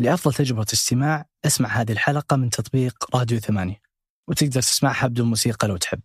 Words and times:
لأفضل 0.00 0.34
تجربة 0.34 0.66
استماع 0.72 1.26
أسمع 1.46 1.68
هذه 1.68 1.92
الحلقة 1.92 2.36
من 2.36 2.50
تطبيق 2.50 3.16
راديو 3.16 3.38
ثمانية 3.38 3.80
وتقدر 4.28 4.60
تسمعها 4.60 5.06
بدون 5.06 5.26
موسيقى 5.26 5.68
لو 5.68 5.76
تحب. 5.76 6.00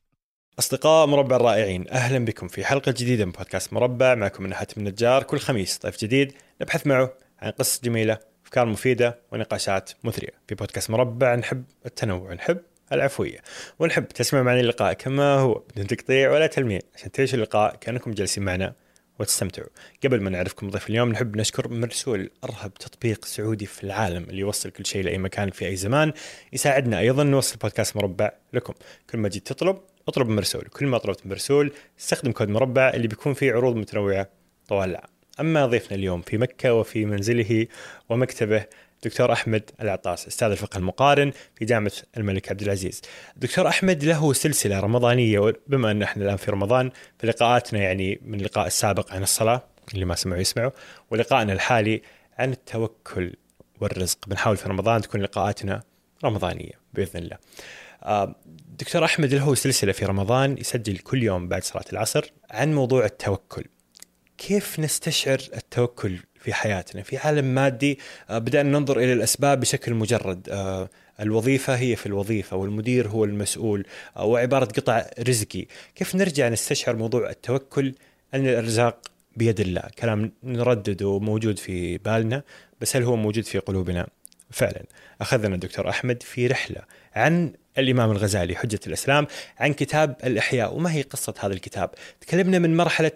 أصدقاء 0.60 1.08
مربع 1.08 1.36
الرائعين 1.36 1.90
أهلا 1.90 2.26
بكم 2.26 2.48
في 2.48 2.66
حلقة 2.66 2.92
جديدة 2.92 3.26
من 3.26 3.32
بودكاست 3.32 3.74
مربع. 3.74 4.16
معكم 4.16 4.44
من 4.44 4.54
حاتم 4.54 4.82
النجار 4.82 5.24
كل 5.24 5.40
خميس 5.40 5.80
ضيف 5.86 6.00
جديد 6.00 6.34
نبحث 6.62 6.88
معه 6.88 7.14
عن 7.40 7.52
قصص 7.52 7.82
جميلة 7.84 8.18
أفكار 8.46 8.66
مفيدة 8.66 9.20
ونقاشات 9.32 9.92
مثرية. 10.04 10.34
في 10.48 10.56
بودكاست 10.56 10.90
مربع 10.90 11.36
نحب 11.36 11.64
التنوع 11.86 12.34
نحب 12.34 12.60
العفوية 12.92 13.38
ونحب 13.80 14.08
تسمع 14.08 14.42
معنا 14.42 14.60
اللقاء 14.60 14.94
كما 14.94 15.36
هو 15.36 15.54
بدون 15.54 15.88
تقطيع 15.88 16.32
ولا 16.32 16.48
تلميع 16.48 16.80
عشان 16.96 17.12
تعيشوا 17.12 17.38
اللقاء 17.38 17.76
كأنكم 17.76 18.12
جالسين 18.12 18.44
معنا 18.44 18.74
وتستمتعوا. 19.20 19.68
قبل 20.04 20.22
ما 20.22 20.30
نعرفكم 20.30 20.70
ضيف 20.70 20.90
اليوم 20.90 21.10
نحب 21.10 21.38
نشكر 21.38 21.68
مرسول 21.68 22.30
أرهب 22.44 22.74
تطبيق 22.74 23.26
سعودي 23.26 23.66
في 23.66 23.84
العالم 23.84 24.24
اللي 24.24 24.40
يوصل 24.40 24.70
كل 24.70 24.86
شيء 24.86 25.04
لأي 25.04 25.18
مكان 25.18 25.50
في 25.50 25.66
أي 25.66 25.76
زمان. 25.76 26.14
يساعدنا 26.54 27.00
أيضا 27.00 27.24
نوصل 27.24 27.58
بودكاست 27.58 27.98
مربع 27.98 28.32
لكم. 28.54 28.74
كل 29.10 29.18
ما 29.18 29.30
جيت 29.30 29.48
تطلب 29.48 29.78
اطلب 30.08 30.30
مرسول. 30.30 30.62
كل 30.64 30.86
ما 30.86 30.98
طلبت 30.98 31.28
مرسول 31.28 31.72
استخدم 32.00 32.32
كود 32.32 32.50
مربع 32.50 32.90
اللي 32.90 33.08
بيكون 33.08 33.34
فيه 33.34 33.54
عروض 33.54 33.76
متنوعة 33.76 34.30
طوال 34.68 34.90
العام. 34.90 35.10
أما 35.40 35.66
ضيفنا 35.66 35.98
اليوم 35.98 36.22
في 36.22 36.38
مكة 36.38 36.74
وفي 36.74 37.06
منزله 37.06 37.68
ومكتبه 38.10 38.66
دكتور 39.04 39.32
أحمد 39.34 39.72
العطاس 39.82 40.28
أستاذ 40.28 40.52
الفقه 40.52 40.78
المقارن 40.78 41.32
في 41.56 41.66
جامعة 41.66 41.92
الملك 42.18 42.50
عبد 42.50 42.62
العزيز. 42.62 43.02
دكتور 43.38 43.68
أحمد 43.68 44.04
له 44.04 44.34
سلسلة 44.34 44.80
رمضانية 44.80 45.54
بما 45.68 45.92
أن 45.92 46.02
إحنا 46.02 46.24
الآن 46.24 46.38
في 46.38 46.52
رمضان 46.52 46.92
في 47.20 47.28
لقاءاتنا 47.28 47.80
يعني 47.80 48.20
من 48.26 48.40
اللقاء 48.40 48.68
السابق 48.68 49.14
عن 49.14 49.24
الصلاة 49.24 49.64
اللي 49.94 50.06
ما 50.06 50.16
سمعوا 50.16 50.42
يسمعوا 50.42 50.72
ولقائنا 51.12 51.54
الحالي 51.54 52.02
عن 52.38 52.52
التوكل 52.52 53.34
والرزق 53.82 54.18
بنحاول 54.28 54.58
في 54.58 54.70
رمضان 54.70 55.02
تكون 55.02 55.22
لقاءاتنا 55.22 55.84
رمضانية 56.24 56.72
بإذن 56.94 57.20
الله. 57.20 57.38
آه، 58.04 58.36
دكتور 58.80 59.06
أحمد 59.06 59.34
له 59.34 59.56
سلسلة 59.56 59.92
في 59.92 60.06
رمضان 60.06 60.58
يسجل 60.58 60.98
كل 60.98 61.24
يوم 61.24 61.48
بعد 61.48 61.64
صلاة 61.64 61.86
العصر 61.94 62.32
عن 62.52 62.74
موضوع 62.74 63.06
التوكل. 63.06 63.64
كيف 64.38 64.80
نستشعر 64.80 65.40
التوكل 65.54 66.20
في 66.44 66.54
حياتنا. 66.54 67.02
في 67.02 67.18
عالم 67.18 67.46
مادي 67.46 68.00
آه، 68.30 68.38
بدأنا 68.38 68.80
ننظر 68.80 68.98
إلى 68.98 69.14
الأسباب 69.14 69.60
بشكل 69.60 69.94
مجرد. 69.94 70.50
آه، 70.50 70.90
الوظيفة 71.20 71.76
هي 71.76 71.96
في 71.96 72.06
الوظيفة 72.06 72.58
والمدير 72.58 73.08
هو 73.08 73.24
المسؤول 73.26 73.86
آه، 74.18 74.26
وعبارة 74.26 74.66
قطع 74.66 75.06
رزقي. 75.20 75.66
كيف 75.96 76.16
نرجع 76.16 76.50
نستشعر 76.50 76.96
موضوع 76.96 77.30
التوكل؟ 77.30 77.94
أن 78.34 78.48
الأرزاق 78.48 78.98
بيد 79.38 79.60
الله. 79.60 79.84
كلام 80.00 80.32
نردده 80.44 81.20
موجود 81.20 81.60
في 81.60 81.98
بالنا 81.98 82.44
بس 82.82 82.96
هل 82.96 83.04
هو 83.04 83.16
موجود 83.16 83.44
في 83.44 83.60
قلوبنا؟ 83.60 84.08
فعلا. 84.52 84.84
أخذنا 85.22 85.56
الدكتور 85.56 85.90
أحمد 85.90 86.24
في 86.24 86.48
رحلة 86.48 86.82
عن 87.16 87.54
الإمام 87.78 88.12
الغزالي 88.12 88.56
حجة 88.56 88.80
الإسلام 88.88 89.28
عن 89.58 89.74
كتاب 89.74 90.16
الإحياء. 90.24 90.76
وما 90.76 90.94
هي 90.94 91.02
قصة 91.02 91.34
هذا 91.40 91.54
الكتاب؟ 91.54 91.90
تكلمنا 92.22 92.60
من 92.60 92.78
مرحلة 92.78 93.12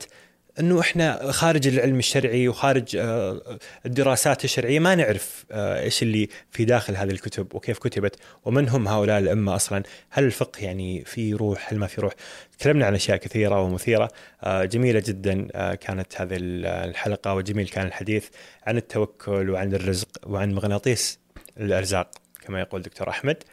إنه 0.59 0.79
إحنا 0.79 1.31
خارج 1.31 1.67
العلم 1.67 1.99
الشرعي 1.99 2.47
وخارج 2.47 2.95
آه، 2.95 3.59
الدراسات 3.85 4.43
الشرعية 4.43 4.79
ما 4.79 4.95
نعرف 4.95 5.45
آه، 5.51 5.81
إيش 5.81 6.03
اللي 6.03 6.29
في 6.51 6.65
داخل 6.65 6.95
هذه 6.95 7.09
الكتب 7.11 7.55
وكيف 7.55 7.79
كتبت 7.79 8.15
ومن 8.45 8.69
هم 8.69 8.87
هؤلاء 8.87 9.19
الائمه 9.19 9.55
أصلا. 9.55 9.83
هل 10.09 10.23
الفقه 10.23 10.59
يعني 10.59 11.05
في 11.05 11.33
روح؟ 11.33 11.73
هل 11.73 11.79
ما 11.79 11.87
في 11.87 12.01
روح؟ 12.01 12.13
تكلمنا 12.59 12.85
عن 12.85 12.95
أشياء 12.95 13.17
كثيرة 13.17 13.61
ومثيرة. 13.61 14.09
آه، 14.43 14.65
جميلة 14.65 15.03
جدا 15.05 15.47
كانت 15.75 16.21
هذه 16.21 16.37
الحلقة 16.39 17.33
وجميل 17.33 17.67
كان 17.67 17.87
الحديث 17.87 18.27
عن 18.67 18.77
التوكل 18.77 19.49
وعن 19.49 19.73
الرزق 19.73 20.07
وعن 20.23 20.53
مغناطيس 20.53 21.19
الأرزاق 21.57 22.11
كما 22.45 22.59
يقول 22.59 22.81
دكتور 22.81 23.09
أحمد. 23.09 23.43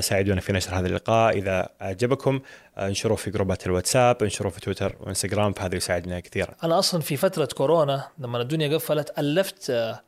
ساعدونا 0.00 0.40
في 0.40 0.52
نشر 0.52 0.78
هذا 0.78 0.86
اللقاء. 0.86 1.38
إذا 1.38 1.68
أعجبكم 1.82 2.40
انشروه 2.78 3.16
في 3.16 3.30
جروبات 3.30 3.66
الواتساب 3.66 4.22
انشروه 4.22 4.50
في 4.50 4.60
تويتر 4.60 4.96
وانستغرام 5.00 5.52
فهذا 5.52 5.76
يساعدنا 5.76 6.20
كثيرا. 6.20 6.54
أنا 6.64 6.78
أصلا 6.78 7.00
في 7.00 7.16
فترة 7.16 7.48
كورونا 7.56 8.08
لما 8.18 8.42
الدنيا 8.42 8.76
قفلت 8.76 9.18
ألفت 9.18 9.70
آه، 9.70 10.00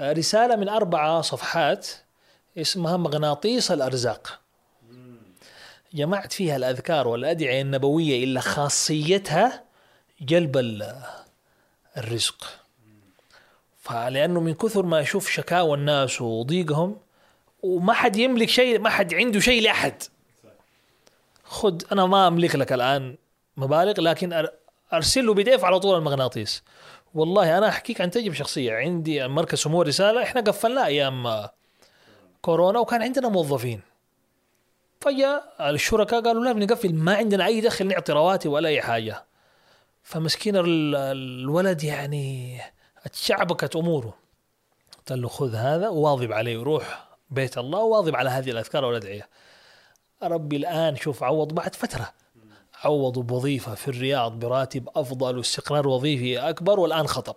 رسالة 0.00 0.56
من 0.56 0.68
أربعة 0.68 1.20
صفحات 1.20 1.88
اسمها 2.58 2.96
مغناطيس 2.96 3.70
الأرزاق. 3.70 4.40
جمعت 5.94 6.32
فيها 6.32 6.56
الأذكار 6.56 7.08
والأدعية 7.08 7.62
النبوية 7.62 8.24
إلا 8.24 8.40
خاصيتها 8.40 9.64
جلب 10.20 10.82
الرزق. 11.96 12.44
فلأنه 13.80 14.40
من 14.40 14.54
كثر 14.54 14.82
ما 14.82 15.00
أشوف 15.00 15.30
شكاوى 15.30 15.74
الناس 15.74 16.20
وضيقهم 16.20 16.96
وما 17.62 17.92
حد 17.92 18.16
يملك 18.16 18.48
شيء 18.48 18.78
ما 18.78 18.90
حد 18.90 19.14
عنده 19.14 19.40
شيء 19.40 19.62
لأحد. 19.62 20.02
خذ 21.50 21.82
أنا 21.92 22.06
ما 22.06 22.26
أملك 22.26 22.56
لك 22.56 22.72
الآن 22.72 23.16
مبالغ 23.56 24.00
لكن 24.00 24.46
أرسل 24.92 25.26
له 25.26 25.34
بي 25.34 25.54
على 25.54 25.80
طول 25.80 25.98
المغناطيس. 25.98 26.62
والله 27.14 27.58
أنا 27.58 27.68
أحكيك 27.68 28.00
عن 28.00 28.10
تجربة 28.10 28.34
شخصية. 28.34 28.72
عندي 28.72 29.28
مركز 29.28 29.58
سمو 29.58 29.82
الرساله 29.82 30.22
إحنا 30.22 30.40
قفلناه 30.40 30.86
أيام 30.86 31.48
كورونا 32.42 32.78
وكان 32.78 33.02
عندنا 33.02 33.28
موظفين. 33.28 33.80
فجاء 35.00 35.54
الشركاء 35.60 36.22
قالوا 36.22 36.44
لا 36.44 36.52
بنقفل 36.52 36.94
ما 36.94 37.14
عندنا 37.14 37.46
أي 37.46 37.60
دخل 37.60 37.86
نعطي 37.86 38.12
رواتب 38.12 38.50
ولا 38.50 38.68
أي 38.68 38.82
حاجة. 38.82 39.24
فمسكين 40.02 40.54
الولد 40.56 41.84
يعني 41.84 42.60
اتشعبكت 43.04 43.76
أموره. 43.76 44.14
قلت 44.98 45.12
له 45.12 45.28
خذ 45.28 45.54
هذا 45.54 45.88
وواظب 45.88 46.32
عليه 46.32 46.58
وروح 46.58 47.08
بيت 47.30 47.58
الله 47.58 47.78
واظب 47.78 48.16
على 48.16 48.30
هذه 48.30 48.50
الأذكار 48.50 48.84
والأدعية. 48.84 49.28
ربي 50.22 50.56
الآن 50.56 50.96
شوف 50.96 51.22
عوض 51.22 51.52
بعد 51.52 51.74
فترة. 51.74 52.12
عوضوا 52.84 53.22
بوظيفة 53.22 53.74
في 53.74 53.88
الرياض 53.88 54.38
براتب 54.38 54.88
أفضل 54.96 55.38
واستقرار 55.38 55.88
وظيفي 55.88 56.38
أكبر 56.38 56.80
والآن 56.80 57.06
خطب. 57.06 57.36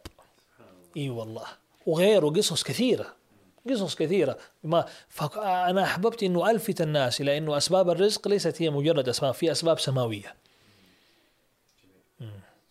إي 0.97 1.09
والله. 1.09 1.45
وغيره 1.85 2.29
قصص 2.29 2.63
كثيرة. 2.63 3.05
قصص 3.69 3.95
كثيرة. 3.95 4.37
ما 4.63 4.85
فأنا 5.09 5.83
أحببت 5.83 6.23
أنه 6.23 6.51
ألفت 6.51 6.81
الناس 6.81 7.21
إلى 7.21 7.37
أنه 7.37 7.57
أسباب 7.57 7.89
الرزق 7.89 8.27
ليست 8.27 8.61
هي 8.61 8.69
مجرد 8.69 9.09
أسباب 9.09 9.33
في 9.33 9.51
أسباب 9.51 9.79
سماوية. 9.79 10.35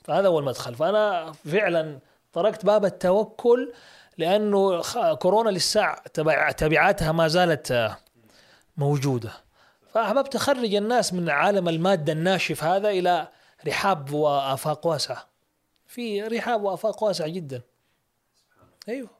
فهذا 0.04 0.28
هو 0.28 0.38
المدخل. 0.38 0.74
فأنا 0.74 1.32
فعلا 1.32 1.98
تركت 2.32 2.66
باب 2.66 2.84
التوكل 2.84 3.72
لأنه 4.18 4.82
كورونا 5.14 5.50
لسه 5.50 5.94
تبعاتها 6.56 7.12
ما 7.12 7.28
زالت 7.28 7.72
آه، 7.72 7.96
موجوده 9.96 10.12
فأحببت 10.12 10.34
أخرج 10.34 10.74
الناس 10.74 11.12
من 11.12 11.30
عالم 11.30 11.68
المادة 11.68 12.12
الناشف 12.12 12.64
هذا 12.64 12.90
إلى 12.90 13.28
رحاب 13.66 14.12
وآفاق 14.12 14.86
واسعة. 14.86 15.28
في 15.86 16.22
رحاب 16.22 16.62
وآفاق 16.62 17.04
واسعة 17.04 17.28
جدا. 17.28 17.62
أيوه. 18.88 19.10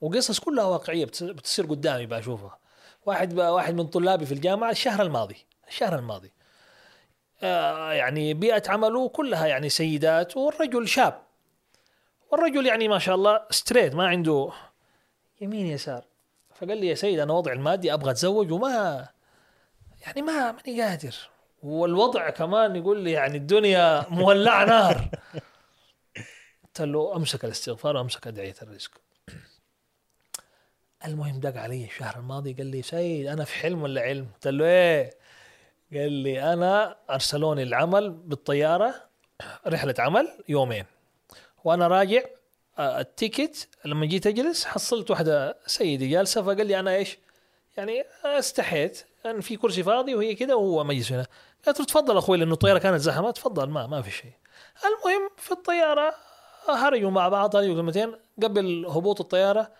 وقصص 0.00 0.38
كلها 0.40 0.64
واقعية 0.64 1.04
بتصير 1.04 1.66
قدامي 1.66 2.06
بشوفها 2.06 2.58
واحد 3.06 3.38
واحد 3.38 3.74
من 3.74 3.86
طلابي 3.86 4.26
في 4.26 4.34
الجامعة 4.34 4.70
الشهر 4.70 5.02
الماضي 5.02 5.36
الشهر 5.68 5.98
الماضي. 5.98 6.32
آه 7.42 7.92
يعني 7.92 8.34
بيئة 8.34 8.62
عمله 8.68 9.08
كلها 9.08 9.46
يعني 9.46 9.68
سيدات 9.68 10.36
والرجل 10.36 10.88
شاب. 10.88 11.22
والرجل 12.30 12.66
يعني 12.66 12.88
ما 12.88 12.98
شاء 12.98 13.14
الله 13.14 13.40
ستريت 13.50 13.94
ما 13.94 14.08
عنده 14.08 14.50
يمين 15.40 15.66
يسار. 15.66 16.04
فقال 16.54 16.78
لي 16.78 16.86
يا 16.86 16.94
سيد 16.94 17.18
أنا 17.18 17.32
وضع 17.32 17.52
المادي 17.52 17.94
أبغى 17.94 18.10
أتزوج 18.10 18.52
وما 18.52 19.08
يعني 20.00 20.22
ما 20.22 20.52
ماني 20.52 20.82
قادر. 20.82 21.14
والوضع 21.62 22.30
كمان 22.30 22.76
يقول 22.76 23.00
لي 23.00 23.12
يعني 23.12 23.36
الدنيا 23.36 24.06
مولعة 24.08 24.64
نار. 24.64 25.08
قلت 26.64 26.80
له 26.80 27.16
أمسك 27.16 27.44
الاستغفار 27.44 27.96
وأمسك 27.96 28.26
أدعية 28.26 28.54
الرزق. 28.62 28.90
المهم 31.04 31.40
دق 31.40 31.60
علي 31.60 31.84
الشهر 31.84 32.16
الماضي 32.16 32.52
قال 32.52 32.66
لي 32.66 32.82
سيد 32.82 33.26
أنا 33.26 33.44
في 33.44 33.54
حلم 33.54 33.82
ولا 33.82 34.00
علم؟ 34.00 34.28
قلت 34.34 34.48
له 34.48 34.64
إيه؟ 34.64 35.10
قال 35.92 36.12
لي 36.12 36.52
أنا 36.52 36.96
أرسلوني 37.10 37.62
العمل 37.62 38.10
بالطيارة 38.10 38.94
رحلة 39.66 39.94
عمل 39.98 40.28
يومين. 40.48 40.84
وأنا 41.64 41.88
راجع 41.88 42.22
آه، 42.78 43.00
التيكت 43.00 43.68
لما 43.84 44.06
جيت 44.06 44.26
أجلس 44.26 44.64
حصلت 44.64 45.10
واحدة 45.10 45.58
سيدة 45.66 46.06
جالسة 46.06 46.42
فقال 46.42 46.66
لي 46.66 46.80
أنا 46.80 46.94
إيش؟ 46.94 47.18
يعني 47.76 48.04
أستحيت. 48.24 49.04
ان 49.24 49.30
يعني 49.30 49.42
في 49.42 49.56
كرسي 49.56 49.82
فاضي 49.82 50.14
وهي 50.14 50.34
كذا 50.34 50.54
وهو 50.54 50.84
مجلس 50.84 51.12
هنا. 51.12 51.26
قالت 51.66 51.80
له 51.80 51.86
تفضل 51.86 52.18
أخوي 52.18 52.36
لأنه 52.38 52.52
الطيارة 52.52 52.78
كانت 52.78 53.00
زحمة. 53.00 53.30
تفضل 53.30 53.70
ما 53.70 53.86
ما 53.86 54.02
في 54.02 54.10
شيء. 54.10 54.32
المهم 54.84 55.30
في 55.36 55.52
الطيارة 55.52 56.14
هرجوا 56.68 57.10
مع 57.10 57.28
بعض 57.28 57.56
هرجوا 57.56 57.74
كلمتين 57.74 58.16
قبل 58.42 58.86
هبوط 58.86 59.20
الطيارة 59.20 59.72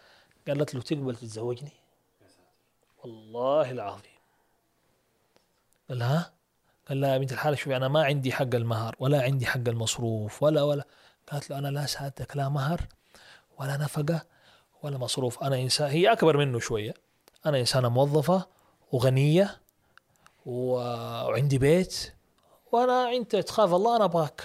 قالت 0.48 0.75
له 0.75 0.81
تقبل 0.81 1.16
تتزوجني؟ 1.16 1.72
والله 3.04 3.70
العظيم. 3.70 4.20
قال 5.88 6.02
ها؟ 6.02 6.32
قال 6.88 7.00
لها 7.00 7.12
يا 7.12 7.19
بنت 7.19 7.32
الحاله 7.32 7.56
شوفي 7.56 7.76
أنا 7.76 7.88
ما 7.88 8.04
عندي 8.04 8.32
حق 8.32 8.54
المهر 8.54 8.96
ولا 8.98 9.22
عندي 9.22 9.46
حق 9.46 9.69
المصروف 9.69 10.43
ولا 10.43 10.62
ولا. 10.62 10.84
قالت 11.32 11.50
له 11.50 11.58
أنا 11.58 11.69
لا 11.69 11.86
ساعدتك 11.86 12.36
لا 12.36 12.48
مهر 12.48 12.81
ولا 13.58 13.76
نفقة 13.76 14.22
ولا 14.82 14.98
مصروف. 14.98 15.43
أنا 15.43 15.56
انسان 15.56 15.90
هي 15.90 16.12
أكبر 16.12 16.36
منه 16.36 16.58
شوية. 16.58 16.94
أنا 17.46 17.60
إنسانة 17.60 17.88
موظفة 17.88 18.46
وغنية 18.92 19.60
وعندي 20.46 21.58
بيت 21.58 22.12
وأنا 22.72 23.12
انت 23.12 23.37
تخاف 23.37 23.75
الله 23.75 23.96
أنا 23.96 24.04
أبغاك. 24.04 24.42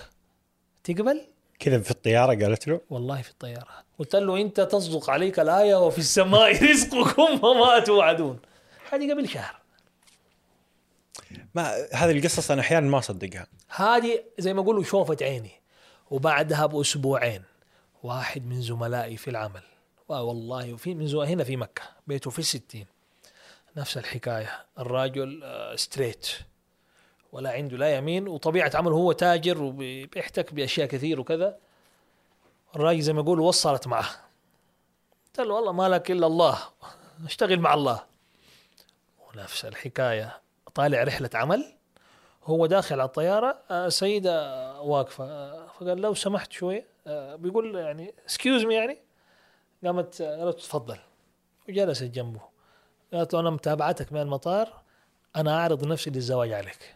تقبل؟ 0.84 1.22
كذا 1.60 1.80
في 1.80 1.92
الطيارة 1.92 2.46
قالت 2.46 2.68
له؟ 2.68 2.82
والله 2.90 3.22
في 3.22 3.30
الطيارة. 3.30 3.86
قلت 4.00 4.16
له 4.16 4.42
أنت 4.42 4.62
تصدق 4.62 5.10
عليك 5.10 5.40
الآية 5.40 5.86
وفي 5.86 6.00
السماء 6.00 6.64
رزقكم 6.72 7.46
وما 7.46 7.80
توعدون. 7.80 8.40
هذه 8.92 9.12
قبل 9.12 9.30
شهر. 9.30 9.60
ما 11.56 11.88
هذه 11.94 12.12
القصص 12.18 12.52
أنا 12.52 12.62
أحيانا 12.62 12.90
ما 12.90 13.00
أصدقها. 13.00 13.48
هذه 13.70 14.24
زي 14.40 14.54
ما 14.54 14.62
يقولوا 14.62 14.84
شوفت 14.84 15.24
عيني 15.24 15.52
وبعدها 16.12 16.66
بأسبوعين 16.66 17.44
واحد 18.04 18.46
من 18.46 18.62
زملائي 18.62 19.18
في 19.18 19.30
العمل. 19.30 19.64
والله 20.08 20.76
في 20.76 20.94
من 20.94 21.08
زو... 21.08 21.22
هنا 21.22 21.44
في 21.44 21.58
مكة 21.58 21.84
بيته 22.08 22.30
في 22.30 22.40
الستين. 22.40 22.95
نفس 23.78 23.98
الحكاية. 23.98 24.66
الراجل 24.80 25.44
آه، 25.44 25.76
ستريت 25.76 26.28
ولا 27.32 27.52
عنده 27.52 27.78
لا 27.78 27.98
يمين 27.98 28.28
وطبيعة 28.28 28.72
عمله 28.74 28.96
هو 28.96 29.12
تاجر 29.12 29.62
وبيحتك 29.64 30.54
بأشياء 30.54 30.88
كثير 30.88 31.20
وكذا. 31.20 31.58
الراجل 32.76 33.02
زي 33.02 33.14
ما 33.14 33.22
يقول 33.22 33.40
وصلت 33.40 33.88
معه. 33.88 34.10
قلت 35.26 35.48
له 35.48 35.54
والله 35.54 35.72
ما 35.72 35.90
لك 35.90 36.12
إلا 36.12 36.28
الله 36.28 36.60
اشتغل 37.26 37.60
مع 37.60 37.74
الله. 37.74 38.04
ونفس 39.28 39.66
الحكاية. 39.66 40.42
طالع 40.76 41.04
رحلة 41.04 41.30
عمل 41.34 41.74
هو 42.44 42.66
داخل 42.66 42.96
على 43.00 43.08
الطيارة 43.08 43.62
آه، 43.72 43.90
سيدة 43.90 44.82
واقفة 44.82 45.26
آه، 45.26 45.68
فقال 45.68 45.98
لو 45.98 46.14
سمحت 46.14 46.52
شوية 46.52 46.88
آه، 47.08 47.36
بيقول 47.36 47.76
يعني 47.76 48.14
excuse 48.28 48.66
me 48.66 48.74
يعني 48.74 48.98
قامت 49.86 50.22
آه، 50.22 50.44
قالت 50.44 50.60
تفضل 50.60 50.98
وجلست 51.70 52.04
جنبه. 52.04 52.55
قالت 53.14 53.34
له 53.34 53.40
أنا 53.40 53.50
متابعتك 53.50 54.14
من 54.14 54.22
المطار 54.22 54.82
أنا 55.36 55.60
أعرض 55.60 55.88
نفسي 55.88 56.10
للزواج 56.10 56.52
عليك. 56.52 56.96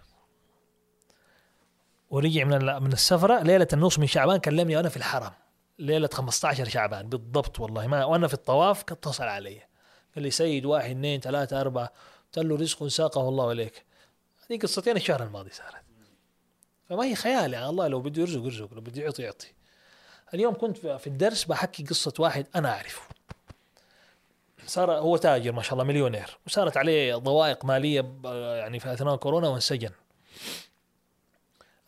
ورجع 2.09 2.43
من 2.43 2.83
من 2.83 2.93
السفرة 2.93 3.43
ليلة 3.43 3.67
النص 3.73 3.99
من 3.99 4.07
شعبان 4.07 4.37
كلمني 4.37 4.75
وأنا 4.75 4.89
في 4.89 4.97
الحرم. 4.97 5.31
ليلة 5.79 6.09
15 6.13 6.69
شعبان 6.69 7.09
بالضبط 7.09 7.59
والله 7.59 7.87
ما 7.87 8.05
وأنا 8.05 8.27
في 8.27 8.33
الطواف 8.33 8.81
اتصل 8.81 9.23
علي. 9.23 9.61
قال 10.15 10.23
لي 10.23 10.31
سيد 10.31 10.65
واحد 10.65 10.89
اثنين 10.89 11.19
ثلاثة 11.19 11.61
أربعة. 11.61 11.91
قلت 12.25 12.45
له 12.45 12.55
رزق 12.55 12.87
ساقه 12.87 13.29
الله 13.29 13.51
إليك. 13.51 13.85
هذه 14.49 14.59
قصتين 14.59 14.95
الشهر 14.95 15.23
الماضي 15.23 15.49
صارت. 15.49 15.83
فما 16.89 17.03
هي 17.03 17.15
خيال 17.15 17.53
يعني 17.53 17.69
الله 17.69 17.87
لو 17.87 18.01
بده 18.01 18.21
يرزق 18.21 18.43
يرزق 18.43 18.73
لو 18.73 18.81
بده 18.81 19.01
يعطي 19.01 19.23
يعطي. 19.23 19.47
اليوم 20.33 20.53
كنت 20.53 20.77
في 20.77 21.07
الدرس 21.07 21.43
بحكي 21.43 21.83
قصة 21.83 22.13
واحد 22.19 22.47
أنا 22.55 22.73
أعرفه. 22.73 23.01
صار 24.69 24.91
هو 24.91 25.17
تاجر 25.17 25.51
ما 25.51 25.61
شاء 25.61 25.73
الله 25.73 25.83
مليونير. 25.83 26.37
وصارت 26.47 26.77
عليه 26.77 27.15
ضوائق 27.15 27.65
مالية 27.65 28.01
ب- 28.01 28.25
يعني 28.59 28.79
في 28.79 28.93
أثناء 28.93 29.15
كورونا 29.15 29.47
وانسجن. 29.49 29.89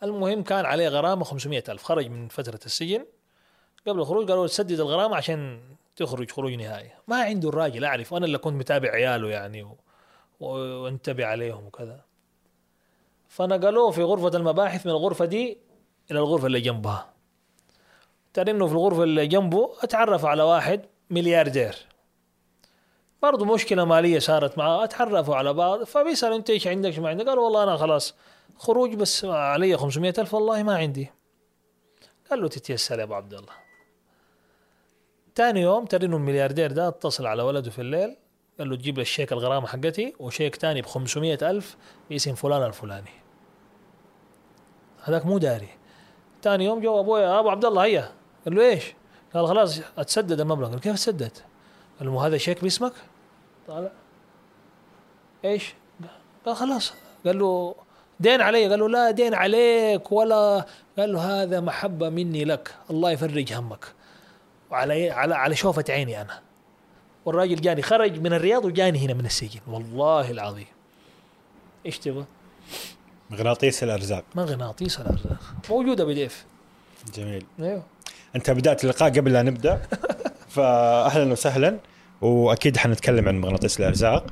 المهم 0.04 0.44
كان 0.44 0.66
عليه 0.66 0.88
غرامة 0.88 1.24
500 1.24 1.64
ألف. 1.70 1.84
خرج 1.84 2.08
من 2.08 2.28
فترة 2.28 2.60
السجن. 2.66 3.06
قبل 3.88 4.00
الخروج 4.00 4.30
قالوا 4.30 4.48
تسدد 4.48 4.80
الغرامة 4.80 5.16
عشان 5.16 5.62
تخرج 5.96 6.32
خروج 6.32 6.54
نهائي. 6.54 6.92
ما 7.08 7.24
عنده 7.24 7.50
الراجل 7.50 7.86
أعرف. 7.86 8.14
وأنا 8.14 8.26
اللي 8.26 8.38
كنت 8.38 8.54
متابع 8.56 8.90
عياله 8.90 9.30
يعني 9.30 9.64
و... 9.64 9.76
وانتبه 10.40 11.26
عليهم 11.26 11.66
وكذا. 11.66 12.02
فنقلوه 13.30 13.92
في 13.92 14.04
غرفة 14.04 14.38
المباحث 14.38 14.86
من 14.86 14.92
الغرفة 14.92 15.26
دي 15.26 15.58
إلى 16.12 16.20
الغرفة 16.20 16.48
اللي 16.48 16.62
جنبها. 16.62 17.14
ترى 18.34 18.52
إنه 18.52 18.68
في 18.68 18.74
الغرفة 18.74 19.04
اللي 19.04 19.28
جنبه 19.28 19.74
أتعرف 19.84 20.26
على 20.26 20.44
واحد 20.44 20.86
ملياردير. 21.10 21.76
برضو 23.22 23.46
مشكلة 23.46 23.86
مالية 23.86 24.20
صارت 24.20 24.58
معاه 24.58 24.84
أتعرفوا 24.84 25.36
على 25.36 25.54
بعض 25.54 25.84
فبيسأل 25.84 26.34
أنت 26.34 26.50
إيش 26.50 26.68
عندك 26.68 27.00
ما 27.00 27.10
عندك 27.10 27.28
قال 27.28 27.40
والله 27.40 27.64
أنا 27.64 27.78
خلاص 27.78 28.16
خروج 28.58 28.94
بس 28.94 29.26
علي 29.26 29.78
500 29.78 30.14
ألف 30.18 30.34
والله 30.34 30.64
ما 30.64 30.76
عندي. 30.76 31.12
قال 32.30 32.42
له 32.42 32.48
تتيسر 32.48 33.00
يا 33.00 33.04
أبو 33.04 33.14
عبد 33.14 33.34
الله. 33.34 33.54
تاني 35.36 35.62
يوم 35.62 35.86
ترى 35.86 36.06
إنه 36.06 36.18
الملياردير 36.18 36.72
ده 36.72 36.88
اتصل 36.88 37.26
على 37.26 37.44
ولده 37.44 37.72
في 37.72 37.82
الليل 37.82 38.18
قال 38.60 38.70
له 38.70 38.76
تجيب 38.76 38.96
لي 38.96 39.02
الشيك 39.02 39.34
الغرامة 39.34 39.68
حقتي 39.68 40.14
وشيك 40.20 40.56
تاني 40.56 40.82
ب 40.82 40.86
500 40.86 41.38
ألف 41.42 41.78
باسم 42.10 42.36
فلان 42.36 42.64
الفلاني. 42.64 43.12
هذاك 45.04 45.26
مو 45.26 45.38
داري. 45.38 45.70
تاني 46.42 46.66
يوم 46.66 46.82
جو 46.82 47.00
أبويا 47.00 47.24
يا 47.24 47.40
أبو 47.40 47.50
عبد 47.50 47.66
الله 47.66 47.84
هيا. 47.84 48.12
قال 48.46 48.56
له 48.56 48.70
إيش؟ 48.70 48.94
قال 49.34 49.48
خلاص 49.48 49.82
أتسدد 49.98 50.40
المبلغ. 50.40 50.70
قال 50.70 50.80
كيف 50.80 50.96
تسدد؟ 50.96 51.38
قال 52.00 52.08
له 52.08 52.28
هذا 52.28 52.38
شيك 52.38 52.64
باسمك؟ 52.64 52.94
طالع. 53.72 53.92
إيش؟ 55.46 55.74
قال 56.46 56.56
خلاص. 56.56 56.94
قال 57.26 57.40
له 57.40 57.76
دين 58.20 58.42
علي. 58.42 58.70
قال 58.70 58.80
له 58.80 58.90
لا 58.90 59.12
دين 59.12 59.34
عليك 59.34 60.12
ولا. 60.12 60.66
قال 60.98 61.14
له 61.14 61.44
هذا 61.44 61.60
محبة 61.60 62.10
مني 62.10 62.46
لك. 62.46 62.76
الله 62.90 63.12
يفرج 63.12 63.54
همك. 63.54 63.86
وعلى 64.72 65.10
على 65.10 65.36
على 65.36 65.56
شوفة 65.56 65.86
عيني 65.90 66.22
أنا. 66.22 66.40
والراجل 67.26 67.62
جاني 67.62 67.82
خرج 67.82 68.20
من 68.20 68.34
الرياض 68.34 68.66
وجاني 68.66 69.06
هنا 69.06 69.14
من 69.14 69.26
السجن. 69.26 69.60
والله 69.68 70.32
العظيم. 70.32 70.68
إيش 71.86 72.00
تبغى؟ 72.00 72.26
مغناطيس 73.30 73.84
الأرزاق. 73.84 74.24
مغناطيس 74.36 75.00
الأرزاق. 75.00 75.40
موجودة 75.70 76.06
بي 76.06 76.14
دي 76.14 76.26
اف 76.26 76.46
جميل. 77.14 77.46
أيوه. 77.60 77.84
أنت 78.36 78.52
بدأت 78.52 78.84
اللقاء 78.84 79.10
قبل 79.10 79.34
لا 79.34 79.42
نبدأ. 79.42 79.82
فاهلا 80.56 81.32
وسهلا. 81.32 81.80
وأكيد 82.22 82.78
حنتكلم 82.78 83.28
عن 83.28 83.42
مغناطيس 83.42 83.80
الأرزاق. 83.80 84.26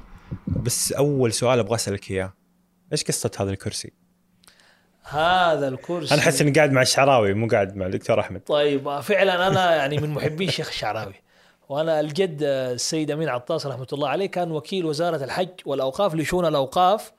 بس 0.48 0.92
أول 0.92 1.34
سؤال 1.34 1.60
أبغى 1.60 1.76
أسألك 1.76 2.12
إياه. 2.12 2.34
إيش 2.92 3.04
قصة 3.04 3.32
هذا 3.40 3.52
الكرسي؟ 3.52 3.94
هذا 5.04 5.68
الكرسي. 5.68 6.14
أنا 6.14 6.22
أحس 6.22 6.42
إني 6.42 6.52
قاعد 6.52 6.72
مع 6.72 6.82
الشعراوي 6.82 7.34
مو 7.34 7.48
قاعد 7.48 7.76
مع 7.76 7.86
الدكتور 7.86 8.20
أحمد. 8.20 8.42
طيب 8.42 9.00
فعلا 9.00 9.48
أنا 9.48 9.76
يعني 9.76 9.98
من 9.98 10.10
محبي 10.10 10.46
الشيخ 10.46 10.68
الشعراوي. 10.68 11.14
وأنا 11.70 12.00
الجد 12.00 12.40
السيد 12.44 13.12
أمين 13.12 13.30
عطاس 13.30 13.66
رحمة 13.66 13.88
الله 13.94 14.10
عليه 14.10 14.26
كان 14.26 14.52
وكيل 14.52 14.86
وزارة 14.86 15.24
الحج 15.24 15.50
والأوقاف 15.66 16.16
لشؤون 16.16 16.46
الأوقاف 16.46 17.12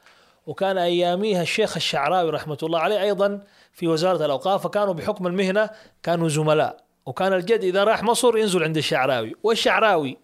وكان 0.46 0.78
أياميها 0.78 1.42
الشيخ 1.42 1.76
الشعراوي 1.76 2.30
رحمة 2.30 2.58
الله 2.62 2.78
عليه 2.78 3.02
أيضا 3.02 3.42
في 3.72 3.88
وزارة 3.88 4.24
الأوقاف 4.24 4.62
فكانوا 4.62 4.94
بحكم 4.94 5.26
المهنة 5.26 5.70
كانوا 6.02 6.28
زملاء. 6.28 6.84
وكان 7.06 7.32
الجد 7.32 7.64
إذا 7.64 7.84
راح 7.84 8.02
مصر 8.02 8.38
ينزل 8.38 8.62
عند 8.62 8.76
الشعراوي. 8.76 9.34
والشعراوي 9.42 10.16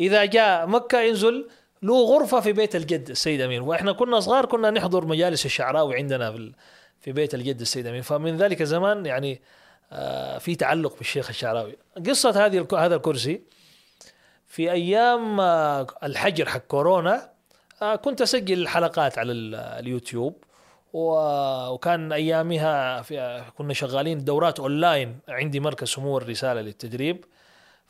إذا 0.00 0.24
جاء 0.24 0.66
مكة 0.66 1.00
ينزل 1.00 1.48
له 1.82 2.04
غرفة 2.04 2.40
في 2.40 2.52
بيت 2.52 2.76
الجد 2.76 3.10
السيد 3.10 3.40
أمين. 3.40 3.60
وإحنا 3.62 3.92
كنا 3.92 4.20
صغار 4.20 4.46
كنا 4.46 4.70
نحضر 4.70 5.04
مجالس 5.06 5.46
الشعراوي 5.46 5.96
عندنا 5.96 6.52
في 7.00 7.12
بيت 7.12 7.34
الجد 7.34 7.60
السيد 7.60 7.86
أمين. 7.86 8.02
فمن 8.02 8.36
ذلك 8.36 8.62
الزمان 8.62 9.06
يعني 9.06 9.40
آه، 9.92 10.38
في 10.38 10.54
تعلق 10.54 10.96
بالشيخ 10.98 11.28
الشعراوي. 11.28 11.76
قصة 12.06 12.46
هذه 12.46 12.66
هذا 12.72 12.96
الكرسي 12.96 13.42
في 14.46 14.72
أيام 14.72 15.40
آه، 15.40 15.86
الحجر 16.02 16.48
حق 16.48 16.58
كورونا 16.60 17.30
آه، 17.82 17.96
كنت 17.96 18.22
أسجل 18.22 18.68
حلقات 18.68 19.18
على 19.18 19.32
ال- 19.32 19.54
اليوتيوب. 19.54 20.44
وكان 20.92 22.12
أيامها 22.12 23.02
في 23.02 23.44
كنا 23.58 23.74
شغالين 23.74 24.24
دورات 24.24 24.60
أونلاين 24.60 25.18
عندي 25.28 25.60
مركز 25.60 25.88
سمو 25.88 26.18
الرسالة 26.18 26.60
للتدريب. 26.60 27.24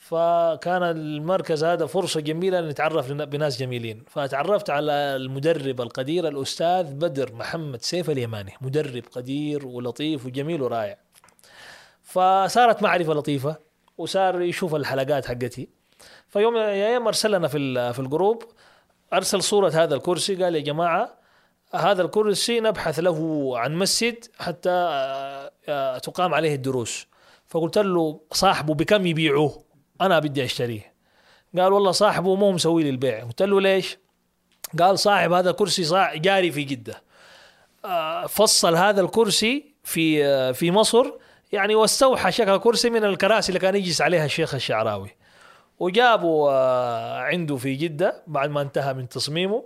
فكان 0.02 0.82
المركز 0.82 1.64
هذا 1.64 1.86
فرصة 1.86 2.20
جميلة 2.20 2.58
أن 2.58 2.68
نتعرف 2.68 3.12
بناس 3.12 3.58
جميلين. 3.58 4.04
فتعرفت 4.08 4.70
على 4.70 4.92
المدرب 4.92 5.80
القدير 5.80 6.28
الأستاذ 6.28 6.94
بدر 6.94 7.32
محمد 7.32 7.82
سيف 7.82 8.10
اليماني. 8.10 8.52
مدرب 8.60 9.02
قدير 9.12 9.66
ولطيف 9.66 10.26
وجميل 10.26 10.62
ورائع. 10.62 10.98
فصارت 12.02 12.82
معرفة 12.82 13.14
لطيفة 13.14 13.56
وصار 13.98 14.42
يشوف 14.42 14.74
الحلقات 14.74 15.26
حقتي. 15.26 15.68
فيوم 16.28 16.56
أيام 16.56 17.06
ارسل 17.06 17.32
لنا 17.32 17.48
في 17.48 17.92
في 17.92 17.98
ال 17.98 18.06
group 18.06 18.44
أرسل 19.12 19.42
صورة 19.42 19.70
هذا 19.70 19.94
الكرسي 19.94 20.44
قال 20.44 20.54
يا 20.54 20.60
جماعة 20.60 21.18
هذا 21.74 22.02
الكرسي 22.02 22.60
نبحث 22.60 22.98
له 22.98 23.50
عن 23.58 23.74
مسجد 23.74 24.24
حتى 24.38 24.70
آه، 24.70 25.52
آه، 25.68 25.98
تقام 25.98 26.34
عليه 26.34 26.54
الدروس. 26.54 27.06
فقلت 27.46 27.78
له 27.78 28.20
صاحبه 28.32 28.74
بكم 28.74 29.06
يبيعوه؟ 29.06 29.71
أنا 30.06 30.18
بدي 30.18 30.44
أشتريه. 30.44 30.92
قال 31.58 31.72
والله 31.72 31.90
صاحبه 31.90 32.34
مو 32.34 32.52
مسوي 32.52 32.82
لي 32.82 32.90
البيع. 32.90 33.24
قلت 33.24 33.42
له 33.42 33.60
ليش؟ 33.60 33.98
قال 34.78 34.98
صاحب 34.98 35.32
هذا 35.32 35.52
كرسي 35.52 36.10
جاري 36.14 36.50
في 36.52 36.62
جدة. 36.64 37.02
آه، 37.84 38.26
فصل 38.26 38.74
هذا 38.74 39.00
الكرسي 39.00 39.74
في 39.84 40.24
آه، 40.26 40.52
في 40.52 40.70
مصر. 40.70 41.12
يعني 41.52 41.74
واستوحى 41.74 42.32
شكل 42.32 42.58
كرسي 42.58 42.90
من 42.90 43.04
الكراسي 43.04 43.48
اللي 43.48 43.60
كان 43.60 43.74
يجلس 43.76 44.00
عليها 44.00 44.24
الشيخ 44.24 44.54
الشعراوي. 44.54 45.10
وجابوا 45.78 46.50
آه، 46.50 47.20
عنده 47.20 47.56
في 47.56 47.74
جدة 47.74 48.22
بعد 48.26 48.50
ما 48.50 48.62
انتهى 48.62 48.94
من 48.94 49.08
تصميمه. 49.08 49.64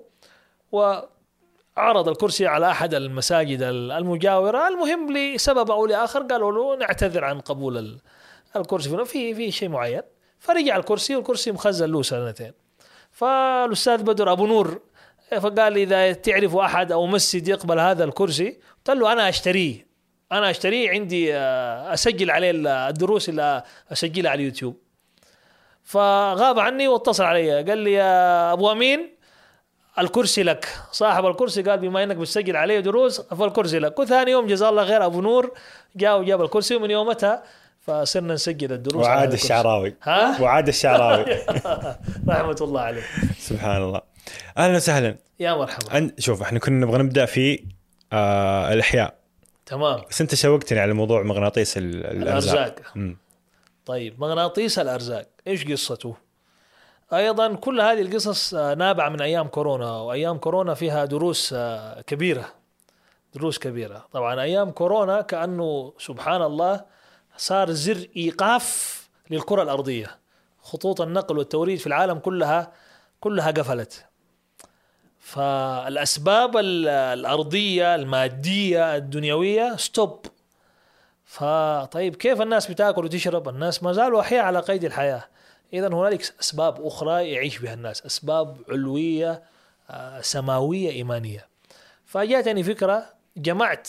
وعرض 0.72 2.08
الكرسي 2.08 2.46
على 2.46 2.70
أحد 2.70 2.94
المساجد 2.94 3.62
المجاورة. 3.62 4.68
المهم 4.68 5.12
لسبب 5.12 5.70
أو 5.70 5.86
لآخر 5.86 6.22
قالوا 6.22 6.52
له 6.52 6.76
نعتذر 6.76 7.24
عن 7.24 7.40
قبول 7.40 7.78
ال- 7.78 8.00
الكرسي. 8.56 9.04
في 9.04 9.34
في 9.34 9.50
شيء 9.50 9.68
معين. 9.68 10.02
فرجع 10.38 10.76
الكرسي 10.76 11.16
والكرسي 11.16 11.52
مخزن 11.52 11.92
له 11.92 12.02
سنتين. 12.02 12.52
فالأستاذ 13.10 14.02
بدر 14.02 14.32
أبو 14.32 14.46
نور 14.46 14.80
فقال 15.40 15.72
لي 15.72 15.82
إذا 15.82 16.12
تعرف 16.12 16.56
أحد 16.56 16.92
أو 16.92 17.06
مسجد 17.06 17.48
يقبل 17.48 17.78
هذا 17.78 18.04
الكرسي 18.04 18.58
قلت 18.76 18.96
له 18.96 19.12
أنا 19.12 19.28
أشتريه. 19.28 19.86
أنا 20.32 20.50
أشتريه 20.50 20.90
عندي 20.90 21.34
آه، 21.34 21.94
أسجل 21.94 22.30
عليه 22.30 22.52
الدروس 22.88 23.28
اللي 23.28 23.62
أسجلها 23.92 24.30
على 24.30 24.40
اليوتيوب. 24.40 24.76
فغاب 25.84 26.58
عني 26.58 26.88
واتصل 26.88 27.24
علي. 27.24 27.62
قال 27.62 27.78
لي 27.78 27.92
يا 27.92 28.52
أبو 28.52 28.72
أمين 28.72 29.16
الكرسي 29.98 30.42
لك. 30.42 30.68
صاحب 30.92 31.26
الكرسي 31.26 31.62
قال 31.62 31.78
بما 31.78 32.02
إنك 32.02 32.16
بتسجل 32.16 32.56
عليه 32.56 32.80
دروس 32.80 33.20
فالكرسي 33.20 33.78
لك. 33.78 33.98
وثاني 33.98 34.30
يوم 34.30 34.46
جزاه 34.46 34.68
الله 34.68 34.86
خير 34.86 35.04
أبو 35.06 35.20
نور 35.20 35.54
جاء 35.96 36.20
وجاب 36.20 36.42
الكرسي 36.42 36.76
ومن 36.76 36.90
يومتها 36.90 37.42
فصرنا 37.86 38.34
نسجل 38.34 38.72
الدروس 38.72 39.04
وعاد. 39.04 39.32
الشعراوي. 39.32 39.94
ها؟ 40.02 40.42
وعاد 40.42 40.68
الشعراوي. 40.68 41.24
رحمة 42.28 42.56
الله 42.60 42.80
عليه. 42.80 43.02
سبحان 43.38 43.82
الله. 43.82 44.00
أهلا 44.58 44.76
وسهلا. 44.76 45.16
يا 45.40 45.54
مرحبا. 45.54 45.92
عن 45.94 46.12
شوف 46.18 46.42
إحنا 46.42 46.58
كنا 46.58 46.86
نبغى 46.86 46.98
نبدأ 47.02 47.24
في 47.26 47.64
آه 48.12 48.72
الأحياء. 48.72 49.14
تمام. 49.66 50.00
بس 50.10 50.20
أنت 50.20 50.34
شوقتني 50.34 50.78
على 50.78 50.92
موضوع 50.92 51.22
مغناطيس 51.22 51.76
ال- 51.78 52.06
الأرزاق. 52.06 52.74
مم. 52.94 53.16
طيب 53.86 54.20
مغناطيس 54.20 54.78
الأرزاق. 54.78 55.26
إيش 55.46 55.64
قصته؟ 55.64 56.16
أيضا 57.12 57.54
كل 57.54 57.80
هذه 57.80 58.00
القصص 58.02 58.54
آه، 58.54 58.74
نابعة 58.74 59.08
من 59.08 59.20
أيام 59.20 59.46
كورونا 59.48 59.90
وأيام 59.90 60.38
كورونا 60.38 60.74
فيها 60.74 61.04
دروس 61.04 61.54
آه، 61.56 62.00
كبيرة. 62.00 62.44
دروس 63.34 63.58
كبيرة. 63.58 64.06
طبعا 64.12 64.40
أيام 64.42 64.70
كورونا 64.70 65.20
كأنه 65.20 65.92
سبحان 65.98 66.42
الله 66.42 66.95
صار 67.36 67.70
زر 67.70 68.08
إيقاف 68.16 68.96
للكرة 69.30 69.62
الأرضية. 69.62 70.18
خطوط 70.62 71.00
النقل 71.00 71.38
والتوريد 71.38 71.78
في 71.78 71.86
العالم 71.86 72.18
كلها 72.18 72.72
كلها 73.20 73.50
قفلت. 73.50 74.04
فالأسباب 75.18 76.56
ال- 76.56 76.88
الأرضية 76.88 77.94
المادية 77.94 78.96
الدنيوية 78.96 79.76
ستوب 79.76 80.26
فطيب 81.24 82.16
كيف 82.16 82.40
الناس 82.42 82.70
بتاكل 82.70 83.04
وتشرب؟ 83.04 83.48
الناس 83.48 83.82
ما 83.82 83.92
زالوا 83.92 84.20
أحياء 84.20 84.44
على 84.44 84.60
قيد 84.60 84.84
الحياة. 84.84 85.24
اذا 85.72 85.88
هنالك 85.88 86.34
أسباب 86.40 86.86
أخرى 86.86 87.30
يعيش 87.30 87.58
بها 87.58 87.74
الناس. 87.74 88.06
أسباب 88.06 88.56
علوية 88.68 89.42
آه، 89.90 90.20
سماوية 90.20 90.90
إيمانية. 90.90 91.46
فجاتني 92.04 92.62
فكرة 92.62 93.06
جمعت 93.36 93.88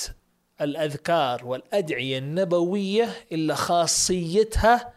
الأذكار 0.61 1.45
والأدعية 1.45 2.17
النبوية 2.17 3.09
اللي 3.31 3.55
خاصيتها 3.55 4.93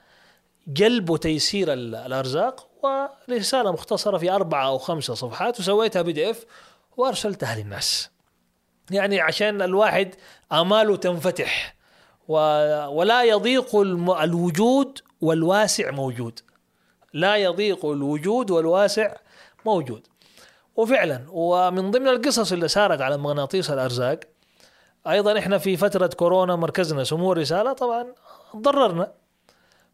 جلب 0.68 1.10
وتيسير 1.10 1.72
ال- 1.72 1.94
الأرزاق 1.94 2.68
ورسالة 3.28 3.72
مختصرة 3.72 4.18
في 4.18 4.30
أربعة 4.30 4.66
أو 4.66 4.78
خمسة 4.78 5.14
صفحات 5.14 5.60
وسويتها 5.60 6.02
بي 6.02 6.12
دي 6.12 6.30
إف 6.30 6.44
وأرسلتها 6.96 7.58
للناس. 7.58 8.10
يعني 8.90 9.20
عشان 9.20 9.62
الواحد 9.62 10.14
آماله 10.52 10.96
تنفتح 10.96 11.74
و... 12.28 12.34
ولا 12.88 13.24
يضيق 13.24 13.76
الم... 13.76 14.10
الوجود 14.10 14.98
والواسع 15.20 15.90
موجود. 15.90 16.40
لا 17.12 17.36
يضيق 17.36 17.86
الوجود 17.86 18.50
والواسع 18.50 19.16
موجود. 19.66 20.06
وفعلا 20.76 21.24
ومن 21.28 21.90
ضمن 21.90 22.08
القصص 22.08 22.52
اللي 22.52 22.68
سارت 22.68 23.00
على 23.00 23.16
مغناطيس 23.16 23.70
الأرزاق 23.70 24.20
أيضا 25.06 25.38
إحنا 25.38 25.58
في 25.58 25.76
فترة 25.76 26.06
كورونا 26.06 26.56
مركزنا 26.56 27.04
سمو 27.04 27.32
الرسالة 27.32 27.72
طبعا 27.72 28.06
ضررنا. 28.56 29.12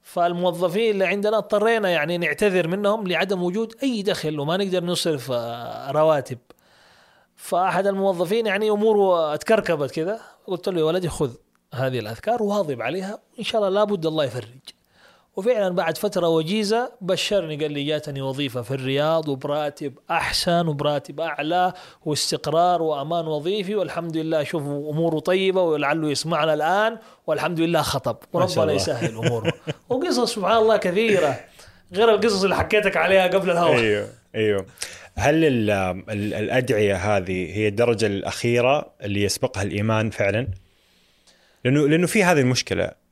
فالموظفين 0.03 0.91
اللي 0.91 1.05
عندنا 1.05 1.39
اضطرينا 1.39 1.89
يعني 1.89 2.19
نعتذر 2.19 2.69
منهم 2.69 3.07
لعدم 3.07 3.43
وجود 3.43 3.75
أي 3.83 4.03
دخل 4.03 4.41
وما 4.41 4.57
نقدر 4.57 4.85
نصرف 4.85 5.33
آه، 5.33 5.91
رواتب. 5.91 6.39
فأحد 7.37 7.87
الموظفين 7.87 8.47
يعني 8.47 8.71
أموره 8.71 9.35
اتكركبت 9.35 9.91
كذا 9.91 10.21
قلت 10.47 10.69
له 10.69 10.81
يا 10.81 10.85
ولدي 10.85 11.09
خذ 11.09 11.35
هذه 11.75 11.99
الأذكار 11.99 12.43
واظب 12.43 12.83
عليها 12.83 13.19
وإن 13.35 13.45
شاء 13.45 13.61
الله 13.61 13.81
لابد 13.81 14.07
الله 14.07 14.25
يفرج. 14.25 14.76
وفعلا 15.37 15.69
بعد 15.69 15.99
فترة 15.99 16.29
وجيزة 16.29 16.93
بشرني 17.01 17.57
قال 17.57 17.73
لي 17.73 17.85
جاتني 17.85 18.23
وظيفة 18.23 18.63
في 18.63 18.71
الرياض 18.71 19.29
وبراتب 19.29 19.95
أحسن 20.11 20.69
وبراتب 20.69 21.21
أعلى 21.21 21.73
واستقرار 22.05 22.83
وأمان 22.83 23.27
وظيفي 23.27 23.75
والحمد 23.75 24.17
لله 24.17 24.45
شوف 24.45 24.63
أموره 24.63 25.19
طيبة 25.19 25.63
ولعله 25.63 26.11
يسمعنا 26.11 26.55
الآن 26.55 26.99
والحمد 27.27 27.61
لله 27.61 27.83
خطب. 27.83 28.17
وربنا. 28.33 28.73
يسهل 28.73 29.17
أموره. 29.17 29.53
وقصص 29.89 30.35
سبحان 30.35 30.57
الله 30.57 30.77
كثيرة 30.77 31.41
غير 31.93 32.15
القصص 32.15 32.43
اللي 32.43 32.57
حكيتك 32.57 32.97
عليها 32.97 33.27
قبل 33.27 33.51
الهواء. 33.51 33.79
أيوه 33.79 34.09
أيوه. 34.35 34.67
هل 35.15 35.45
ال 35.45 35.71
ال 35.71 36.35
الأدعية 36.35 36.95
هذه 36.95 37.57
هي 37.57 37.69
الدرجة 37.69 38.07
الأخيرة 38.07 38.93
اللي 39.03 39.23
يسبقها 39.23 39.63
الإيمان 39.63 40.11
فعلا؟ 40.11 40.49
لأنه 41.65 41.89
لأنه 41.89 42.07
في 42.07 42.25
هذه 42.25 42.41
المشكلة. 42.41 42.85
آم، 42.85 43.06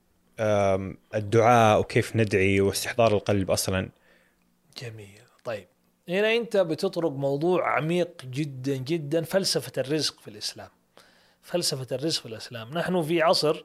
الدعاء 1.14 1.80
وكيف 1.80 2.16
ندعي 2.16 2.60
واستحضار 2.60 3.14
القلب 3.14 3.50
أصلا. 3.50 3.88
جميل. 4.82 5.20
طيب 5.44 5.66
هنا 6.08 6.36
أنت 6.36 6.56
بتطرق 6.56 7.10
موضوع 7.12 7.76
عميق 7.76 8.22
جدا 8.24 8.76
جدا 8.76 9.22
فلسفة 9.22 9.72
الرزق 9.78 10.20
في 10.20 10.28
الإسلام. 10.28 10.68
فلسفة 11.42 11.96
الرزق 11.96 12.20
في 12.22 12.28
الإسلام. 12.28 12.78
نحن 12.78 13.02
في 13.02 13.22
عصر 13.22 13.64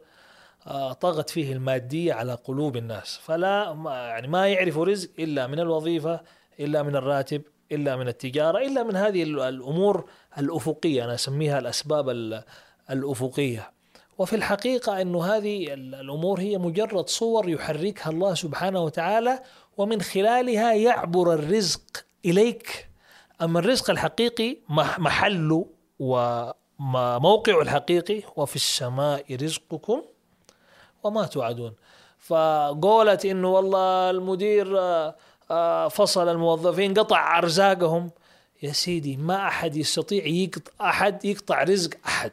آه، 0.67 0.93
طغت 0.93 1.29
فيه 1.29 1.53
المادية 1.53 2.13
على 2.13 2.33
قلوب 2.33 2.77
الناس. 2.77 3.19
فلا 3.23 3.73
ما 3.73 3.91
يعني 4.07 4.27
ما 4.27 4.47
يعرفوا 4.47 4.85
رزق 4.85 5.09
إلا 5.19 5.47
من 5.47 5.59
الوظيفة 5.59 6.21
إلا 6.59 6.83
من 6.83 6.95
الراتب 6.95 7.41
إلا 7.71 7.95
من 7.95 8.07
التجارة 8.07 8.57
إلا 8.57 8.83
من 8.83 8.95
هذه 8.95 9.23
ال- 9.23 9.39
الأمور 9.39 10.09
الأفقية. 10.37 11.03
أنا 11.05 11.13
أسميها 11.13 11.59
الأسباب 11.59 12.09
ال- 12.09 12.43
الأفقية. 12.89 13.71
وفي 14.19 14.35
الحقيقة 14.35 15.01
انه 15.01 15.23
هذه 15.25 15.73
ال- 15.73 15.95
الأمور 15.95 16.39
هي 16.39 16.57
مجرد 16.57 17.09
صور 17.09 17.49
يحركها 17.49 18.09
الله 18.09 18.33
سبحانه 18.33 18.79
وتعالى 18.83 19.39
ومن 19.77 20.01
خلالها 20.01 20.73
يعبر 20.73 21.33
الرزق 21.33 21.81
إليك. 22.25 22.89
أما 23.41 23.59
الرزق 23.59 23.89
الحقيقي 23.89 24.57
مح- 24.69 24.99
محله 24.99 25.65
وموقعه 25.99 27.61
الحقيقي 27.61 28.21
وفي 28.35 28.55
السماء 28.55 29.35
رزقكم 29.43 30.01
وما 31.03 31.25
توعدون. 31.25 31.73
فقولت 32.19 33.25
إنه 33.25 33.49
والله 33.49 34.09
المدير 34.09 34.79
آه، 34.79 35.15
آه، 35.51 35.87
فصل 35.87 36.29
الموظفين 36.29 36.93
قطع 36.93 37.37
أرزاقهم. 37.37 38.11
يا 38.63 38.71
سيدي 38.71 39.17
ما 39.17 39.47
أحد 39.47 39.75
يستطيع 39.75 40.25
يقطع 40.25 40.89
أحد 40.89 41.25
يقطع 41.25 41.63
رزق 41.63 41.89
أحد. 42.05 42.31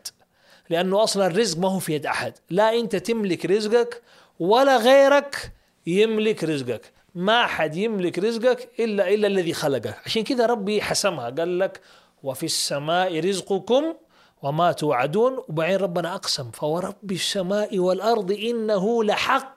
لأنه 0.70 1.02
أصلا 1.02 1.26
الرزق 1.26 1.58
ما 1.58 1.68
هو 1.68 1.78
في 1.78 1.92
يد 1.94 2.06
أحد. 2.06 2.32
لا 2.50 2.78
أنت 2.78 2.96
تملك 2.96 3.46
رزقك 3.46 4.02
ولا 4.40 4.76
غيرك 4.76 5.52
يملك 5.86 6.44
رزقك. 6.44 6.92
ما 7.14 7.44
أحد 7.44 7.76
يملك 7.76 8.18
رزقك 8.18 8.68
إلا 8.80 9.08
إلا 9.14 9.26
الذي 9.26 9.52
خلقك 9.52 9.96
عشان 10.04 10.24
كذا 10.24 10.46
ربي 10.46 10.82
حسمها. 10.82 11.30
قال 11.30 11.58
لك 11.58 11.80
وفي 12.22 12.46
السماء 12.46 13.20
رزقكم 13.20 13.94
وما 14.42 14.72
توعدون. 14.72 15.38
وبعدين 15.48 15.76
ربنا 15.76 16.14
أقسم 16.14 16.50
فورب 16.50 17.12
السماء 17.12 17.78
والأرض 17.78 18.32
إنه 18.32 19.04
لحق 19.04 19.56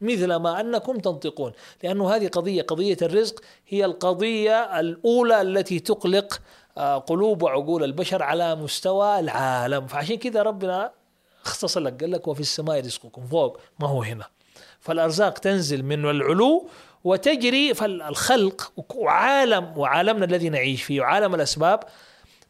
مثل 0.00 0.34
ما 0.34 0.60
أنكم 0.60 0.98
تنطقون. 0.98 1.52
لأنه 1.82 2.10
هذه 2.10 2.28
قضية 2.28 2.62
قضية 2.62 2.96
الرزق 3.02 3.40
هي 3.68 3.84
القضية 3.84 4.80
الأولى 4.80 5.40
التي 5.40 5.80
تقلق 5.80 6.40
قلوب 7.06 7.42
وعقول 7.42 7.84
البشر 7.84 8.22
على 8.22 8.54
مستوى 8.54 9.20
العالم. 9.20 9.86
فعشان 9.86 10.16
كذا 10.16 10.42
ربنا 10.42 10.92
اختصر 11.44 11.80
لك 11.80 12.00
قال 12.00 12.10
لك 12.10 12.28
وفي 12.28 12.40
السماء 12.40 12.80
رزقكم. 12.80 13.26
فوق 13.26 13.60
ما 13.80 13.88
هو 13.88 14.02
هنا. 14.02 14.24
فالأرزاق 14.80 15.38
تنزل 15.38 15.82
من 15.82 16.10
العلو 16.10 16.68
وتجري 17.04 17.74
فالخلق 17.74 18.72
وعالم 18.94 19.78
وعالمنا 19.78 20.24
الذي 20.24 20.48
نعيش 20.48 20.82
فيه 20.82 21.00
وعالم 21.00 21.34
الأسباب. 21.34 21.80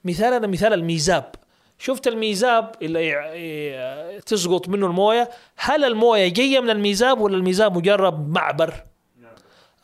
مثالنا 0.04 0.46
مثال 0.46 0.72
الميزاب. 0.72 1.34
شفت 1.78 2.06
الميزاب 2.06 2.74
اللي 2.82 4.22
تسقط 4.26 4.68
منه 4.68 4.86
الموية؟ 4.86 5.30
هل 5.56 5.84
الموية 5.84 6.28
جاية 6.28 6.60
من 6.60 6.70
الميزاب 6.70 7.20
ولا 7.20 7.36
الميزاب 7.36 7.76
مجرد 7.76 8.28
معبر؟ 8.28 8.74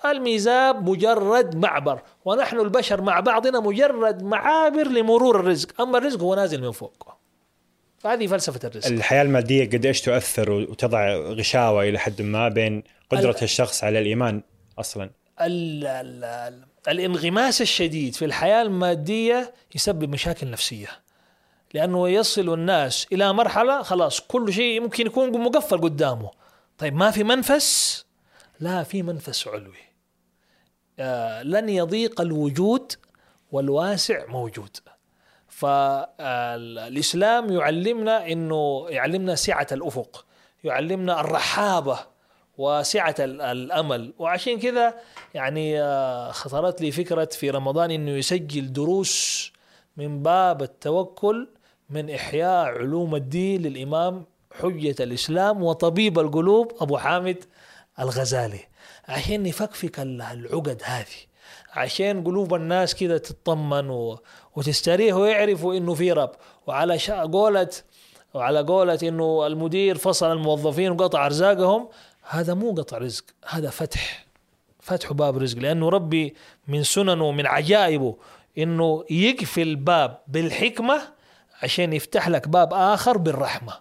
الميزاب 0.05 0.89
مجرد 0.89 1.57
معبر 1.57 2.03
ونحن 2.25 2.61
البشر 2.61 3.03
مع 3.03 3.21
بعضنا 3.21 3.61
مجرد 3.61 4.23
معابر 4.23 4.87
لمرور 4.87 5.41
الرزق 5.41 5.81
أما 5.81 5.99
الرزق 5.99 6.21
هو 6.21 6.35
نازل 6.35 6.61
من 6.61 6.73
فوق. 6.73 7.09
فهذه 7.99 8.27
فلسفة 8.27 8.69
الرزق. 8.69 8.87
الحياة 8.89 9.23
المادية 9.23 9.65
قد 9.71 9.87
إيش 9.87 10.01
تؤثر 10.01 10.51
وتضع 10.51 11.15
غشاوة 11.17 11.83
إلى 11.83 11.99
حد 11.99 12.23
ما 12.23 12.49
بين 12.49 12.83
قدرة 13.11 13.31
ال- 13.31 13.43
الشخص 13.43 13.85
على 13.85 13.99
الإيمان 13.99 14.43
أصلا؟ 14.79 15.11
ال 15.41 15.87
ال 15.87 16.25
ال 16.25 16.65
الانغماس 16.89 17.61
الشديد 17.63 18.15
في 18.15 18.25
الحياة 18.25 18.63
المادية 18.63 19.55
يسبب 19.75 20.11
مشاكل 20.11 20.51
نفسية 20.51 20.89
لأنه 21.75 22.09
يصل 22.09 22.55
الناس 22.55 23.07
إلى 23.13 23.33
مرحلة 23.33 23.83
خلاص 23.83 24.21
كل 24.21 24.53
شيء 24.53 24.81
ممكن 24.81 25.07
يكون 25.07 25.41
مقفل 25.41 25.81
قدامه. 25.81 26.31
طيب 26.79 26.95
ما 26.97 27.11
في 27.11 27.25
منفس؟ 27.25 28.05
لها 28.61 28.83
في 28.83 29.03
منفس 29.03 29.49
علوي. 29.49 29.90
لن 31.43 31.69
يضيق 31.69 32.21
الوجود 32.21 32.93
والواسع 33.53 34.27
موجود. 34.27 34.77
فالإسلام 35.49 37.53
يعلمنا 37.53 38.33
أنه 38.33 38.87
يعلمنا 38.89 39.35
سعة 39.35 39.67
الأفق 39.73 40.25
يعلمنا 40.65 41.21
الرحابة 41.21 41.99
وسعة 42.59 43.15
ال- 43.19 43.41
الأمل. 43.41 44.13
وعشان 44.19 44.59
كذا 44.59 44.95
يعني 45.35 45.83
آه، 45.83 46.31
خطرت 46.31 46.81
لي 46.81 46.91
فكرة 46.91 47.25
في 47.33 47.51
رمضان 47.51 47.91
أنه 47.91 48.11
يسجل 48.11 48.73
دروس 48.73 49.53
من 49.97 50.23
باب 50.23 50.63
التوكل 50.63 51.49
من 51.91 52.11
إحياء 52.11 52.67
علوم 52.67 53.15
الدين 53.15 53.63
للإمام 53.63 54.25
حجة 54.61 54.95
الإسلام 55.01 55.63
وطبيب 55.63 56.19
القلوب 56.19 56.73
أبو 56.81 56.99
حامد 56.99 57.45
الغزالي. 58.01 58.61
عشان 59.11 59.43
نفكفك 59.43 60.01
ال- 60.01 60.23
العقد 60.23 60.83
هذه. 60.85 61.07
عشان 61.73 62.25
قلوب 62.25 62.55
الناس 62.55 62.95
كده 62.95 63.19
تطمن 63.19 63.91
و... 63.91 64.19
وتستريح 64.57 65.17
ويعرفوا 65.17 65.75
إنه 65.77 65.95
في 65.95 66.13
رب. 66.13 66.31
وعلى 66.67 66.99
شا... 66.99 67.23
قولة 67.23 67.69
وعلى 68.35 68.61
قولة 68.63 68.99
إنه 69.03 69.47
المدير 69.47 69.99
فصل 69.99 70.33
الموظفين 70.33 70.91
وقطع 70.91 71.27
أرزاقهم 71.27 71.89
هذا 72.29 72.55
مو 72.55 72.73
قطع 72.73 72.99
رزق 72.99 73.25
هذا 73.49 73.71
فتح. 73.71 74.27
فتح 74.81 75.13
باب 75.13 75.39
رزق. 75.39 75.59
لأنه 75.59 75.89
ربي 75.89 76.35
من 76.69 76.83
سننه 76.83 77.25
ومن 77.25 77.47
عجائبه 77.47 78.17
إنه 78.59 79.05
يقفل 79.11 79.77
باب 79.77 80.19
بالحكمة 80.29 81.03
عشان 81.63 81.93
يفتح 81.93 82.29
لك 82.29 82.49
باب 82.49 82.75
آخر 82.75 83.19
بالرحمة. 83.19 83.73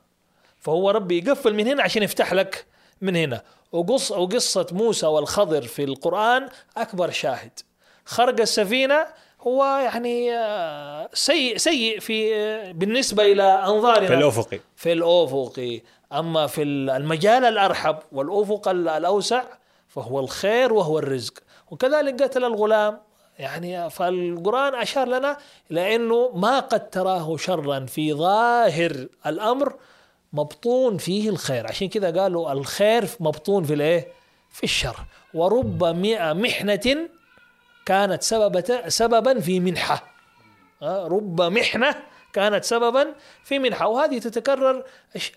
فهو 0.59 0.89
ربي 0.91 1.17
يقفل 1.17 1.53
من 1.55 1.67
هنا 1.67 1.83
عشان 1.83 2.03
يفتح 2.03 2.33
لك 2.33 2.65
من 3.01 3.15
هنا. 3.15 3.41
وقص 3.71 4.11
وقصة 4.11 4.67
موسى 4.71 5.05
والخضر 5.05 5.61
في 5.61 5.83
القرآن 5.83 6.49
أكبر 6.77 7.11
شاهد. 7.11 7.59
خرق 8.05 8.41
السفينة 8.41 9.05
هو 9.41 9.65
يعني 9.65 10.37
آه، 10.37 11.09
سيء 11.13 11.57
سيء 11.57 11.99
في 11.99 12.35
آه، 12.35 12.71
بالنسبة 12.71 13.23
إلى 13.23 13.43
أنظارنا. 13.43 14.07
في 14.07 14.13
الافقي 14.13 14.59
في 14.75 14.93
الأفق. 14.93 15.79
أما 16.13 16.47
في 16.47 16.61
المجال 16.63 17.45
الأرحب 17.45 17.97
والأفق 18.11 18.67
الأوسع 18.67 19.43
فهو 19.87 20.19
الخير 20.19 20.73
وهو 20.73 20.99
الرزق. 20.99 21.33
وكذلك 21.71 22.23
قتل 22.23 22.45
الغلام. 22.45 22.99
يعني 23.39 23.89
فالقرآن 23.89 24.75
أشار 24.75 25.07
لنا 25.07 25.37
إلى 25.71 25.95
أنه 25.95 26.31
ما 26.35 26.59
قد 26.59 26.89
تراه 26.89 27.37
شرا 27.37 27.85
في 27.85 28.13
ظاهر 28.13 29.07
الأمر 29.25 29.73
مبطون 30.33 30.97
فيه 30.97 31.29
الخير. 31.29 31.67
عشان 31.67 31.89
كذا 31.89 32.21
قالوا 32.21 32.51
الخير 32.51 33.07
مبطون 33.19 33.63
في 33.63 33.73
الايه؟ 33.73 34.07
في 34.51 34.63
الشر. 34.63 34.95
ورب 35.33 35.83
مئة 35.83 36.33
محنة 36.33 37.09
كانت 37.85 38.23
سببة 38.23 38.81
سببا 38.87 39.39
في 39.39 39.59
منحة. 39.59 40.13
رب 40.83 41.41
محنة 41.41 41.95
كانت 42.33 42.63
سببا 42.63 43.15
في 43.43 43.59
منحة. 43.59 43.87
وهذه 43.87 44.17
تتكرر 44.19 44.83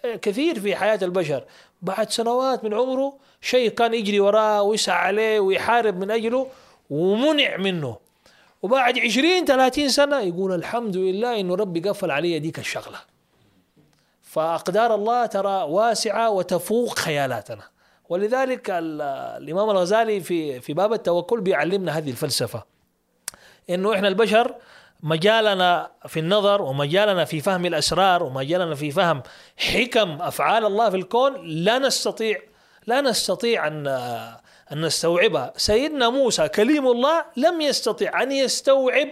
كثير 0.02 0.60
في 0.60 0.76
حياة 0.76 0.98
البشر. 1.02 1.44
بعد 1.82 2.10
سنوات 2.10 2.64
من 2.64 2.74
عمره 2.74 3.18
شيء 3.40 3.70
كان 3.70 3.94
يجري 3.94 4.20
وراه 4.20 4.62
ويسعى 4.62 5.06
عليه 5.06 5.40
ويحارب 5.40 5.98
من 5.98 6.10
أجله 6.10 6.46
ومنع 6.90 7.56
منه. 7.56 7.96
وبعد 8.62 8.98
عشرين 8.98 9.44
ثلاثين 9.44 9.88
سنة 9.88 10.20
يقول 10.20 10.52
الحمد 10.52 10.96
لله 10.96 11.40
إنه 11.40 11.54
ربي 11.54 11.80
قفل 11.80 12.10
علي 12.10 12.38
ديك 12.38 12.58
الشغلة. 12.58 13.11
فأقدار 14.32 14.94
الله 14.94 15.26
ترى 15.26 15.62
واسعة 15.62 16.30
وتفوق 16.30 16.98
خيالاتنا. 16.98 17.62
ولذلك 18.08 18.70
ال- 18.70 19.02
الإمام 19.42 19.70
الغزالي 19.70 20.20
في 20.20 20.60
في 20.60 20.72
باب 20.72 20.92
التوكل 20.92 21.40
بيعلمنا 21.40 21.98
هذه 21.98 22.10
الفلسفة. 22.10 22.62
إنه 23.70 23.94
إحنا 23.94 24.08
البشر 24.08 24.54
مجالنا 25.02 25.90
في 26.08 26.20
النظر 26.20 26.62
ومجالنا 26.62 27.24
في 27.24 27.40
فهم 27.40 27.66
الأسرار 27.66 28.22
ومجالنا 28.22 28.74
في 28.74 28.90
فهم 28.90 29.22
حكم 29.56 30.22
أفعال 30.22 30.64
الله 30.64 30.90
في 30.90 30.96
الكون 30.96 31.46
لا 31.46 31.78
نستطيع 31.78 32.40
لا 32.86 33.00
نستطيع 33.00 33.66
أن 33.66 33.86
أن 34.72 34.80
نستوعبها. 34.84 35.52
سيدنا 35.56 36.08
موسى 36.08 36.48
كليم 36.48 36.86
الله 36.86 37.24
لم 37.36 37.60
يستطع 37.60 38.22
أن 38.22 38.32
يستوعب 38.32 39.08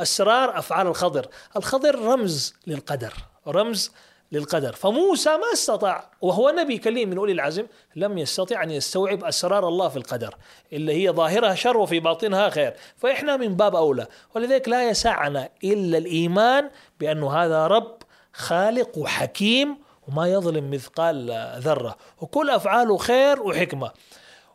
أسرار 0.00 0.58
أفعال 0.58 0.86
الخضر. 0.86 1.26
الخضر 1.56 1.98
رمز 1.98 2.54
للقدر 2.66 3.12
رمز 3.46 3.92
للقدر. 4.34 4.72
فموسى 4.72 5.30
ما 5.30 5.52
استطاع 5.52 6.10
وهو 6.20 6.50
نبي 6.50 6.78
كليم 6.78 7.10
من 7.10 7.18
أولي 7.18 7.32
العزم 7.32 7.66
لم 7.96 8.18
يستطع 8.18 8.62
أن 8.62 8.70
يستوعب 8.70 9.24
أسرار 9.24 9.68
الله 9.68 9.88
في 9.88 9.96
القدر 9.96 10.34
اللي 10.72 10.92
هي 10.92 11.10
ظاهرها 11.10 11.54
شر 11.54 11.76
وفي 11.76 12.00
باطنها 12.00 12.50
خير. 12.50 12.74
فإحنا 12.96 13.36
من 13.36 13.56
باب 13.56 13.76
أولى. 13.76 14.06
ولذلك 14.34 14.68
لا 14.68 14.88
يسعنا 14.88 15.48
إلا 15.64 15.98
الإيمان 15.98 16.70
بأنه 17.00 17.32
هذا 17.32 17.66
رب 17.66 17.96
خالق 18.32 18.98
وحكيم 18.98 19.78
وما 20.08 20.28
يظلم 20.28 20.70
مثقال 20.70 21.30
ذرة. 21.58 21.96
وكل 22.20 22.50
أفعاله 22.50 22.96
خير 22.96 23.42
وحكمة. 23.42 23.90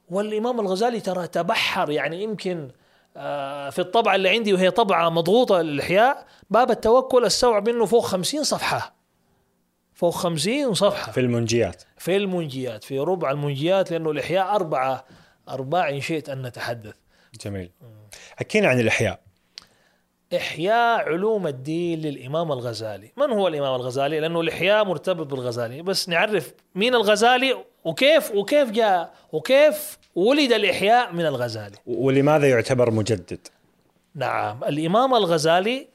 والإمام 0.10 0.60
الغزالي 0.60 1.00
ترى 1.00 1.28
تبحر 1.28 1.92
يعني 1.92 2.24
يمكن 2.24 2.70
آه، 3.18 3.70
في 3.70 3.80
الطبعة 3.80 4.16
اللي 4.16 4.30
عندي 4.30 4.54
وهي 4.54 4.72
طبعة 4.72 5.10
مضغوطة 5.10 5.62
للإحياء 5.62 6.26
باب 6.50 6.72
التوكل 6.72 7.26
استوعب 7.26 7.70
منه 7.70 7.86
فوق 7.86 8.06
خمسين 8.06 8.44
صفحة. 8.44 8.99
فوق 10.00 10.14
خمسين 10.14 10.74
صفحة. 10.74 11.12
في 11.12 11.20
المنجيات. 11.20 11.84
في 11.98 12.18
المنجيات 12.18 12.84
في 12.84 13.00
ربع 13.00 13.32
المنجيات 13.32 13.92
لأنه 13.92 14.12
الإحياء 14.12 14.56
أربعة 14.56 15.06
أرباع 15.50 15.90
إن 15.90 16.02
شئت 16.02 16.30
أن 16.30 16.42
نتحدث. 16.42 16.96
جميل. 17.46 17.72
حكينا 18.36 18.68
عن 18.68 18.80
الإحياء. 18.80 19.20
إحياء 20.36 21.00
علوم 21.00 21.48
الدين 21.48 22.02
للإمام 22.02 22.52
الغزالي. 22.52 23.12
من 23.18 23.32
هو 23.32 23.48
الإمام 23.48 23.76
الغزالي؟ 23.76 24.20
لأنه 24.20 24.42
الإحياء 24.42 24.86
مرتبط 24.86 25.28
بالغزالي. 25.28 25.82
بس 25.82 26.10
نعرف 26.10 26.54
مين 26.76 26.96
الغزالي 26.96 27.58
وكيف 27.84 28.32
وكيف 28.32 28.72
جاء 28.72 29.14
وكيف 29.32 29.98
ولد 30.16 30.52
الإحياء 30.52 31.14
من 31.14 31.26
الغزالي. 31.26 31.78
ولماذا 31.86 32.50
يعتبر 32.50 32.92
مجدد؟ 32.92 33.48
نعم. 34.16 34.64
الإمام 34.64 35.16
الغزالي 35.16 35.88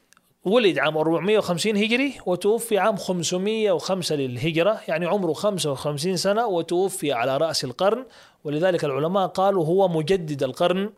ولد 0.45 0.79
عام 0.79 0.97
450 0.97 1.77
هجري 1.77 2.21
وتوفي 2.27 2.79
عام 2.79 2.97
505 2.97 4.17
للهجرة 4.17 4.81
يعني 4.89 5.07
عمره 5.07 5.33
55 5.33 6.17
سنة 6.17 6.47
وتوفي 6.47 7.13
على 7.13 7.37
رأس 7.37 7.65
القرن. 7.65 8.07
ولذلك 8.45 8.85
العلماء 8.85 9.27
قالوا 9.27 9.67
هو 9.67 9.89
مجدد 9.89 10.43
القرن 10.43 10.93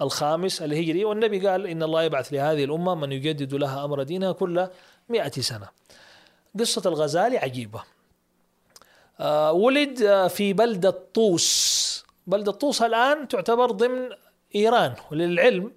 الخامس 0.00 0.62
الهجري. 0.62 1.04
والنبي 1.04 1.48
قال 1.48 1.66
إن 1.66 1.82
الله 1.82 2.02
يبعث 2.02 2.32
لهذه 2.32 2.64
الأمة 2.64 2.94
من 2.94 3.12
يجدد 3.12 3.54
لها 3.54 3.84
أمر 3.84 4.02
دينها 4.02 4.32
كل 4.32 4.68
مئة 5.08 5.40
سنة. 5.40 5.68
قصة 6.58 6.82
الغزالي 6.86 7.38
عجيبة. 7.38 7.82
آه، 9.20 9.52
ولد 9.52 10.02
آه، 10.02 10.28
في 10.28 10.52
بلدة 10.52 10.90
طوس. 11.14 12.04
بلدة 12.26 12.52
طوس 12.52 12.82
الآن 12.82 13.28
تعتبر 13.28 13.70
ضمن 13.70 14.08
إيران. 14.54 14.94
وللعلم 15.10 15.72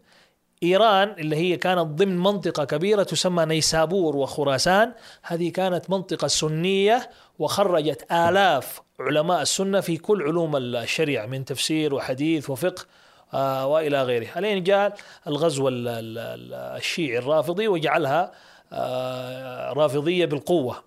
إيران 0.73 1.15
اللي 1.17 1.35
هي 1.35 1.57
كانت 1.57 1.79
ضمن 1.87 2.17
منطقة 2.19 2.63
كبيرة 2.65 3.03
تسمى 3.03 3.45
نيسابور 3.45 4.15
وخراسان. 4.15 4.91
هذه 5.23 5.49
كانت 5.51 5.89
منطقة 5.89 6.27
سنية 6.27 7.09
وخرجت 7.39 8.11
آلاف 8.11 8.81
علماء 8.99 9.41
السنة 9.41 9.79
في 9.79 9.97
كل 9.97 10.23
علوم 10.23 10.55
الشريعة 10.55 11.25
من 11.25 11.45
تفسير 11.45 11.93
وحديث 11.93 12.49
وفقه 12.49 12.85
آه، 13.33 13.67
وإلى 13.67 14.03
غيره 14.03 14.27
الين 14.37 14.63
جاء 14.63 14.93
الغزو 15.27 15.67
ال- 15.67 15.87
ال- 15.87 16.17
ال- 16.17 16.53
الشيعي 16.77 17.17
الرافضي 17.17 17.67
وجعلها 17.67 18.31
آه، 18.73 19.73
رافضية 19.73 20.25
بالقوة. 20.25 20.83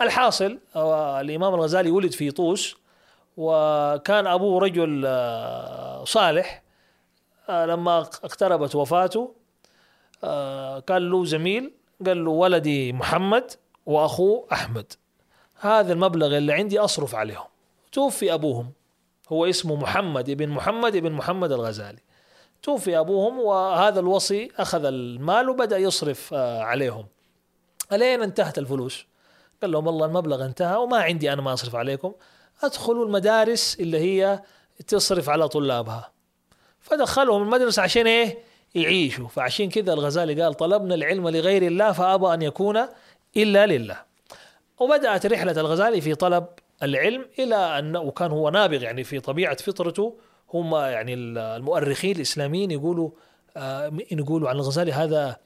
الحاصل 0.00 0.58
آه، 0.76 1.20
الإمام 1.20 1.54
الغزالي 1.54 1.90
ولد 1.90 2.12
في 2.12 2.30
طوس 2.30 2.76
وكان 3.36 4.26
أبوه 4.26 4.60
رجل 4.60 5.02
صالح. 6.06 6.63
لما 7.48 7.98
اقتربت 7.98 8.74
وفاته 8.74 9.34
آه، 10.24 10.80
كان 10.80 11.10
له 11.10 11.24
زميل 11.24 11.72
قال 12.06 12.24
له 12.24 12.30
ولدي 12.30 12.92
محمد 12.92 13.52
وأخوه 13.86 14.46
أحمد. 14.52 14.92
هذا 15.60 15.92
المبلغ 15.92 16.36
اللي 16.36 16.52
عندي 16.52 16.78
أصرف 16.78 17.14
عليهم. 17.14 17.46
توفي 17.92 18.34
أبوهم. 18.34 18.72
هو 19.28 19.46
اسمه 19.46 19.76
محمد 19.76 20.30
ابن 20.30 20.48
محمد 20.48 20.96
ابن 20.96 21.12
محمد 21.12 21.52
الغزالي. 21.52 21.98
توفي 22.62 22.98
أبوهم 22.98 23.38
وهذا 23.38 24.00
الوصي 24.00 24.50
أخذ 24.58 24.84
المال 24.84 25.48
وبدأ 25.48 25.78
يصرف 25.78 26.34
آه، 26.34 26.62
عليهم. 26.62 27.06
ألين 27.92 28.22
انتهت 28.22 28.58
الفلوس. 28.58 29.06
قال 29.62 29.70
لهم 29.72 29.86
والله 29.86 30.06
المبلغ 30.06 30.44
انتهى 30.44 30.76
وما 30.76 30.96
عندي 30.96 31.32
أنا 31.32 31.42
ما 31.42 31.52
أصرف 31.52 31.76
عليكم. 31.76 32.12
أدخلوا 32.62 33.06
المدارس 33.06 33.76
اللي 33.80 33.98
هي 33.98 34.42
تصرف 34.86 35.28
على 35.28 35.48
طلابها. 35.48 36.13
فدخلهم 36.84 37.42
المدرسة 37.42 37.82
عشان 37.82 38.06
إيه؟ 38.06 38.38
يعيشوا. 38.74 39.28
فعشان 39.28 39.68
كذا 39.68 39.92
الغزالي 39.92 40.42
قال 40.42 40.54
طلبنا 40.54 40.94
العلم 40.94 41.28
لغير 41.28 41.62
الله 41.62 41.92
فأبى 41.92 42.34
أن 42.34 42.42
يكون 42.42 42.86
إلا 43.36 43.66
لله. 43.66 43.96
وبدأت 44.78 45.26
رحلة 45.26 45.60
الغزالي 45.60 46.00
في 46.00 46.14
طلب 46.14 46.46
العلم 46.82 47.26
إلى 47.38 47.56
أن 47.78 47.96
وكان 47.96 48.30
هو 48.30 48.50
نابغ 48.50 48.82
يعني 48.82 49.04
في 49.04 49.20
طبيعة 49.20 49.56
فطرته. 49.56 50.16
هم 50.54 50.74
يعني 50.74 51.14
المؤرخين 51.14 52.16
الإسلاميين 52.16 52.70
يقولوا 52.70 53.10
آه، 53.56 53.92
يقولوا 54.10 54.48
عن 54.48 54.56
الغزالي 54.56 54.92
هذا 54.92 55.36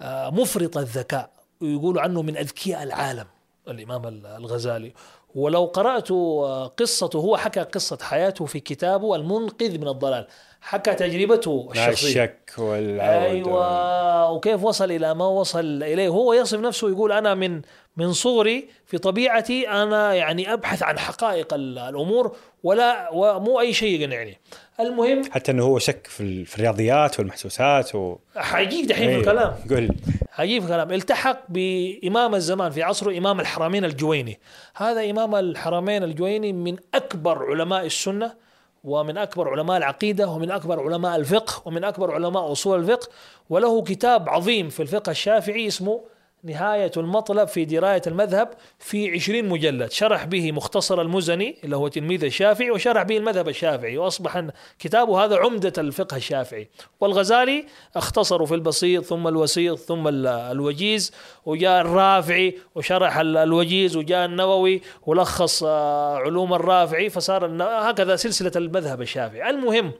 آه، 0.00 0.30
مفرط 0.30 0.78
الذكاء. 0.78 1.30
ويقولوا 1.60 2.02
عنه 2.02 2.22
من 2.22 2.36
أذكياء 2.36 2.82
العالم 2.82 3.26
الإمام 3.68 4.06
الغزالي. 4.24 4.92
ولو 5.34 5.64
قرأت 5.64 6.10
آه، 6.10 6.66
قصته 6.66 7.18
هو 7.18 7.36
حكى 7.36 7.60
قصة 7.60 7.98
حياته 8.02 8.44
في 8.46 8.60
كتابه 8.60 9.16
المنقذ 9.16 9.78
من 9.78 9.88
الضلال. 9.88 10.26
حكى 10.66 10.94
تجربته 10.94 11.68
الشخصية. 11.72 12.08
الشك 12.08 12.52
أيوه. 12.58 14.30
وكيف 14.30 14.64
وصل 14.64 14.90
إلى 14.90 15.14
ما 15.14 15.26
وصل 15.26 15.82
إليه. 15.82 16.08
هو 16.08 16.32
يصف 16.32 16.58
نفسه 16.58 16.88
يقول 16.90 17.12
أنا 17.12 17.34
من 17.34 17.62
من 17.96 18.12
صغري 18.12 18.68
في 18.86 18.98
طبيعتي 18.98 19.68
أنا 19.68 20.14
يعني 20.14 20.52
أبحث 20.52 20.82
عن 20.82 20.98
حقائق 20.98 21.54
ال- 21.54 21.78
الأمور 21.78 22.36
ولا 22.62 23.08
ومو 23.12 23.60
أي 23.60 23.72
شيء 23.72 24.00
يقنعني. 24.00 24.38
المهم 24.80 25.22
حتى 25.30 25.52
إنه 25.52 25.64
هو 25.64 25.78
شك 25.78 26.06
في, 26.06 26.20
ال- 26.22 26.46
في 26.46 26.54
الرياضيات 26.56 27.18
والمحسوسات 27.18 27.94
و... 27.94 28.16
حيجيك 28.36 28.84
دحين 28.86 29.04
في 29.08 29.10
أيوة. 29.10 29.20
الكلام. 29.20 29.54
قل. 29.70 29.88
حيجيك 30.30 30.60
في 30.60 30.66
الكلام. 30.66 30.92
التحق 30.92 31.40
بإمام 31.48 32.34
الزمان 32.34 32.70
في 32.70 32.82
عصره 32.82 33.18
إمام 33.18 33.40
الحرمين 33.40 33.84
الجويني. 33.84 34.40
هذا 34.76 35.10
إمام 35.10 35.34
الحرمين 35.34 36.02
الجويني 36.02 36.52
من 36.52 36.76
أكبر 36.94 37.44
علماء 37.50 37.86
السنة. 37.86 38.43
ومن 38.84 39.18
أكبر 39.18 39.48
علماء 39.48 39.76
العقيدة 39.76 40.28
ومن 40.28 40.50
أكبر 40.50 40.80
علماء 40.80 41.16
الفقه 41.16 41.62
ومن 41.64 41.84
أكبر 41.84 42.14
علماء 42.14 42.52
أصول 42.52 42.80
الفقه 42.80 43.08
وله 43.50 43.82
كتاب 43.82 44.28
عظيم 44.28 44.68
في 44.68 44.82
الفقه 44.82 45.10
الشافعي 45.10 45.66
اسمه 45.66 46.00
نهاية 46.44 46.90
المطلب 46.96 47.48
في 47.48 47.64
دراية 47.64 48.02
المذهب 48.06 48.48
في 48.78 49.10
عشرين 49.10 49.48
مجلد. 49.48 49.90
شرح 49.90 50.24
به 50.24 50.52
مختصر 50.52 51.00
المزني 51.00 51.56
اللي 51.64 51.76
هو 51.76 51.88
تلميذ 51.88 52.24
الشافعي 52.24 52.70
وشرح 52.70 53.02
به 53.02 53.16
المذهب 53.16 53.48
الشافعي. 53.48 53.98
وأصبح 53.98 54.44
كتابه 54.78 55.24
هذا 55.24 55.36
عمدة 55.36 55.72
الفقه 55.78 56.16
الشافعي. 56.16 56.68
والغزالي 57.00 57.64
اختصروا 57.96 58.46
في 58.46 58.54
البسيط 58.54 59.04
ثم 59.04 59.28
الوسيط 59.28 59.78
ثم 59.78 60.08
ال- 60.08 60.26
الوجيز 60.26 61.12
وجاء 61.46 61.80
الرافعي 61.80 62.58
وشرح 62.74 63.16
ال- 63.18 63.36
الوجيز 63.36 63.96
وجاء 63.96 64.24
النووي 64.24 64.82
ولخص 65.06 65.62
آه، 65.66 66.16
علوم 66.16 66.54
الرافعي 66.54 67.10
فصار 67.10 67.62
هكذا 67.62 68.16
سلسلة 68.16 68.52
المذهب 68.56 69.02
الشافعي. 69.02 69.50
المهم 69.50 69.92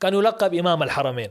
كان 0.00 0.14
يلقب 0.14 0.54
إمام 0.54 0.82
الحرمين. 0.82 1.30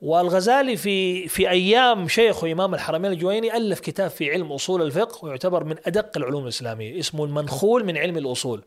والغزالي 0.00 0.76
في 0.76 1.28
في 1.28 1.50
أيام 1.50 2.08
شيخه 2.08 2.52
إمام 2.52 2.74
الحرمين 2.74 3.12
الجويني 3.12 3.56
ألف 3.56 3.80
كتاب 3.80 4.10
في 4.10 4.30
علم 4.30 4.52
أصول 4.52 4.82
الفقه 4.82 5.24
ويعتبر 5.24 5.64
من 5.64 5.76
أدق 5.86 6.10
العلوم 6.16 6.42
الإسلامية 6.42 6.98
اسمه 7.00 7.24
المنخول 7.24 7.84
من 7.84 7.96
علم 7.98 8.16
الأصول. 8.18 8.62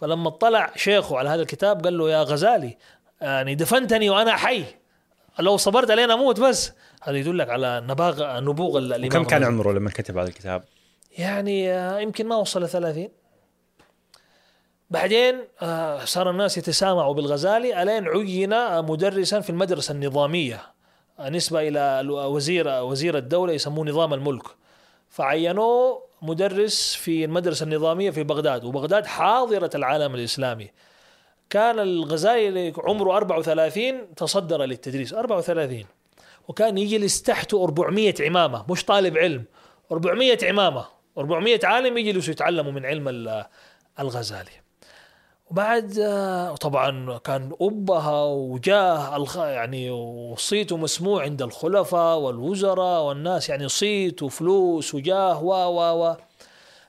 فلما 0.00 0.28
اطلع 0.28 0.72
شيخه 0.76 1.18
على 1.18 1.28
هذا 1.28 1.42
الكتاب 1.42 1.84
قال 1.84 1.98
له 1.98 2.10
يا 2.10 2.22
غزالي 2.22 2.76
يعني 3.20 3.54
دفنتني 3.54 4.10
وأنا 4.10 4.36
حي. 4.36 4.64
لو 5.38 5.56
صبرت 5.56 5.90
علينا 5.90 6.14
أموت 6.14 6.40
بس. 6.40 6.72
هذا 7.02 7.16
يدلك 7.16 7.50
على 7.50 7.84
نباغ 7.88 8.40
نبوغ 8.40 8.78
ال- 8.78 8.84
الامام 8.92 9.08
كم 9.08 9.24
كان. 9.24 9.44
عمره 9.44 9.72
لما 9.72 9.90
كتب 9.90 10.18
هذا 10.18 10.28
الكتاب؟ 10.28 10.64
يعني 11.18 11.70
آه، 11.72 11.98
يمكن 12.00 12.26
ما 12.26 12.36
وصل 12.36 12.68
30 12.68 13.08
بعدين 14.90 15.40
آه، 15.62 16.04
صار 16.04 16.30
الناس 16.30 16.58
يتسامعوا 16.58 17.14
بالغزالي 17.14 17.82
ألين 17.82 18.08
عين 18.08 18.82
مدرسا 18.84 19.40
في 19.40 19.50
المدرسة 19.50 19.92
النظامية. 19.92 20.60
إلى 21.68 22.00
الو- 22.00 22.34
وزير 22.36 22.68
وزير 22.68 23.16
الدولة 23.18 23.52
يسموه 23.52 23.86
نظام 23.86 24.14
الملك. 24.14 24.42
فعينوه 25.10 26.02
مدرس 26.22 26.94
في 26.94 27.24
المدرسة 27.24 27.64
النظامية 27.64 28.10
في 28.10 28.22
بغداد 28.22 28.64
وبغداد 28.64 29.06
حاضرة 29.06 29.70
العالم 29.74 30.14
الإسلامي. 30.14 30.70
كان 31.50 31.78
الغزالي 31.78 32.72
عمره 32.78 33.16
34 33.16 34.14
تصدر 34.14 34.62
للتدريس 34.64 35.14
34 35.14 35.86
وكان 36.48 36.78
يجلس 36.78 37.22
تحته 37.22 37.64
400 37.64 38.14
عمامة 38.20 38.64
مش 38.70 38.84
طالب 38.84 39.18
علم. 39.18 39.44
400 39.92 40.38
عمامة 40.42 40.84
400 41.18 41.60
عالم 41.64 41.98
يجلسوا 41.98 42.32
يتعلموا 42.32 42.72
من 42.72 42.86
علم 42.86 43.08
ال- 43.08 43.44
الغزالي. 44.00 44.50
وبعد 45.50 45.98
آه، 45.98 46.54
طبعا 46.54 47.18
كان 47.18 47.52
أبها 47.60 48.24
وجاه 48.24 49.26
يعني 49.36 49.90
وصيته 49.90 50.76
مسموع 50.76 51.22
عند 51.22 51.42
الخلفاء 51.42 52.18
والوزراء 52.18 53.02
والناس 53.02 53.48
يعني 53.48 53.68
صيت 53.68 54.22
وفلوس 54.22 54.94
وجاه 54.94 55.42
و 55.42 55.52
و 55.52 56.04
و. 56.04 56.16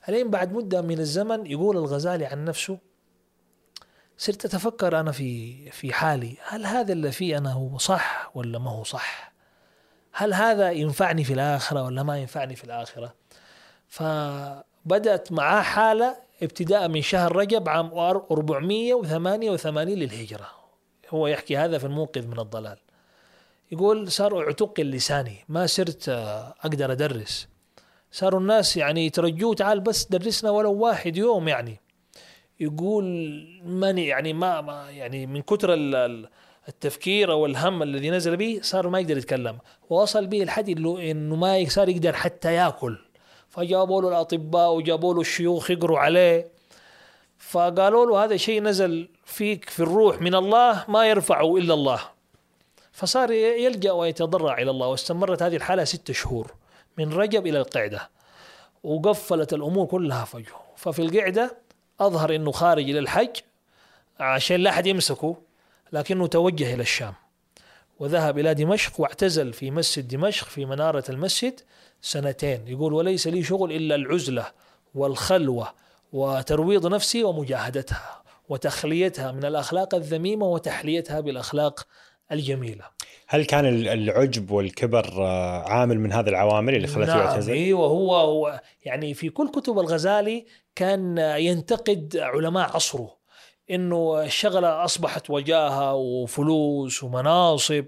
الين 0.10 0.30
بعد 0.30 0.54
مدة 0.54 0.82
من 0.82 1.00
الزمن 1.00 1.46
يقول 1.46 1.78
الغزالي 1.78 2.26
عن 2.26 2.46
نفسه 2.46 2.78
صرت 4.18 4.46
أتفكر 4.46 5.00
أنا 5.00 5.12
في 5.12 5.72
في 5.72 5.94
حالي 5.94 6.38
هل 6.48 6.66
هذا 6.66 6.94
اللي 6.94 7.12
فيه 7.12 7.38
أنا 7.38 7.54
هو 7.54 7.78
صح 7.78 8.32
ولا 8.36 8.60
ما 8.60 8.72
هو 8.72 8.84
صح؟ 8.84 9.34
هل 10.14 10.34
هذا 10.34 10.72
ينفعني 10.72 11.24
في 11.24 11.34
الآخرة 11.34 11.84
ولا 11.84 12.04
ما 12.04 12.18
ينفعني 12.18 12.56
في 12.56 12.64
الآخرة؟ 12.64 13.14
فبدأت 13.88 15.32
معاه 15.32 15.62
حالة 15.62 16.29
ابتداء 16.44 16.88
من 16.88 17.02
شهر 17.02 17.36
رجب 17.36 17.70
عام 17.70 17.94
488 17.94 19.98
للهجرة. 19.98 20.48
هو 21.10 21.28
يحكي 21.28 21.58
هذا 21.58 21.78
في 21.78 21.86
الموقظ 21.86 22.26
من 22.26 22.40
الضلال. 22.40 22.78
يقول 23.72 24.12
صار 24.12 24.42
اعتقل 24.44 24.84
لساني 24.84 25.46
ما 25.50 25.66
صرت 25.66 26.10
آه، 26.10 26.54
أقدر 26.62 26.92
أدرس. 26.92 27.48
صاروا 28.12 28.40
الناس 28.40 28.78
يعني 28.78 29.06
يترجوه 29.06 29.56
تعال 29.56 29.80
بس 29.80 30.06
درسنا 30.06 30.50
ولو 30.50 30.74
واحد 30.74 31.18
يوم 31.18 31.48
يعني. 31.48 31.80
يقول 32.60 33.06
ماني 33.64 34.08
يعني 34.08 34.34
ما, 34.34 34.62
ما 34.62 34.92
يعني 34.92 35.28
من 35.28 35.42
كثر 35.42 35.74
ال- 35.74 35.96
ال- 35.96 36.30
التفكير 36.68 37.32
أو 37.32 37.46
الهم 37.46 37.84
الذي 37.84 38.10
نزل 38.10 38.38
به 38.38 38.60
صار 38.62 38.90
ما 38.90 39.00
يقدر 39.00 39.18
يتكلم. 39.18 39.58
ووصل 39.90 40.28
به 40.28 40.44
الحد 40.44 40.70
إنه 40.70 41.36
ما 41.36 41.66
صار 41.68 41.90
يقدر 41.90 42.14
حتى 42.14 42.54
يأكل. 42.54 42.98
فجابوا 43.50 44.02
له 44.02 44.10
الأطباء 44.10 44.74
وجابوا 44.74 45.14
له 45.14 45.22
الشيوخ 45.22 45.72
يقروا 45.72 46.00
عليه. 46.00 46.48
فقالوا 47.38 48.06
له 48.06 48.24
هذا 48.24 48.38
شيء 48.38 48.62
نزل 48.62 49.10
فيك 49.26 49.70
في 49.70 49.80
الروح 49.80 50.22
من 50.22 50.36
الله 50.36 50.86
ما 50.88 51.10
يرفعه 51.10 51.58
إلا 51.58 51.74
الله. 51.74 52.02
فصار 52.92 53.32
يلجأ 53.32 53.92
ويتضرع 53.92 54.58
إلى 54.58 54.72
الله. 54.72 54.88
واستمرت 54.88 55.44
هذه 55.44 55.56
الحالة 55.56 55.84
ست 55.84 56.12
شهور 56.12 56.54
من 56.98 57.14
رجب 57.14 57.48
إلى 57.48 57.58
القعدة. 57.58 58.10
وقفلت 58.84 59.54
الأمور 59.54 59.86
كلها 59.86 60.26
فجأة. 60.26 60.62
ففي 60.76 61.02
القعدة 61.02 61.58
أظهر 62.00 62.36
إنه 62.36 62.52
خارج 62.52 62.90
إلى 62.90 63.00
الحج 63.00 63.36
عشان 64.20 64.60
لا 64.60 64.70
أحد 64.70 64.88
يمسكه 64.88 65.38
لكنه 65.94 66.28
توجه 66.28 66.74
إلى 66.74 66.82
الشام. 66.82 67.14
وذهب 68.00 68.40
إلى 68.40 68.54
دمشق 68.54 69.00
واعتزل 69.02 69.54
في 69.54 69.72
مسجد 69.72 70.08
دمشق 70.08 70.48
في 70.48 70.66
منارة 70.66 71.04
المسجد. 71.10 71.62
سنتين 72.02 72.68
يقول 72.68 72.94
وليس 72.94 73.28
لي 73.28 73.44
شغل 73.44 73.72
إلا 73.72 73.96
العزلة 73.96 74.46
والخلوة 74.96 75.68
وترويض 76.14 76.88
نفسي 76.88 77.24
ومجاهدتها 77.24 78.22
وتخليتها 78.50 79.32
من 79.32 79.46
الأخلاق 79.46 79.96
الذميمة 79.96 80.46
وتحليتها 80.46 81.20
بالأخلاق 81.20 81.88
الجميلة. 82.32 82.84
هل 83.28 83.46
كان 83.46 83.66
ال- 83.66 83.88
العجب 83.88 84.52
والكبر 84.52 85.06
آه، 85.18 85.64
عامل 85.70 86.00
من 86.00 86.12
هذه 86.12 86.30
العوامل 86.30 86.76
اللي 86.76 86.88
خلته 86.88 87.08
نعم 87.16 87.20
يعتزل؟ 87.20 87.54
أيوه 87.54 87.88
هو 87.88 88.62
يعني 88.86 89.14
في 89.14 89.30
كل 89.30 89.52
كتب 89.52 89.80
الغزالي 89.80 90.46
كان 90.76 91.18
ينتقد 91.18 92.18
علماء 92.18 92.70
عصره 92.76 93.20
إنه 93.72 94.24
الشغلة 94.24 94.86
أصبحت 94.86 95.30
وجاهة 95.30 95.94
وفلوس 95.96 97.04
ومناصب 97.04 97.86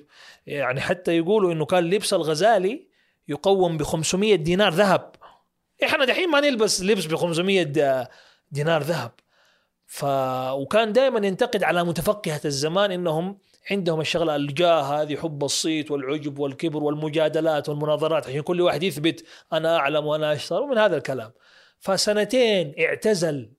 يعني 0.47 0.81
حتى 0.81 1.17
يقولوا 1.17 1.53
إنه 1.53 1.65
كان 1.65 1.83
لبس 1.83 2.13
الغزالي 2.13 2.87
يقوم 3.27 3.77
ب 3.77 3.83
500 3.83 4.35
دينار 4.35 4.73
ذهب. 4.73 5.11
إحنا 5.83 6.05
دحين 6.05 6.29
ما 6.29 6.39
نلبس 6.39 6.81
لبس 6.81 7.05
ب 7.05 7.15
500 7.15 7.63
د- 7.63 8.07
دينار 8.51 8.81
ذهب. 8.83 9.11
ف 9.85 10.05
وكان 10.53 10.93
دائما 10.93 11.27
ينتقد 11.27 11.63
على 11.63 11.83
متفقهة 11.83 12.41
الزمان 12.45 12.91
إنهم 12.91 13.37
عندهم 13.71 14.01
الشغلة 14.01 14.35
الجاه 14.35 14.81
هذه 14.81 15.15
حب 15.17 15.43
الصيت 15.43 15.91
والعجب 15.91 16.39
والكبر 16.39 16.83
والمجادلات 16.83 17.69
والمناظرات. 17.69 18.27
عشان 18.27 18.41
كل 18.41 18.61
واحد 18.61 18.83
يثبت 18.83 19.23
أنا 19.53 19.77
أعلم 19.77 20.05
وأنا 20.05 20.33
اشطر 20.33 20.61
ومن 20.61 20.77
هذا 20.77 20.97
الكلام. 20.97 21.31
فسنتين 21.79 22.73
اعتزل 22.79 23.51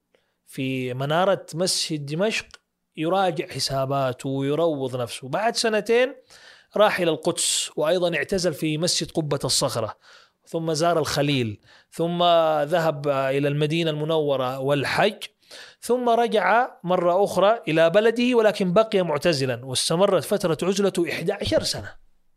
في 0.46 0.94
منارة 0.94 1.46
مسجد 1.55 2.07
دمشق 2.07 2.46
يراجع 2.96 3.46
حساباته 3.46 4.29
ويروض 4.29 4.96
نفسه. 4.96 5.29
بعد 5.29 5.57
سنتين 5.57 6.14
راح 6.76 7.00
إلى 7.00 7.11
القدس 7.11 7.70
وأيضا 7.76 8.16
اعتزل 8.16 8.54
في 8.54 8.78
مسجد 8.78 9.11
قبة 9.11 9.38
الصخرة 9.44 9.96
ثم 10.46 10.72
زار 10.72 10.98
الخليل 10.98 11.61
ثم 11.90 12.22
ذهب 12.62 13.08
إلى 13.08 13.48
المدينة 13.48 13.90
المنورة 13.90 14.58
والحج 14.58 15.22
ثم 15.80 16.08
رجع 16.08 16.70
مرة 16.85 17.24
أخرى 17.24 17.62
إلى 17.68 17.90
بلده 17.90 18.35
ولكن 18.35 18.72
بقي 18.72 19.02
معتزلا 19.02 19.64
واستمرت 19.64 20.24
فترة 20.24 20.58
عزلته 20.62 21.11
11 21.11 21.62
سنة 21.62 21.94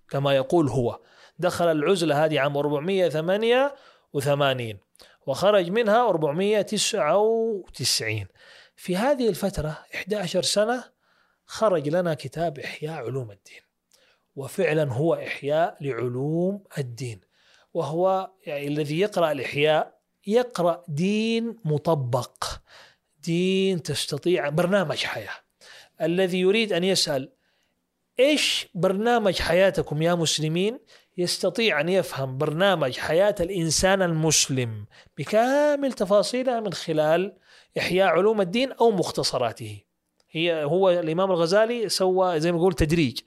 كما 0.09 0.35
يقول 0.35 0.69
هو. 0.69 0.99
دخل 1.39 1.71
العزلة 1.71 2.25
هذه 2.25 2.39
عام 2.39 2.57
488 2.57 4.77
وخرج 5.25 5.69
منها 5.69 6.09
499 6.09 8.25
في 8.75 8.97
هذه 8.97 9.29
الفترة 9.29 9.77
11 9.95 10.41
سنة 10.41 10.83
خرج 11.45 11.89
لنا 11.89 12.13
كتاب 12.13 12.59
إحياء 12.59 12.93
علوم 12.93 13.31
الدين. 13.31 13.64
وفعلا 14.35 14.93
هو 14.93 15.13
إحياء 15.13 15.77
لعلوم 15.81 16.63
الدين. 16.77 17.21
وهو 17.73 18.31
يعني 18.45 18.67
الذي 18.67 18.99
يقرأ 18.99 19.31
الإحياء 19.31 19.99
يقرأ 20.27 20.83
دين 20.87 21.55
مطبق 21.65 22.43
دين 23.23 23.83
تستطيع 23.83 24.49
برنامج 24.49 24.97
حياة. 24.97 25.35
الذي 26.01 26.39
يريد 26.39 26.73
أن 26.73 26.83
يسأل 26.83 27.31
إيش 28.19 28.67
برنامج 28.73 29.39
حياتكم 29.39 30.01
يا 30.01 30.15
مسلمين؟ 30.15 30.79
يستطيع 31.17 31.81
أن 31.81 31.89
يفهم 31.89 32.37
برنامج 32.37 32.97
حياة 32.97 33.35
الإنسان 33.39 34.01
المسلم 34.01 34.85
بكامل 35.17 35.93
تفاصيلها 35.93 36.59
من 36.59 36.73
خلال 36.73 37.37
إحياء 37.77 38.07
علوم 38.07 38.41
الدين 38.41 38.71
أو 38.71 38.91
مختصراته. 38.91 39.81
هي 40.31 40.63
هو 40.63 40.89
الإمام 40.89 41.31
الغزالي 41.31 41.89
سوى 41.89 42.39
زي 42.39 42.51
ما 42.51 42.57
يقول 42.57 42.73
تدريج. 42.73 43.19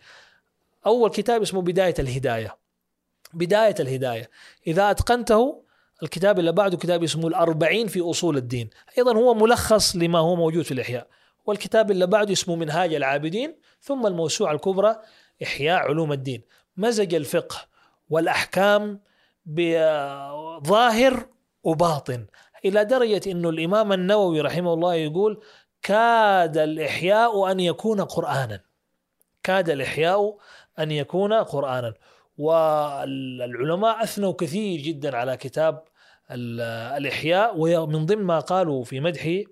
أول 0.88 1.10
كتاب 1.10 1.42
اسمه 1.42 1.62
بداية 1.62 1.94
الهداية. 1.98 2.56
بداية 3.34 3.74
الهداية. 3.80 4.30
إذا 4.66 4.90
أتقنته 4.90 5.62
الكتاب 6.02 6.38
اللي 6.38 6.52
بعده 6.52 6.76
كتاب 6.76 7.02
اسمه 7.02 7.28
الأربعين 7.28 7.86
في 7.86 8.00
أصول 8.00 8.36
الدين. 8.36 8.70
أيضا 8.98 9.16
هو 9.16 9.34
ملخص 9.34 9.96
لما 9.96 10.18
هو 10.18 10.36
موجود 10.36 10.64
في 10.64 10.72
الإحياء. 10.72 11.06
والكتاب 11.46 11.90
اللي 11.90 12.06
بعده 12.06 12.32
اسمه 12.32 12.56
منهاج 12.56 12.94
العابدين 12.94 13.56
ثم 13.80 14.06
الموسوعة 14.06 14.52
الكبرى 14.52 14.96
إحياء 15.42 15.78
علوم 15.78 16.12
الدين. 16.12 16.42
مزج 16.76 17.14
الفقه 17.14 17.56
والأحكام 18.10 19.00
بظاهر 19.46 21.26
وباطن 21.62 22.26
إلى 22.64 22.84
درجة 22.84 23.30
أنه 23.30 23.48
الإمام 23.48 23.92
النووي 23.92 24.40
رحمه 24.40 24.74
الله 24.74 24.94
يقول 24.94 25.42
كاد 25.82 26.58
الإحياء 26.58 27.50
أن 27.50 27.60
يكون 27.60 28.00
قرآنا. 28.00 28.60
كاد 29.42 29.70
الإحياء 29.70 30.36
أن 30.78 30.90
يكون 30.90 31.32
قرآنا. 31.32 31.94
والعلماء 32.38 34.02
أثنوا 34.02 34.32
كثير 34.32 34.80
جدا 34.80 35.16
على 35.16 35.36
كتاب 35.36 35.82
الإحياء 36.30 37.54
ومن 37.56 38.06
ضمن 38.06 38.24
ما 38.24 38.38
قالوا 38.40 38.84
في 38.84 39.00
مدحه 39.00 39.42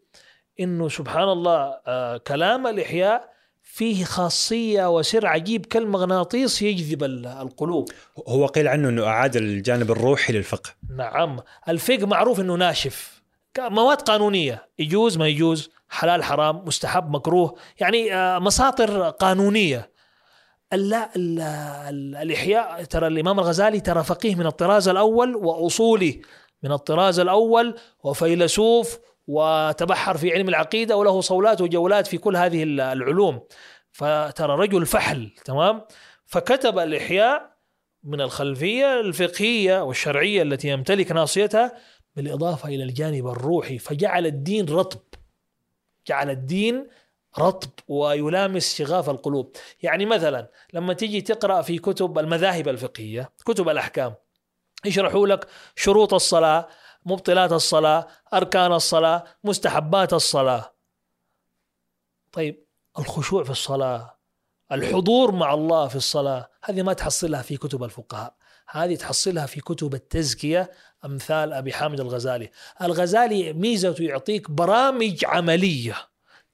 إنه 0.61 0.89
سبحان 0.89 1.29
الله 1.29 1.79
آه 1.87 2.17
كلام 2.17 2.67
الإحياء 2.67 3.37
فيه 3.62 4.05
خاصية 4.05 4.97
وسر 4.97 5.27
عجيب 5.27 5.67
كالمغناطيس 5.67 6.62
يجذب 6.62 7.05
القلوب. 7.05 7.89
هو 8.29 8.47
قيل 8.47 8.69
عنه 8.69 8.89
إنه 8.89 9.05
أعاد 9.05 9.37
الجانب 9.37 9.91
الروحي 9.91 10.33
للفقه. 10.33 10.71
نعم. 10.97 11.41
الفقه 11.69 12.07
معروف 12.07 12.41
إنه 12.41 12.55
ناشف. 12.55 13.23
مواد 13.59 14.03
قانونية. 14.03 14.69
يجوز 14.79 15.17
ما 15.17 15.29
يجوز. 15.29 15.71
حلال 15.89 16.25
حرام 16.25 16.65
مستحب 16.65 17.11
مكروه. 17.11 17.57
يعني 17.81 18.15
آه 18.15 18.39
مساطر 18.39 19.11
قانونية. 19.11 19.96
لا 20.77 21.11
الإحياء. 22.23 22.85
ترى 22.85 23.07
الإمام 23.07 23.39
الغزالي 23.39 23.81
ترى 23.81 24.05
فقيه 24.05 24.35
من 24.35 24.47
الطراز 24.47 24.89
الأول 24.89 25.37
وأصولي 25.37 26.23
من 26.62 26.73
الطراز 26.73 27.19
الأول 27.19 27.75
وفيلسوف 28.05 28.99
وتبحر 29.27 30.17
في 30.17 30.33
علم 30.33 30.49
العقيدة 30.49 30.97
وله 30.97 31.21
صولات 31.21 31.61
وجولات 31.61 32.07
في 32.07 32.19
كل 32.19 32.37
هذه 32.37 32.62
العلوم. 32.62 33.41
فترى 33.93 34.57
رجل 34.57 34.87
فحل 34.87 35.31
تمام؟ 35.45 35.83
فكتب 36.27 36.79
الإحياء 36.79 37.57
من 38.05 38.21
الخلفية 38.21 39.01
الفقهية 39.01 39.85
والشرعية 39.85 40.43
التي 40.43 40.69
يمتلك 40.69 41.12
ناصيتها 41.12 41.73
بالإضافة 42.17 42.69
إلى 42.69 42.83
الجانب 42.83 43.27
الروحي 43.27 43.79
فجعل 43.79 44.27
الدين 44.27 44.67
رطب. 44.69 45.01
جعل 46.07 46.31
الدين 46.31 46.87
رطب 47.38 47.70
ويلامس 47.88 48.75
شغاف 48.75 49.11
القلوب. 49.11 49.57
يعني 49.83 50.07
مثلا 50.07 50.51
لما 50.72 50.92
تيجي 50.92 51.20
تقرأ 51.20 51.62
في 51.62 51.79
كتب 51.79 52.18
المذاهب 52.18 52.68
الفقهية 52.68 53.33
كتب 53.44 53.68
الأحكام 53.68 54.14
يشرحوا 54.85 55.27
لك 55.27 55.49
شروط 55.77 56.14
الصلاة 56.14 56.68
مبطلات 57.07 57.53
الصلاة 57.53 58.07
أركان 58.35 58.72
الصلاة 58.72 59.25
مستحبات 59.44 60.12
الصلاة. 60.12 60.75
طيب 62.33 62.66
الخشوع 62.99 63.44
في 63.44 63.51
الصلاة 63.51 64.16
الحضور 64.72 65.33
مع 65.33 65.55
الله 65.55 65.88
في 65.88 65.96
الصلاة 65.96 66.51
هذه 66.64 66.83
ما 66.83 66.92
تحصلها 66.92 67.42
في 67.42 67.57
كتب 67.57 67.85
الفقهاء. 67.85 68.35
هذه 68.68 68.96
تحصلها 68.96 69.46
في 69.46 69.61
كتب 69.61 69.94
التزكية 69.94 70.70
أمثال 71.05 71.53
أبي 71.53 71.72
حامد 71.72 72.01
الغزالي. 72.01 72.51
الغزالي 72.83 73.53
ميزته 73.53 74.05
يعطيك 74.05 74.51
برامج 74.51 75.25
عملية. 75.25 75.96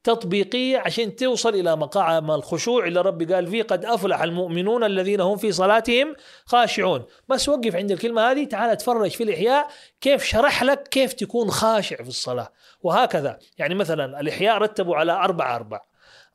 تطبيقية 0.05 0.79
عشان 0.79 1.17
توصل 1.17 1.55
إلى 1.55 1.77
مقام 1.77 2.31
الخشوع 2.31 2.87
اللي 2.87 3.01
ربي 3.01 3.35
قال 3.35 3.47
فيه 3.47 3.63
قد 3.63 3.85
أفلح 3.85 4.23
المؤمنون 4.23 4.85
الذين 4.85 5.21
هم 5.21 5.37
في 5.37 5.53
صلاتهم 5.53 6.15
خاشعون. 6.45 7.05
بس 7.29 7.49
وقف 7.49 7.77
عند 7.77 7.91
الكلمة 7.91 8.31
هذه 8.31 8.45
تعال 8.45 8.71
اتفرج 8.71 9.11
في 9.11 9.23
الإحياء 9.23 9.69
كيف 10.01 10.25
شرح 10.25 10.63
لك 10.63 10.89
كيف 10.89 11.13
تكون 11.13 11.51
خاشع 11.51 11.97
في 11.97 12.09
الصلاة. 12.09 12.53
وهكذا 12.83 13.39
يعني 13.59 13.75
مثلا 13.75 14.21
الإحياء 14.21 14.59
رتبوا 14.59 14.97
على 14.97 15.13
أربع 15.13 15.57
أربع. 15.57 15.81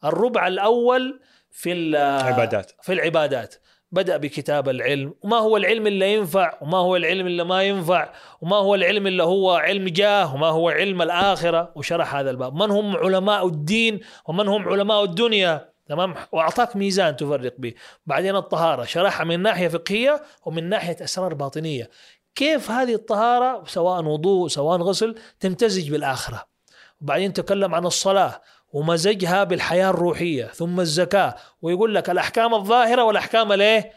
الربع 0.03 0.47
الأول 0.47 1.19
في 1.51 1.73
العبادات 1.73 2.71
في 2.81 2.93
العبادات. 2.93 3.55
بدأ 3.91 4.17
بكتاب 4.17 4.69
العلم. 4.69 5.13
وما 5.21 5.37
هو 5.37 5.57
العلم 5.57 5.87
اللي 5.87 6.13
ينفع 6.13 6.57
وما 6.61 6.77
هو 6.77 6.95
العلم 6.95 7.27
اللي 7.27 7.43
ما 7.43 7.63
ينفع 7.63 8.09
وما 8.41 8.55
هو 8.55 8.75
العلم 8.75 9.07
اللي 9.07 9.23
هو 9.23 9.51
علم 9.51 9.87
جاه 9.87 10.35
وما 10.35 10.47
هو 10.47 10.69
علم 10.69 11.01
الآخرة. 11.01 11.71
وشرح 11.75 12.15
هذا 12.15 12.29
الباب. 12.29 12.55
من 12.55 12.71
هم 12.71 12.97
علماء 12.97 13.47
الدين 13.47 13.99
ومن 14.25 14.47
هم 14.47 14.69
علماء 14.69 15.03
الدنيا؟ 15.03 15.69
تمام؟ 15.87 16.15
وأعطاك 16.31 16.75
ميزان 16.75 17.15
تفرق 17.15 17.53
به. 17.57 17.73
بعدين 18.05 18.35
الطهارة. 18.35 18.83
شرحها 18.83 19.23
من 19.23 19.39
ناحية 19.39 19.67
فقهية 19.67 20.23
ومن 20.45 20.69
ناحية 20.69 20.97
أسرار 21.03 21.33
باطنية. 21.33 21.89
كيف 22.35 22.71
هذه 22.71 22.93
الطهارة؟ 22.93 23.63
سواء 23.67 24.03
وضوء 24.03 24.47
سواء 24.47 24.81
غسل 24.81 25.15
تمتزج 25.39 25.91
بالآخرة. 25.91 26.43
وبعدين 27.01 27.33
تكلم 27.33 27.75
عن 27.75 27.85
الصلاة. 27.85 28.41
ومزجها 28.73 29.43
بالحياة 29.43 29.89
الروحية 29.89 30.45
ثم 30.45 30.79
الزكاة 30.79 31.35
ويقول 31.61 31.95
لك 31.95 32.09
الأحكام 32.09 32.53
الظاهرة 32.53 33.03
والأحكام 33.03 33.51
الايه 33.51 33.91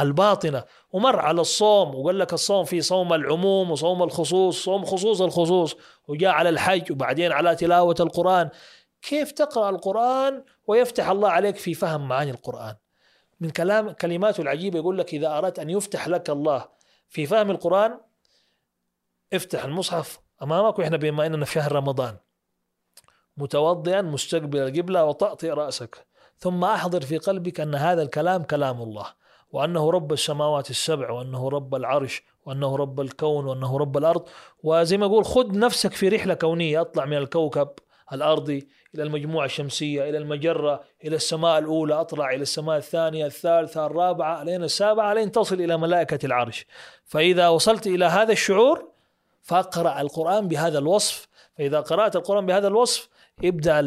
الباطنة. 0.00 0.64
ومر 0.92 1.20
على 1.20 1.40
الصوم 1.40 1.94
وقال 1.94 2.18
لك 2.18 2.32
الصوم 2.32 2.64
في 2.64 2.80
صوم 2.80 3.12
العموم 3.12 3.70
وصوم 3.70 4.02
الخصوص 4.02 4.64
صوم 4.64 4.84
خصوص 4.84 5.20
الخصوص. 5.20 5.76
وجاء 6.08 6.30
على 6.30 6.48
الحج 6.48 6.92
وبعدين 6.92 7.32
على 7.32 7.56
تلاوة 7.56 7.96
القرآن. 8.00 8.50
كيف 9.02 9.32
تقرأ 9.32 9.70
القرآن 9.70 10.44
ويفتح 10.66 11.08
الله 11.08 11.28
عليك 11.28 11.56
في 11.56 11.74
فهم 11.74 12.08
معاني 12.08 12.30
القرآن؟ 12.30 12.74
من 13.40 13.50
كلام 13.50 13.90
كلماته 13.90 14.40
العجيبة 14.40 14.78
يقول 14.78 14.98
لك 14.98 15.14
إذا 15.14 15.38
أردت 15.38 15.58
أن 15.58 15.70
يفتح 15.70 16.08
لك 16.08 16.30
الله 16.30 16.68
في 17.08 17.26
فهم 17.26 17.50
القرآن 17.50 18.00
افتح 19.32 19.64
المصحف 19.64 20.20
أمامك 20.42 20.78
وإحنا 20.78 20.96
بما 20.96 21.26
أننا 21.26 21.44
في 21.44 21.52
شهر 21.52 21.72
رمضان. 21.72 22.16
متوضئا 23.36 24.02
مستقبل 24.02 24.58
القبلة 24.58 25.04
وطأطئ 25.04 25.50
رأسك. 25.50 26.06
ثم 26.38 26.64
أحضر 26.64 27.00
في 27.00 27.18
قلبك 27.18 27.60
أن 27.60 27.74
هذا 27.74 28.02
الكلام 28.02 28.42
كلام 28.42 28.82
الله 28.82 29.06
وأنه 29.52 29.90
رب 29.90 30.12
السماوات 30.12 30.70
السبع 30.70 31.10
وأنه 31.10 31.48
رب 31.48 31.74
العرش 31.74 32.22
وأنه 32.46 32.76
رب 32.76 33.00
الكون 33.00 33.46
وأنه 33.46 33.78
رب 33.78 33.96
الأرض. 33.96 34.28
وزي 34.62 34.96
ما 34.96 35.06
أقول 35.06 35.24
خذ 35.24 35.58
نفسك 35.58 35.92
في 35.92 36.08
رحلة 36.08 36.34
كونية 36.34 36.80
أطلع 36.80 37.04
من 37.04 37.16
الكوكب 37.16 37.68
الأرضي 38.12 38.68
إلى 38.94 39.02
المجموعة 39.02 39.44
الشمسية 39.44 40.08
إلى 40.08 40.18
المجرة 40.18 40.84
إلى 41.04 41.16
السماء 41.16 41.58
الأولى 41.58 41.94
أطلع 41.94 42.30
إلى 42.30 42.42
السماء 42.42 42.76
الثانية 42.76 43.26
الثالثة 43.26 43.86
الرابعة 43.86 44.44
لين 44.44 44.62
السابعة 44.62 45.14
لين 45.14 45.32
تصل 45.32 45.60
إلى 45.60 45.76
ملائكة 45.76 46.26
العرش. 46.26 46.66
فإذا 47.04 47.48
وصلت 47.48 47.86
إلى 47.86 48.04
هذا 48.04 48.32
الشعور 48.32 48.88
فاقرأ 49.42 50.00
القرآن 50.00 50.48
بهذا 50.48 50.78
الوصف. 50.78 51.28
فإذا 51.58 51.80
قرأت 51.80 52.16
القرآن 52.16 52.46
بهذا 52.46 52.68
الوصف 52.68 53.08
يبدا 53.42 53.82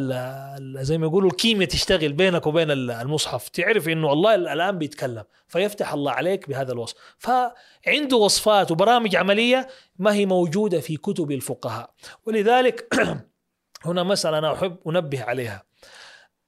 زي 0.84 0.98
ما 0.98 1.06
يقولوا 1.08 1.30
الكيمياء 1.30 1.70
تشتغل 1.70 2.14
بينك 2.14 2.48
وبين 2.48 2.72
المصحف. 2.72 3.50
تعرف 3.50 3.90
إنه 3.90 4.14
الله 4.14 4.36
الآن 4.36 4.78
بيتكلم 4.78 5.24
فيفتح 5.48 5.94
الله 5.94 6.12
عليك 6.12 6.50
بهذا 6.50 6.74
الوصف. 6.74 6.96
فعنده 7.18 8.18
وصفات 8.18 8.72
وبرامج 8.72 9.16
عملية 9.16 9.68
ما 10.00 10.14
هي 10.14 10.26
موجودة 10.26 10.80
في 10.80 10.98
كتب 10.98 11.32
الفقهاء. 11.32 11.94
ولذلك 12.26 12.94
هنا 13.86 14.04
مسألة 14.04 14.38
أنا 14.38 14.54
أحب 14.54 14.78
أنبه 14.88 15.24
عليها. 15.24 15.64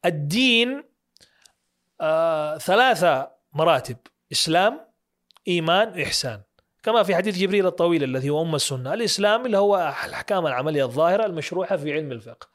الدين 0.05 0.83
آه 2.01 2.57
ثلاثة 2.57 3.31
مراتب 3.53 3.97
إسلام 4.31 4.79
إيمان 5.47 6.01
إحسان. 6.01 6.41
كما 6.83 7.03
في 7.03 7.15
حديث 7.15 7.37
جبريل 7.37 7.67
الطويل 7.67 8.03
الذي 8.03 8.29
هو 8.29 8.41
أم 8.41 8.55
السنة. 8.55 8.93
الإسلام 8.93 9.45
اللي 9.45 9.57
هو 9.57 9.95
الأحكام 10.05 10.47
العملية 10.47 10.83
الظاهرة 10.85 11.25
المشروحة 11.25 11.77
في 11.77 11.93
علم 11.93 12.11
الفقه. 12.11 12.47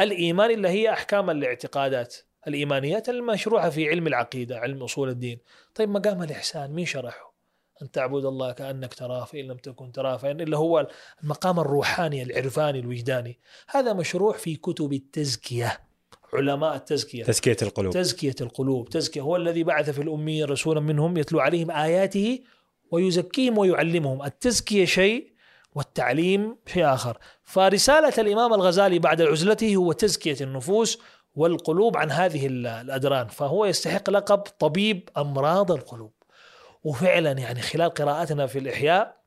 الإيمان 0.00 0.50
اللي 0.50 0.68
هي 0.68 0.92
أحكام 0.92 1.30
الاعتقادات 1.30 2.16
الإيمانيات 2.48 3.08
المشروعة 3.08 3.70
في 3.70 3.88
علم 3.88 4.06
العقيدة 4.06 4.58
علم 4.58 4.82
أصول 4.82 5.08
الدين. 5.08 5.38
طيب 5.74 5.88
مقام 5.88 6.22
الإحسان؟ 6.22 6.72
مين 6.72 6.86
شرحه؟ 6.86 7.34
أن 7.82 7.90
تعبد 7.90 8.24
الله 8.24 8.52
كأنك 8.52 8.94
تراه 8.94 9.24
فإن 9.24 9.44
لم 9.44 9.56
تكن 9.56 9.92
تراه 9.92 10.16
فإن 10.16 10.40
اللي 10.40 10.56
هو 10.56 10.88
المقام 11.22 11.60
الروحاني 11.60 12.22
العرفاني 12.22 12.78
الوجداني. 12.78 13.38
هذا 13.68 13.92
مشروع 13.92 14.32
في 14.32 14.56
كتب 14.56 14.92
التزكية 14.92 15.80
علماء 16.34 16.76
التزكية. 16.76 17.24
تزكية 17.24 17.56
القلوب. 17.62 17.92
تزكية 17.92 18.34
القلوب. 18.40 18.88
تزكية 18.88 19.20
هو 19.20 19.36
الذي 19.36 19.64
بعث 19.64 19.90
في 19.90 20.02
الاميين 20.02 20.44
رسولا 20.44 20.80
منهم 20.80 21.16
يتلو 21.16 21.40
عليهم 21.40 21.70
آياته 21.70 22.40
ويزكيهم 22.90 23.58
ويعلمهم. 23.58 24.22
التزكية 24.22 24.84
شيء 24.84 25.29
والتعليم 25.74 26.56
شيء 26.66 26.94
آخر. 26.94 27.18
فرسالة 27.44 28.12
الإمام 28.18 28.54
الغزالي 28.54 28.98
بعد 28.98 29.22
عزلته 29.22 29.76
هو 29.76 29.92
تزكية 29.92 30.36
النفوس 30.40 30.98
والقلوب 31.34 31.96
عن 31.96 32.10
هذه 32.10 32.46
الأدران 32.46 33.26
فهو 33.28 33.64
يستحق 33.64 34.10
لقب 34.10 34.38
طبيب 34.38 35.08
أمراض 35.16 35.72
القلوب. 35.72 36.12
وفعلا 36.84 37.32
يعني 37.32 37.60
خلال 37.62 37.90
قراءتنا 37.90 38.46
في 38.46 38.58
الإحياء 38.58 39.20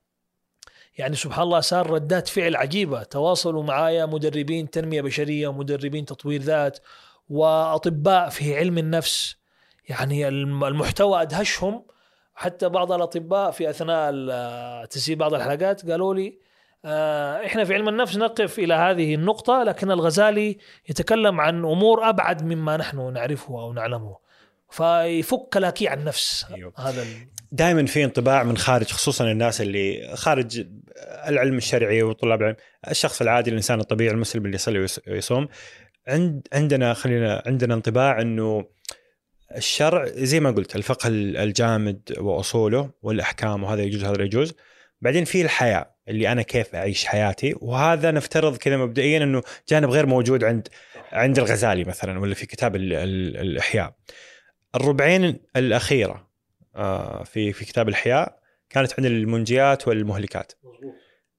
يعني 0.98 1.16
سبحان 1.16 1.44
الله 1.44 1.60
صار 1.60 1.90
ردات 1.90 2.28
فعل 2.28 2.56
عجيبة. 2.56 3.04
تواصلوا 3.04 3.64
معايا 3.64 4.06
مدربين 4.06 4.70
تنمية 4.70 5.02
بشرية 5.02 5.48
ومدربين 5.48 6.06
تطوير 6.06 6.42
ذات 6.42 6.80
وأطباء 7.30 8.30
في 8.30 8.58
علم 8.58 8.78
النفس 8.78 9.36
يعني 9.90 10.28
المحتوى 10.28 11.22
أدهشهم 11.22 11.86
حتى 12.36 12.70
بعض 12.70 12.92
الأطباء 12.92 13.52
في 13.52 13.70
أثناء 13.70 14.14
تسجيل 14.86 15.16
بعض 15.16 15.34
الحلقات 15.34 15.92
قالوا 15.92 16.16
لي 16.16 16.40
آه، 16.86 17.46
إحنا 17.46 17.64
في 17.64 17.74
علم 17.74 17.90
النفس 17.90 18.18
نقف 18.18 18.60
إلى 18.60 18.74
هذه 18.74 19.16
النقطة 19.16 19.64
لكن 19.64 19.92
الغزالي 19.92 20.58
يتكلم 20.90 21.42
عن 21.42 21.66
أمور 21.66 22.10
أبعد 22.10 22.44
مما 22.44 22.78
نحن 22.78 23.14
نعرفه 23.14 23.62
أو 23.62 23.74
نعلمه 23.74 24.18
فيفك 24.70 25.58
لك 25.58 25.84
عن 25.84 26.00
النفس 26.00 26.46
أيوه. 26.54 26.74
هذا 26.78 27.06
دائما 27.52 27.86
في 27.86 28.04
انطباع 28.04 28.44
من 28.44 28.58
خارج 28.58 28.86
خصوصا 28.86 29.32
الناس 29.32 29.62
اللي 29.62 30.14
خارج 30.16 30.66
العلم 31.28 31.58
الشرعي 31.58 32.04
وطلاب 32.04 32.42
العلم 32.42 32.56
الشخص 32.92 33.22
العادي 33.22 33.50
الإنسان 33.50 33.80
الطبيعي 33.80 34.12
المسلم 34.12 34.46
اللي 34.46 34.56
يصلي 34.56 34.88
ويصوم 35.08 35.48
عند 36.08 36.48
عندنا 36.54 36.94
خلينا 36.94 37.44
عندنا 37.46 37.74
انطباع 37.74 38.22
إنه 38.22 38.66
الشرع 39.56 40.06
زي 40.08 40.40
ما 40.40 40.52
قلت 40.52 40.76
الفقه 40.76 41.08
الجامد 41.10 42.14
وأصوله 42.18 42.90
والأحكام 43.02 43.64
وهذا 43.64 43.82
يجوز 43.82 44.04
هذا 44.04 44.24
يجوز. 44.24 44.54
بعدين 45.02 45.26
في 45.26 45.42
الحياة 45.42 45.96
اللي 46.08 46.32
أنا 46.32 46.42
كيف 46.42 46.76
أعيش 46.76 47.06
حياتي؟ 47.06 47.56
وهذا 47.62 48.12
نفترض 48.12 48.58
كذا 48.58 48.78
مبدئيا 48.78 49.24
إنه 49.24 49.44
جانب 49.70 49.90
غير 49.90 50.06
موجود 50.06 50.44
عند 50.44 50.68
عند 51.12 51.40
الغزالي 51.40 51.84
مثلا 51.84 52.20
ولا 52.20 52.34
في 52.34 52.46
كتاب 52.46 52.76
الإحياء. 52.76 53.96
الربعين 54.76 55.40
الأخيرة 55.56 56.28
آه، 56.76 57.24
في 57.24 57.54
في 57.54 57.66
كتاب 57.66 57.90
الإحياء 57.90 58.40
كانت 58.70 59.00
عن 59.00 59.06
المنجيات 59.06 59.88
والمهلكات. 59.88 60.52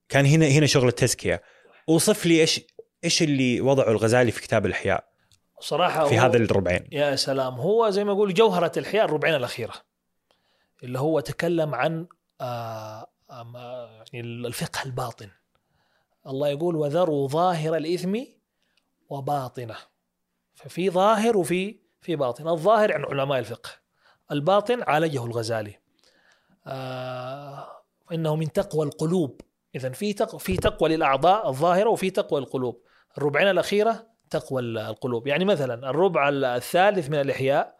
كان 0.09 0.27
هنا 0.27 0.47
هنا 0.47 0.67
شغل 0.67 0.89
التزكية. 0.89 1.43
اوصف 1.89 2.27
لي 2.27 2.41
إيش 2.41 2.61
إيش 3.05 3.23
اللي 3.23 3.61
وضعه 3.61 3.91
الغزالي 3.91 4.31
في 4.31 4.41
كتاب 4.41 4.67
الإحياء؟ 4.67 5.14
صراحة 5.61 6.07
في 6.07 6.19
هذا 6.19 6.37
الربعين. 6.37 6.89
يا 6.93 7.17
سلام 7.17 7.55
هو 7.55 7.91
زي 7.91 8.05
ما 8.05 8.13
يقول 8.13 8.35
جوهرة 8.35 8.73
الاحياء 8.77 9.05
الربعين 9.05 9.35
الأخيرة 9.35 9.75
اللي 10.83 10.99
هو 10.99 11.21
تكلم 11.21 11.75
عن 11.75 12.07
آه 12.41 13.07
يعني 14.13 14.21
الفقه 14.21 14.83
الباطن. 14.87 15.29
الله 16.27 16.49
يقول 16.49 16.77
وذروا 16.77 17.29
ظاهر 17.29 17.77
الإثم 17.77 18.19
وباطنه. 19.09 19.77
ففي 20.55 20.91
ظاهر 20.91 21.37
وفي 21.37 21.79
في 22.01 22.17
باطن. 22.17 22.49
الظاهر 22.49 22.93
عن 22.93 23.05
علماء 23.05 23.39
الفقه 23.39 23.71
الباطن 24.33 24.83
عالجه 24.83 25.25
الغزالي. 25.25 25.79
آه 26.67 27.83
إنه 28.13 28.37
من 28.37 28.53
تقوى 28.53 28.87
القلوب. 28.87 29.41
اذا 29.75 29.91
في 29.91 30.13
تقوى 30.13 30.41
في 30.41 30.57
تقوى 30.57 30.89
للأعضاء 30.89 31.49
الظاهرة 31.49 31.91
وفي 31.91 32.11
تقوى 32.11 32.41
القلوب. 32.41 32.83
الربعين 33.19 33.49
الأخيرة 33.49 34.14
تقوى 34.31 34.63
القلوب. 34.63 35.27
يعني 35.27 35.45
مثلا 35.45 35.91
الربع 35.91 36.29
الثالث 36.29 37.09
من 37.09 37.21
الإحياء 37.21 37.77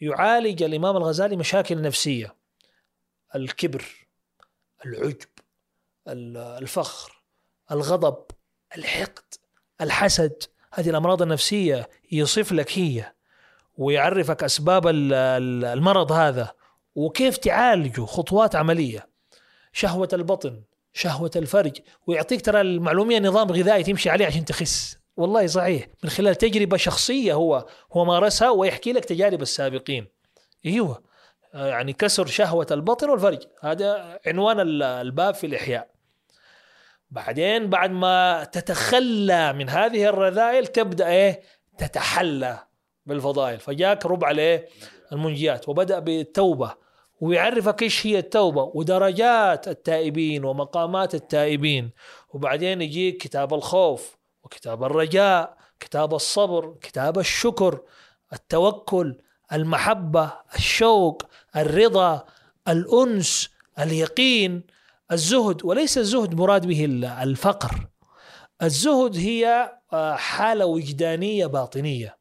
يعالج 0.00 0.62
الإمام 0.62 0.96
الغزالي 0.96 1.36
مشاكل 1.36 1.82
نفسية. 1.82 2.36
الكبر 3.34 3.84
العجب 4.86 5.28
الفخر 6.08 7.22
الغضب 7.70 8.24
الحقد 8.76 9.34
الحسد. 9.80 10.42
هذه 10.72 10.90
الأمراض 10.90 11.22
النفسية 11.22 11.88
يصف 12.12 12.52
لك 12.52 12.78
هي 12.78 13.12
ويعرفك 13.76 14.44
أسباب 14.44 14.86
المرض 14.86 16.12
هذا 16.12 16.54
وكيف 16.94 17.36
تعالجه. 17.36 18.04
خطوات 18.04 18.56
عملية. 18.56 19.08
شهوة 19.72 20.08
البطن 20.12 20.62
شهوة 20.92 21.30
الفرج. 21.36 21.80
ويعطيك 22.06 22.44
ترى 22.44 22.60
المعلومية 22.60 23.18
نظام 23.18 23.52
غذائي 23.52 23.82
تمشي 23.82 24.10
عليه 24.10 24.26
عشان 24.26 24.44
تخس. 24.44 24.98
والله 25.18 25.46
صحيح 25.46 25.86
من 26.04 26.10
خلال 26.10 26.34
تجربة 26.34 26.76
شخصية 26.76 27.34
هو 27.34 27.66
هو 27.92 28.04
مارسها 28.04 28.50
ويحكي 28.50 28.92
لك 28.92 29.04
تجارب 29.04 29.42
السابقين. 29.42 30.06
أيوه 30.66 31.02
يعني 31.54 31.92
كسر 31.92 32.26
شهوة 32.26 32.66
البطن 32.70 33.10
والفرج. 33.10 33.42
هذا 33.60 34.20
عنوان 34.26 34.82
الباب 34.82 35.34
في 35.34 35.46
الإحياء. 35.46 35.88
بعدين 37.10 37.70
بعد 37.70 37.90
ما 37.90 38.44
تتخلى 38.44 39.52
من 39.52 39.68
هذه 39.68 40.08
الرذائل 40.08 40.66
تبدأ 40.66 41.08
إيه؟ 41.08 41.42
تتحلى 41.78 42.58
بالفضائل. 43.06 43.60
فجاك 43.60 44.06
ربع 44.06 44.30
الايه 44.30 44.68
المنجيات 45.12 45.68
وبدأ 45.68 45.98
بالتوبة. 45.98 46.74
ويعرفك 47.20 47.82
إيش 47.82 48.06
هي 48.06 48.18
التوبة؟ 48.18 48.70
ودرجات 48.74 49.68
التائبين 49.68 50.44
ومقامات 50.44 51.14
التائبين. 51.14 51.90
وبعدين 52.34 52.82
يجيك 52.82 53.16
كتاب 53.16 53.54
الخوف. 53.54 54.17
وكتاب 54.44 54.84
الرجاء 54.84 55.56
كتاب 55.80 56.14
الصبر 56.14 56.74
كتاب 56.80 57.18
الشكر 57.18 57.80
التوكل 58.32 59.18
المحبة 59.52 60.32
الشوق 60.54 61.22
الرضا 61.56 62.24
الأنس 62.68 63.50
اليقين 63.78 64.62
الزهد. 65.12 65.64
وليس 65.64 65.98
الزهد 65.98 66.34
مراد 66.34 66.66
به 66.66 66.84
الفقر. 67.22 67.86
الزهد 68.62 69.16
هي 69.16 69.72
آه، 69.92 70.14
حالة 70.14 70.66
وجدانية 70.66 71.46
باطنية. 71.46 72.18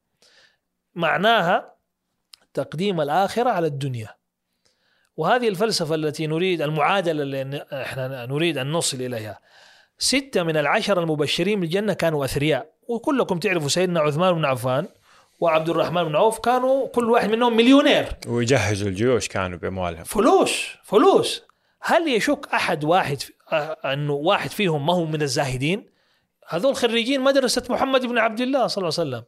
معناها 0.96 1.76
تقديم 2.54 3.02
الآخرة 3.02 3.50
على 3.50 3.68
الدنيا. 3.68 4.16
وهذه 5.18 5.48
الفلسفة 5.48 5.96
التي 5.96 6.28
نريد 6.28 6.62
المعادلة 6.62 7.24
اللي 7.24 7.66
إحنا 7.74 8.26
نريد 8.26 8.58
أن 8.58 8.72
نصل 8.72 9.02
إليها. 9.02 9.40
ستة 10.00 10.44
من 10.44 10.58
العشرة 10.58 11.00
المبشرين 11.00 11.60
بالجنة 11.60 11.94
كانوا 11.94 12.26
أثرياء. 12.26 12.70
وكلكم 12.88 13.40
تعرفوا 13.40 13.70
سيدنا 13.70 14.00
عثمان 14.00 14.34
بن 14.34 14.46
عفان 14.46 14.88
وعبد 15.40 15.70
الرحمن 15.70 16.04
بن 16.04 16.16
عوف 16.16 16.40
كانوا 16.40 16.88
كل 16.88 17.10
واحد 17.10 17.30
منهم 17.30 17.58
مليونير. 17.58 18.08
ويجهزوا 18.28 18.88
الجيوش 18.88 19.28
كانوا 19.28 19.58
بأموالهم. 19.58 20.04
فلوس 20.04 20.68
فلوس. 20.84 21.44
هل 21.82 22.08
يشك 22.08 22.48
أحد 22.54 22.84
واحد 22.84 23.24
أنه 23.86 24.14
واحد 24.14 24.50
فيهم 24.50 24.86
ما 24.86 24.94
هو 24.94 25.06
من 25.06 25.22
الزاهدين؟ 25.22 25.86
هذول 26.48 26.76
خريجين 26.76 27.22
مدرسة 27.22 27.64
محمد 27.70 28.06
بن 28.06 28.18
عبد 28.18 28.42
الله 28.42 28.68
صلى 28.68 28.82
الله 28.82 29.00
عليه 29.00 29.10
وسلم. 29.10 29.24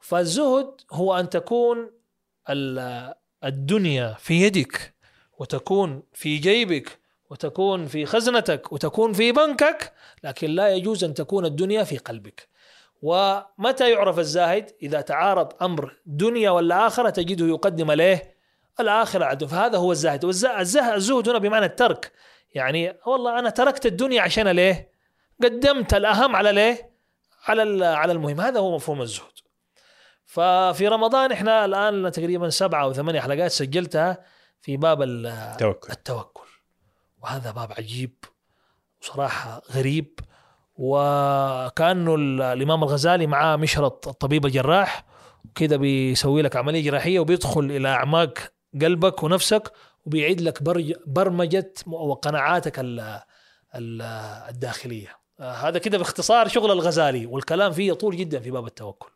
فالزهد 0.00 0.70
هو 0.92 1.18
أن 1.18 1.30
تكون 1.30 1.90
الدنيا 3.44 4.16
في 4.18 4.42
يدك 4.42 4.94
وتكون 5.38 6.02
في 6.12 6.38
جيبك 6.38 6.98
وتكون 7.30 7.86
في 7.86 8.06
خزنتك 8.06 8.72
وتكون 8.72 9.12
في 9.12 9.32
بنكك 9.32 9.92
لكن 10.24 10.50
لا 10.50 10.68
يجوز 10.68 11.04
أن 11.04 11.14
تكون 11.14 11.44
الدنيا 11.44 11.84
في 11.84 11.98
قلبك. 11.98 12.48
ومتى 13.02 13.90
يعرف 13.90 14.18
الزاهد؟ 14.18 14.70
إذا 14.82 15.00
تعارض 15.00 15.62
أمر 15.62 15.96
دنيا 16.06 16.50
ولا 16.50 16.86
اخره 16.86 17.10
تجده 17.10 17.46
يقدم 17.46 17.90
عليه 17.90 18.36
الآخرة 18.80 19.24
عدو. 19.24 19.46
فهذا 19.46 19.78
هو 19.78 19.92
الزاهد. 19.92 20.24
الزهد 20.24 21.28
هنا 21.28 21.38
بمعنى 21.38 21.66
الترك. 21.66 22.12
يعني 22.54 22.96
والله 23.06 23.38
أنا 23.38 23.50
تركت 23.50 23.86
الدنيا 23.86 24.22
عشان 24.22 24.48
ليه؟ 24.48 24.92
قدمت 25.42 25.94
الأهم 25.94 26.36
على 26.36 26.52
ليه؟ 26.52 26.90
على 27.46 27.86
على 27.86 28.12
المهم. 28.12 28.40
هذا 28.40 28.60
هو 28.60 28.74
مفهوم 28.76 29.02
الزهد. 29.02 29.38
ففي 30.26 30.88
رمضان 30.88 31.32
إحنا 31.32 31.64
الآن 31.64 32.12
تقريبا 32.12 32.50
سبعة 32.50 32.82
أو 32.82 32.92
ثمانية 32.92 33.20
حلقات 33.20 33.50
سجلتها 33.50 34.24
في 34.60 34.76
باب 34.76 35.02
التوكل. 35.02 35.92
التوكل. 35.92 36.37
وهذا 37.22 37.50
باب 37.50 37.72
عجيب 37.72 38.14
وصراحة 39.02 39.62
غريب 39.72 40.20
وكأنه 40.76 42.14
الإمام 42.52 42.82
الغزالي 42.82 43.26
معاه 43.26 43.56
مشرط 43.56 44.08
الطبيب 44.08 44.46
الجراح 44.46 45.04
وكذا 45.44 45.76
بيسوي 45.76 46.42
لك 46.42 46.56
عملية 46.56 46.82
جراحية 46.90 47.20
وبيدخل 47.20 47.60
إلى 47.60 47.88
أعماق 47.88 48.38
قلبك 48.82 49.22
ونفسك 49.22 49.72
وبيعيد 50.06 50.40
لك 50.40 50.62
برمجة 51.06 51.74
وقناعاتك 51.86 52.80
الداخلية 53.74 55.16
هذا 55.40 55.78
كده 55.78 55.98
باختصار 55.98 56.48
شغل 56.48 56.70
الغزالي 56.70 57.26
والكلام 57.26 57.72
فيه 57.72 57.88
يطول 57.92 58.16
جدا 58.16 58.40
في 58.40 58.50
باب 58.50 58.66
التوكل 58.66 59.10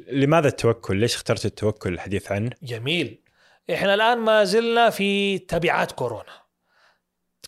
لماذا 0.00 0.48
التوكل؟ 0.48 0.96
ليش 0.96 1.14
اخترت 1.14 1.46
التوكل 1.46 1.92
الحديث 1.92 2.32
عنه؟ 2.32 2.50
جميل 2.62 3.20
إحنا 3.72 3.94
الآن 3.94 4.18
ما 4.18 4.44
زلنا 4.44 4.90
في 4.90 5.38
تبعات 5.38 5.92
كورونا 5.92 6.45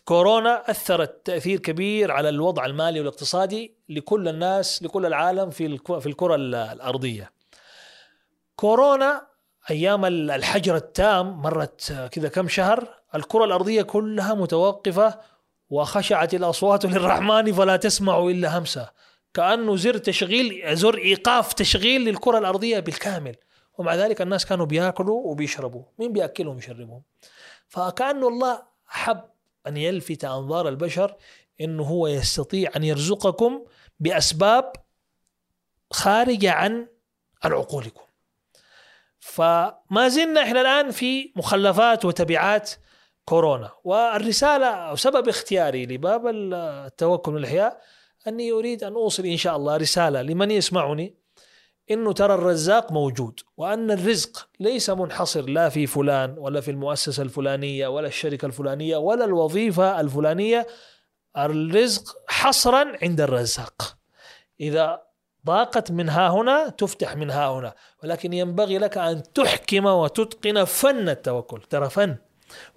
كورونا 0.09 0.71
أثرت 0.71 1.25
تأثير 1.25 1.59
كبير 1.59 2.11
على 2.11 2.29
الوضع 2.29 2.65
المالي 2.65 2.99
والاقتصادي 2.99 3.77
لكل 3.89 4.27
الناس 4.27 4.83
لكل 4.83 5.05
العالم 5.05 5.49
في 5.49 5.77
في 5.77 6.07
الكرة 6.07 6.35
الأرضية. 6.35 7.31
كورونا 8.55 9.27
أيام 9.69 10.05
الحجر 10.05 10.75
التام 10.75 11.41
مرت 11.41 12.09
كذا 12.11 12.29
كم 12.29 12.47
شهر 12.47 12.87
الكرة 13.15 13.45
الأرضية 13.45 13.81
كلها 13.81 14.33
متوقفة 14.33 15.19
وخشعت 15.69 16.33
الأصوات 16.33 16.85
للرحمن 16.85 17.53
فلا 17.53 17.75
تسمع 17.75 18.19
إلا 18.19 18.57
همسة. 18.57 18.89
كأنه 19.33 19.75
زر 19.75 19.97
تشغيل 19.97 20.75
زر 20.77 20.97
إيقاف 20.97 21.53
تشغيل 21.53 22.05
للكرة 22.05 22.37
الأرضية 22.37 22.79
بالكامل. 22.79 23.35
ومع 23.77 23.95
ذلك 23.95 24.21
الناس 24.21 24.45
كانوا 24.45 24.65
بياكلوا 24.65 25.21
وبيشربوا. 25.31 25.83
مين 25.99 26.13
بيأكلهم 26.13 26.55
ويشربهم؟ 26.55 27.01
فكأنه 27.67 28.27
الله 28.27 28.61
حب 28.85 29.21
أن 29.69 29.77
يلفت 29.77 30.25
أنظار 30.25 30.67
البشر 30.69 31.15
انه 31.61 31.83
هو 31.83 32.07
يستطيع 32.07 32.71
أن 32.75 32.83
يرزقكم 32.83 33.65
بأسباب 33.99 34.71
خارجة 35.91 36.51
عن 36.51 36.87
عن 37.43 37.51
عقولكم 37.51 38.01
فما 39.19 40.07
زلنا 40.07 40.43
إحنا 40.43 40.61
الآن 40.61 40.91
في 40.91 41.33
مخلفات 41.35 42.05
وتبعات 42.05 42.71
كورونا. 43.25 43.71
والرسالة 43.83 44.67
أو 44.67 44.95
سبب 44.95 45.29
اختياري 45.29 45.85
لباب 45.85 46.27
التوكل 46.27 47.33
والإحياء 47.33 47.81
أني 48.27 48.51
أريد 48.51 48.83
أن 48.83 48.93
أوصل 48.93 49.25
إن 49.25 49.37
شاء 49.37 49.55
الله 49.55 49.77
رسالة 49.77 50.21
لمن 50.21 50.51
يسمعني 50.51 51.18
إنه 51.91 52.13
ترى 52.13 52.33
الرزاق 52.33 52.91
موجود 52.91 53.39
وأن 53.57 53.91
الرزق 53.91 54.47
ليس 54.59 54.89
منحصر 54.89 55.41
لا 55.41 55.69
في 55.69 55.87
فلان 55.87 56.35
ولا 56.37 56.61
في 56.61 56.71
المؤسسة 56.71 57.23
الفلانية 57.23 57.87
ولا 57.87 58.07
الشركة 58.07 58.45
الفلانية 58.45 58.97
ولا 58.97 59.25
الوظيفة 59.25 59.99
الفلانية. 59.99 60.67
الرزق 61.37 62.17
حصرا 62.27 62.93
عند 63.03 63.21
الرزاق. 63.21 63.97
إذا 64.59 65.01
ضاقت 65.45 65.91
من 65.91 66.09
ها 66.09 66.29
هنا 66.29 66.69
تفتح 66.69 67.15
من 67.15 67.31
ها 67.31 67.49
هنا 67.49 67.73
ولكن 68.03 68.33
ينبغي 68.33 68.77
لك 68.77 68.97
أن 68.97 69.23
تحكم 69.33 69.85
وتتقن 69.85 70.63
فن 70.63 71.09
التوكل. 71.09 71.61
ترى 71.61 71.89
فن. 71.89 72.15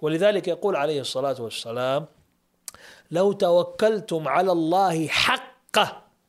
ولذلك 0.01 0.47
يقول 0.47 0.75
عليه 0.75 1.01
الصلاة 1.01 1.41
والسلام 1.41 2.05
لو 3.11 3.31
توكلتم 3.31 4.27
على 4.27 4.51
الله 4.51 5.07
حق 5.07 5.79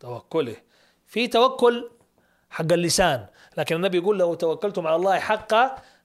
توكله 0.01 0.57
في 1.07 1.29
توكل 1.29 1.91
حق 2.55 2.73
اللسان. 2.73 3.27
لكن 3.59 3.77
النبي 3.77 3.99
يقول 3.99 4.19
لو 4.19 4.35
توكلتم 4.35 4.87
على 4.87 4.97
الله 4.97 5.19
حق 5.19 5.55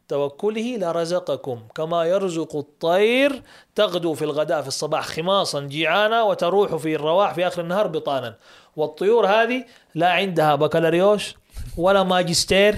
توكله 0.08 0.78
لرزقكم. 0.78 1.60
كما 1.76 2.06
يرزق 2.06 2.56
الطير 2.56 3.42
تغدو 3.76 4.14
في 4.14 4.22
الغداء 4.22 4.62
في 4.62 4.68
الصباح 4.68 5.06
خماصا 5.08 5.60
جيعانا 5.60 6.24
وتروح 6.24 6.76
في 6.76 6.96
الرواح 6.96 7.34
في 7.34 7.48
آخر 7.48 7.62
النهار 7.62 7.88
بطانا. 7.88 8.36
والطيور 8.76 9.28
هذه 9.28 9.66
لا 9.96 10.10
عندها 10.10 10.56
بكالوريوس 10.56 11.36
ولا 11.78 12.04
ماجستير 12.04 12.76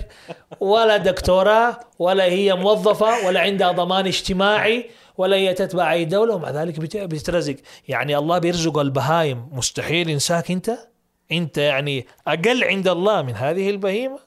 ولا 0.59 0.97
دكتوراه 0.97 1.79
ولا 1.99 2.23
هي 2.23 2.53
موظفة 2.55 3.27
ولا 3.27 3.39
عندها 3.39 3.71
ضمان 3.71 4.07
اجتماعي 4.07 4.89
ولا 5.17 5.35
هي 5.35 5.53
تتبع 5.53 5.91
أي 5.91 6.05
دولة. 6.05 6.35
ومع 6.35 6.49
ذلك 6.49 6.79
بترزق. 6.79 7.55
يعني 7.87 8.17
الله 8.17 8.37
بيرزق 8.37 8.77
البهايم. 8.77 9.49
مستحيل 9.51 10.09
ينساك 10.09 10.51
أنت. 10.51 10.90
انت 11.31 11.57
يعني 11.57 12.07
أقل 12.27 12.63
عند 12.63 12.87
الله 12.87 13.21
من 13.21 13.35
هذه 13.35 13.69
البهيمة. 13.69 14.19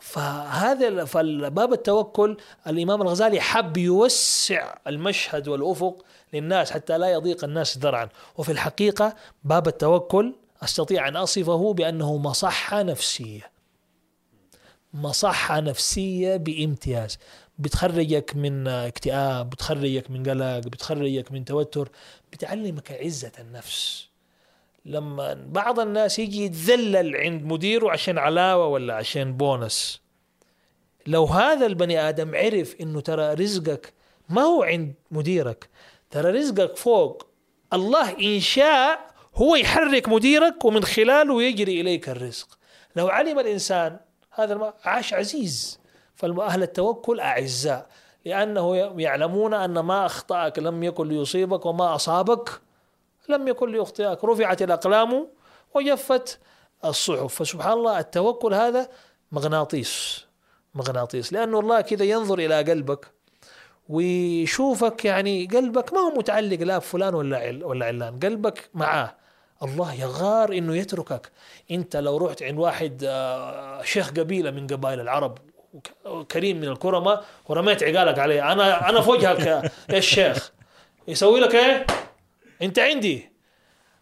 فهذا 0.00 1.04
فالباب 1.04 1.72
التوكل 1.72 2.36
الإمام 2.66 3.02
الغزالي 3.02 3.40
حب 3.40 3.76
يوسع 3.76 4.74
المشهد 4.86 5.48
والأفق 5.48 6.04
للناس 6.32 6.70
حتى 6.70 6.98
لا 6.98 7.12
يضيق 7.12 7.44
الناس 7.44 7.78
ذرعا. 7.78 8.08
وفي 8.36 8.52
الحقيقة 8.52 9.16
باب 9.44 9.68
التوكل 9.68 10.34
أستطيع 10.62 11.08
أن 11.08 11.16
أصفه 11.16 11.74
بأنه 11.74 12.16
مصحه 12.16 12.82
نفسيه 12.82 13.52
مصحه 14.94 15.60
نفسيه 15.60 16.36
بامتياز. 16.36 17.18
بتخرجك 17.58 18.36
من 18.36 18.68
اكتئاب 18.68 19.50
بتخرجك 19.50 20.10
من 20.10 20.22
قلق 20.22 20.58
بتخرجك 20.58 21.32
من 21.32 21.44
توتر 21.44 21.88
بتعلمك 22.32 22.92
عزة 22.92 23.32
النفس. 23.38 24.11
لما 24.84 25.34
بعض 25.48 25.80
الناس 25.80 26.18
يجي 26.18 26.44
يتذلل 26.44 27.16
عند 27.16 27.44
مديره 27.44 27.90
عشان 27.90 28.18
علاوة 28.18 28.66
ولا 28.66 28.94
عشان 28.94 29.36
بونس. 29.36 30.02
لو 31.06 31.24
هذا 31.24 31.66
البني 31.66 32.08
آدم 32.08 32.34
عرف 32.34 32.76
إنه 32.80 33.00
ترى 33.00 33.34
رزقك 33.34 33.92
ما 34.28 34.42
هو 34.42 34.62
عند 34.62 34.94
مديرك 35.10 35.68
ترى 36.10 36.30
رزقك 36.30 36.76
فوق. 36.76 37.26
الله 37.72 38.10
إن 38.20 38.40
شاء 38.40 39.12
هو 39.34 39.56
يحرك 39.56 40.08
مديرك 40.08 40.64
ومن 40.64 40.84
خلاله 40.84 41.42
يجري 41.42 41.80
إليك 41.80 42.08
الرزق. 42.08 42.58
لو 42.96 43.08
علم 43.08 43.38
الإنسان 43.38 43.96
هذا 44.30 44.74
عاش 44.84 45.14
عزيز. 45.14 45.82
فأهل 46.14 46.62
التوكل 46.62 47.20
أعزاء 47.20 47.86
لأنه 48.24 48.76
يعلمون 49.00 49.54
أن 49.54 49.78
ما 49.78 50.06
أخطأك 50.06 50.58
لم 50.58 50.82
يكن 50.82 51.08
ليصيبك 51.08 51.66
وما 51.66 51.94
أصابك 51.94 52.60
لم 53.28 53.48
يكن 53.48 53.72
ليخطئك 53.72 54.24
رفعت 54.24 54.62
الأقلام 54.62 55.28
وجفت 55.74 56.38
الصحف. 56.84 57.34
فسبحان 57.34 57.72
الله 57.72 57.98
التوكل 57.98 58.54
هذا 58.54 58.88
مغناطيس 59.32 60.24
مغناطيس. 60.74 61.32
لأنه 61.32 61.60
الله 61.60 61.80
كذا 61.80 62.04
ينظر 62.04 62.38
إلى 62.38 62.62
قلبك 62.62 63.06
ويشوفك 63.88 65.04
يعني 65.04 65.46
قلبك 65.46 65.92
ما 65.92 66.00
هو 66.00 66.10
متعلق 66.10 66.58
لا 66.60 66.78
بفلان 66.78 67.14
ولا 67.14 67.38
عل 67.38 67.64
ولا 67.64 67.86
علان. 67.86 68.18
قلبك 68.18 68.70
معاه. 68.74 69.14
الله 69.62 69.94
يغار 69.94 70.52
إنه 70.52 70.76
يتركك. 70.76 71.30
أنت 71.70 71.96
لو 71.96 72.16
رحت 72.16 72.42
عند 72.42 72.58
واحد 72.58 73.04
آه، 73.08 73.82
شيخ 73.82 74.10
قبيلة 74.10 74.50
من 74.50 74.66
قبائل 74.66 75.00
العرب 75.00 75.38
كريم 76.30 76.56
من 76.60 76.68
الكرماء 76.68 77.24
ورميت 77.48 77.82
عقالك 77.82 78.18
عليه. 78.18 78.52
أنا 78.52 78.88
أنا 78.88 79.00
في 79.00 79.10
وجهك 79.10 79.40
يا 79.46 79.70
الشيخ. 79.98 80.52
يسوي 81.08 81.40
لك 81.40 81.54
إيه؟ 81.54 81.86
انت 82.62 82.78
عندي. 82.78 83.32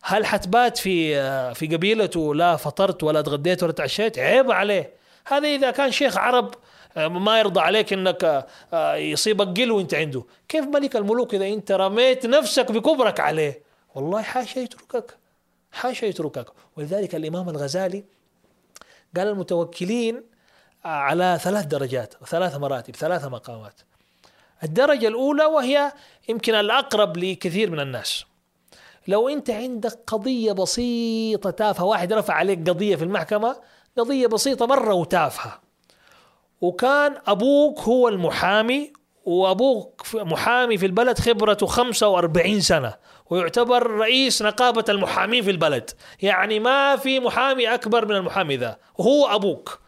هل 0.03 0.27
حتبات 0.27 0.79
في 0.79 1.15
في 1.55 1.67
قبيلته 1.67 2.35
لا 2.35 2.57
فطرت 2.57 3.03
ولا 3.03 3.23
تغديت 3.23 3.63
ولا 3.63 3.73
تعشيت؟ 3.73 4.19
عيب 4.19 4.51
عليه. 4.51 4.95
هذا 5.27 5.49
إذا 5.49 5.71
كان 5.71 5.93
شيخ 5.93 6.19
عرب 6.19 6.55
ما 6.97 7.39
يرضى 7.39 7.61
عليك 7.61 7.93
إنك 7.93 8.47
يصيبك 8.95 9.61
قل 9.61 9.71
وانت 9.71 9.95
عنده. 9.95 10.25
كيف 10.49 10.65
ملك 10.65 10.97
الملوك 10.97 11.35
إذا 11.35 11.47
أنت 11.47 11.73
رميت 11.73 12.27
نفسك 12.27 12.73
بكبرك 12.73 13.21
عليه؟ 13.21 13.63
والله 13.95 14.23
حاشا 14.23 14.59
يتركك. 14.59 15.17
حاشا 15.73 16.07
يتركك. 16.07 16.47
ولذلك 16.77 17.15
الإمام 17.15 17.49
الغزالي 17.49 18.05
قال 19.17 19.29
المتوكلين 19.29 20.23
على 20.85 21.39
ثلاث 21.43 21.65
درجات 21.65 22.15
ثلاث 22.27 22.57
مراتب 22.57 22.97
ثلاث 22.97 23.25
مقامات. 23.25 23.81
الدرجة 24.63 25.09
الأولى 25.09 25.45
وهي 25.45 25.93
يمكن 26.29 26.55
الأقرب 26.55 27.17
لكثير 27.17 27.71
من 27.71 27.81
الناس. 27.81 28.25
لو 29.11 29.29
أنت 29.29 29.51
عندك 29.51 29.99
قضية 30.07 30.53
بسيطة 30.53 31.51
تافهة 31.51 31.85
واحد 31.85 32.13
رفع 32.13 32.35
عليك 32.35 32.69
قضية 32.69 32.97
في 32.97 33.05
المحكمة 33.05 33.57
قضية 33.99 34.27
بسيطة 34.27 34.67
مرة 34.67 34.95
وتافهة. 34.95 35.61
وكان 36.61 37.17
أبوك 37.27 37.81
هو 37.81 38.09
المحامي 38.09 38.93
وأبوك 39.25 40.03
محامي 40.15 40.79
في 40.79 40.87
البلد 40.87 41.19
خبرته 41.19 41.67
45 41.67 42.61
سنة 42.61 42.95
ويعتبر 43.31 43.87
رئيس 43.87 44.43
نقابة 44.43 44.85
المحامين 44.89 45.43
في 45.43 45.51
البلد. 45.51 45.91
يعني 46.23 46.61
ما 46.61 46.97
في 46.97 47.21
محامي 47.21 47.75
أكبر 47.75 48.07
من 48.07 48.17
المحامي 48.17 48.57
ذا 48.57 48.77
وهو 48.99 49.27
أبوك. 49.27 49.79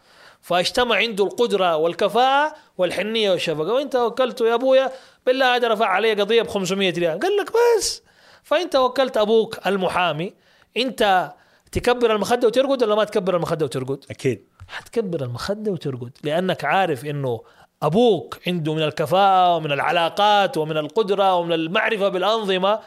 فاجتمع 0.40 0.96
عنده 0.96 1.24
القدرة 1.24 1.76
والكفاءة 1.76 2.54
والحنية 2.78 3.30
والشفقة. 3.30 3.72
وانت 3.72 3.96
وكلته 3.96 4.48
يا 4.48 4.54
أبويا 4.54 4.92
بالله 5.26 5.56
هذا 5.56 5.68
رفع 5.68 5.86
علي 5.86 6.14
قضية 6.14 6.42
ب 6.42 6.48
500 6.48 6.92
ريال. 6.92 7.18
قال 7.18 7.36
لك 7.36 7.50
بس 7.78 8.02
فانت 8.42 8.76
وكلت 8.76 9.16
أبوك 9.16 9.66
المحامي 9.66 10.34
أنت 10.76 11.32
تكبر 11.72 12.14
المخدة 12.14 12.46
وترقد 12.48 12.82
ولا 12.82 12.94
ما 12.94 13.04
تكبر 13.04 13.36
المخدة 13.36 13.64
وترقد؟ 13.64 14.04
أكيد. 14.10 14.44
حتكبر 14.68 15.24
المخدة 15.24 15.72
وترقد 15.72 16.10
لأنك 16.22 16.64
عارف 16.64 17.04
إنه 17.04 17.40
أبوك 17.82 18.38
عنده 18.46 18.74
من 18.74 18.82
الكفاءة 18.82 19.56
ومن 19.56 19.72
العلاقات 19.72 20.56
ومن 20.56 20.76
القدرة 20.76 21.36
ومن 21.36 21.52
المعرفة 21.52 22.08
بالأنظمة 22.08 22.80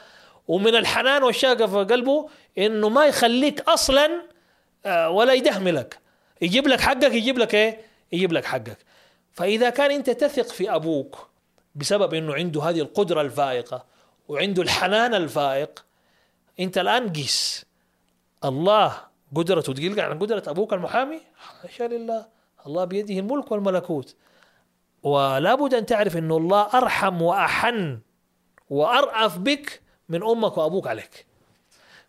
ومن 0.47 0.75
الحنان 0.75 1.23
والشاقة 1.23 1.67
في 1.67 1.93
قلبه 1.93 2.29
إنه 2.57 2.89
ما 2.89 3.05
يخليك 3.05 3.61
أصلا 3.61 4.09
آه، 4.85 5.09
ولا 5.09 5.33
يدهملك 5.33 5.99
يجيب 6.41 6.67
لك 6.67 6.81
حقك 6.81 7.13
يجيب 7.13 7.37
لك 7.37 7.55
إيه؟ 7.55 7.81
يجيب 8.11 8.33
لك 8.33 8.45
حقك. 8.45 8.77
فإذا 9.31 9.69
كان 9.69 9.91
أنت 9.91 10.09
تثق 10.09 10.47
في 10.47 10.75
أبوك 10.75 11.27
بسبب 11.75 12.13
إنه 12.13 12.33
عنده 12.33 12.63
هذه 12.63 12.81
القدرة 12.81 13.21
الفائقة 13.21 13.85
وعنده 14.27 14.61
الحنان 14.61 15.13
الفائق. 15.13 15.85
انت 16.59 16.77
الآن 16.77 17.13
قيس. 17.13 17.65
الله 18.45 18.97
قدرته 19.35 19.73
تقل 19.73 19.99
عن 19.99 20.19
قدرة 20.19 20.43
أبوك 20.47 20.73
المحامي؟ 20.73 21.19
حاشا 21.37 21.83
لله. 21.83 22.25
الله 22.67 22.85
بيده 22.85 23.19
الملك 23.19 23.51
والملكوت. 23.51 24.15
ولا 25.03 25.55
بد 25.55 25.73
أن 25.73 25.85
تعرف 25.85 26.17
إنه 26.17 26.37
الله 26.37 26.61
أرحم 26.73 27.21
وأحن 27.21 27.99
وأرأف 28.69 29.37
بك 29.37 29.81
من 30.09 30.23
أمك 30.23 30.57
وأبوك 30.57 30.87
عليك. 30.87 31.25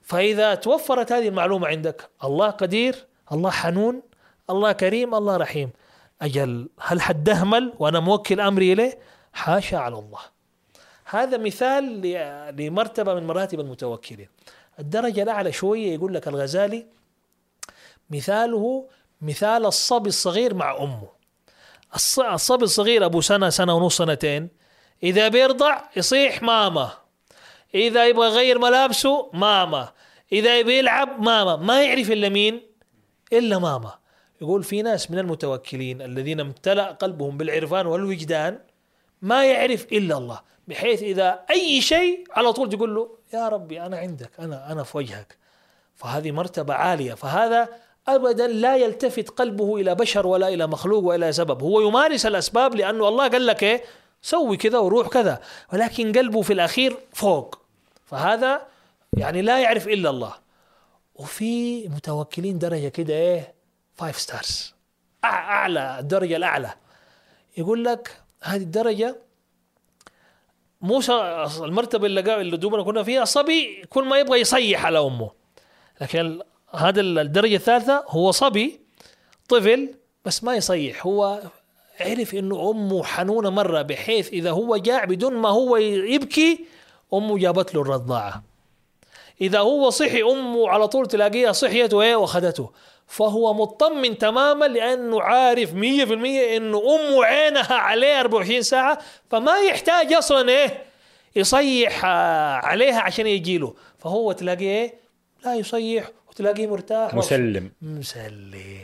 فإذا 0.03 0.55
توفرت 0.55 1.13
هذه 1.13 1.29
المعلومة 1.29 1.67
عندك 1.67 2.11
الله 2.25 2.51
قدير 2.51 3.07
الله 3.33 3.51
حنون 3.51 4.03
الله 4.51 4.73
كريم 4.73 5.15
الله 5.15 5.37
رحيم. 5.37 5.71
أجل 6.23 6.69
هل 6.81 7.01
حدهمل 7.01 7.75
وأنا 7.79 8.01
موكل 8.01 8.41
أمري 8.41 8.73
إليه؟ 8.73 8.99
حاشا 9.33 9.79
على 9.79 9.99
الله. 9.99 10.36
هذا 11.09 11.37
مثال 11.37 12.01
لمرتبة 12.57 13.15
من 13.15 13.27
مراتب 13.27 13.61
المتوكلين. 13.61 14.29
الدرجة 14.79 15.23
الأعلى 15.23 15.53
شوية 15.53 15.95
يقول 15.95 16.15
لك 16.15 16.29
الغزالي 16.29 16.87
مثاله 18.11 18.87
مثال 19.21 19.67
الصبي 19.67 20.09
الصغير 20.09 20.55
مع 20.55 20.77
أمه. 20.77 21.09
الص- 21.97 22.19
الصبي 22.19 22.65
الصغير 22.65 23.05
أبو 23.05 23.21
سنة 23.21 23.51
سنة 23.51 23.75
ونص 23.77 23.97
سنتين. 23.99 24.49
إذا 25.03 25.29
بيرضع 25.29 25.83
يصيح 25.97 26.43
ماما. 26.43 26.91
إذا 27.75 28.07
يبغى 28.07 28.27
يغير 28.27 28.59
ملابسه 28.59 29.31
ماما. 29.33 29.93
إذا 30.33 30.59
يبغى 30.59 30.79
يلعب 30.79 31.21
ماما. 31.23 31.57
ما 31.57 31.83
يعرف 31.83 32.11
إلا 32.11 32.29
مين؟ 32.29 32.61
إلا 33.33 33.59
ماما. 33.59 33.95
يقول 34.41 34.65
في 34.65 34.83
ناس 34.83 35.11
من 35.11 35.19
المتوكلين 35.19 36.03
الذين 36.03 36.41
امتلأ 36.41 36.93
قلبهم 36.93 37.37
بالعرفان 37.37 37.87
والوجدان 37.87 38.59
ما 39.23 39.45
يعرف 39.45 39.87
إلا 39.93 40.17
الله 40.19 40.41
بحيث 40.69 41.03
إذا 41.03 41.45
أي 41.51 41.81
شيء 41.81 42.25
على 42.33 42.53
طول 42.53 42.69
تقول 42.69 42.95
له 42.95 43.09
يا 43.35 43.49
ربي 43.49 43.83
أنا 43.83 43.97
عندك 43.99 44.31
أنا 44.39 44.73
أنا 44.73 44.83
في 44.83 44.97
وجهك. 44.97 45.37
فهذه 45.95 46.31
مرتبة 46.31 46.75
عالية. 46.75 47.15
فهذا 47.15 47.69
أبدا 48.09 48.47
لا 48.47 48.77
يلتفت 48.77 49.31
قلبه 49.31 49.77
إلى 49.77 49.95
بشر 49.95 50.27
ولا 50.27 50.49
إلى 50.49 50.67
مخلوق 50.67 51.05
ولا 51.05 51.33
سبب. 51.33 51.63
هو 51.63 51.81
يمارس 51.81 52.27
الأسباب 52.27 52.75
لأنه 52.75 53.09
الله 53.09 53.29
قال 53.29 53.47
لك 53.47 53.63
إيه؟ 53.63 53.85
سوي 54.23 54.57
كذا 54.57 54.79
وروح 54.79 55.09
كذا. 55.09 55.41
ولكن 55.73 56.13
قلبه 56.13 56.43
في 56.43 56.53
الأخير 56.53 56.97
فوق. 57.13 57.59
فهذا 58.07 58.67
يعني 59.13 59.43
لا 59.43 59.61
يعرف 59.61 59.89
إلا 59.89 60.11
الله. 60.11 60.35
وفي 61.15 61.89
متوكلين 61.89 62.59
درجة 62.59 62.89
كده 62.89 63.15
إيه؟ 63.15 63.55
five 63.95 64.21
stars 64.21 64.75
أعلى 65.25 65.99
الدرجة 65.99 66.37
الأعلى. 66.37 66.75
يقول 67.57 67.85
لك 67.85 68.26
هذه 68.43 68.63
الدرجة 68.63 69.17
موسى 70.81 71.13
المرتبة 71.61 72.07
اللي 72.07 72.41
اللي 72.41 72.57
دوبنا 72.57 72.83
كنا 72.83 73.03
فيها 73.03 73.25
صبي 73.25 73.85
كل 73.91 74.05
ما 74.05 74.19
يبغى 74.19 74.41
يصيح 74.41 74.87
على 74.87 74.99
أمه. 74.99 75.31
لكن 76.01 76.41
هذا 76.75 77.01
ال- 77.01 77.19
الدرجة 77.19 77.57
الثالثة 77.57 78.05
هو 78.09 78.31
صبي 78.31 78.81
طفل 79.49 79.95
بس 80.25 80.45
ما 80.45 80.55
يصيح. 80.55 81.07
هو 81.07 81.41
عرف 82.01 82.35
إنه 82.35 82.71
أمه 82.71 83.05
حنونة 83.05 83.51
مرة 83.51 83.83
بحيث 83.83 84.29
إذا 84.33 84.51
هو 84.51 84.77
جاع 84.77 85.05
بدون 85.05 85.35
ما 85.35 85.49
هو 85.49 85.77
يبكي 85.77 86.65
أمه 87.15 87.39
جابت 87.39 87.75
له 87.75 87.83
الرضاعة. 87.83 88.43
إذا 89.41 89.59
هو 89.59 89.91
صحي 89.91 90.23
أمه 90.23 90.69
على 90.69 90.89
طول 90.89 91.07
تلاقيها 91.07 91.53
صحيت 91.53 91.95
وايه 91.95 92.17
وأخذته. 92.17 92.71
فهو 93.07 93.55
مطمن 93.55 94.19
تماما 94.19 94.65
لأنه 94.65 95.23
عارف 95.23 95.73
100% 95.73 95.75
انه 96.57 96.79
امه 96.79 97.25
عينها 97.25 97.75
عليه 97.75 98.21
24 98.21 98.63
ساعة 98.63 98.99
فما 99.31 99.59
يحتاج 99.59 100.13
أصلا 100.13 100.49
إيه؟ 100.49 100.83
يصيح 101.37 102.05
آه، 102.05 102.55
عليها 102.55 103.01
عشان 103.01 103.27
يجي 103.27 103.59
له. 103.59 103.75
فهو 103.99 104.33
تلاقيه 104.33 104.69
إيه؟ 104.69 104.95
لا 105.45 105.55
يصيح 105.55 106.11
وتلاقيه 106.29 106.67
مرتاح. 106.67 107.15
مسلم. 107.15 107.73
مسلم. 107.83 108.79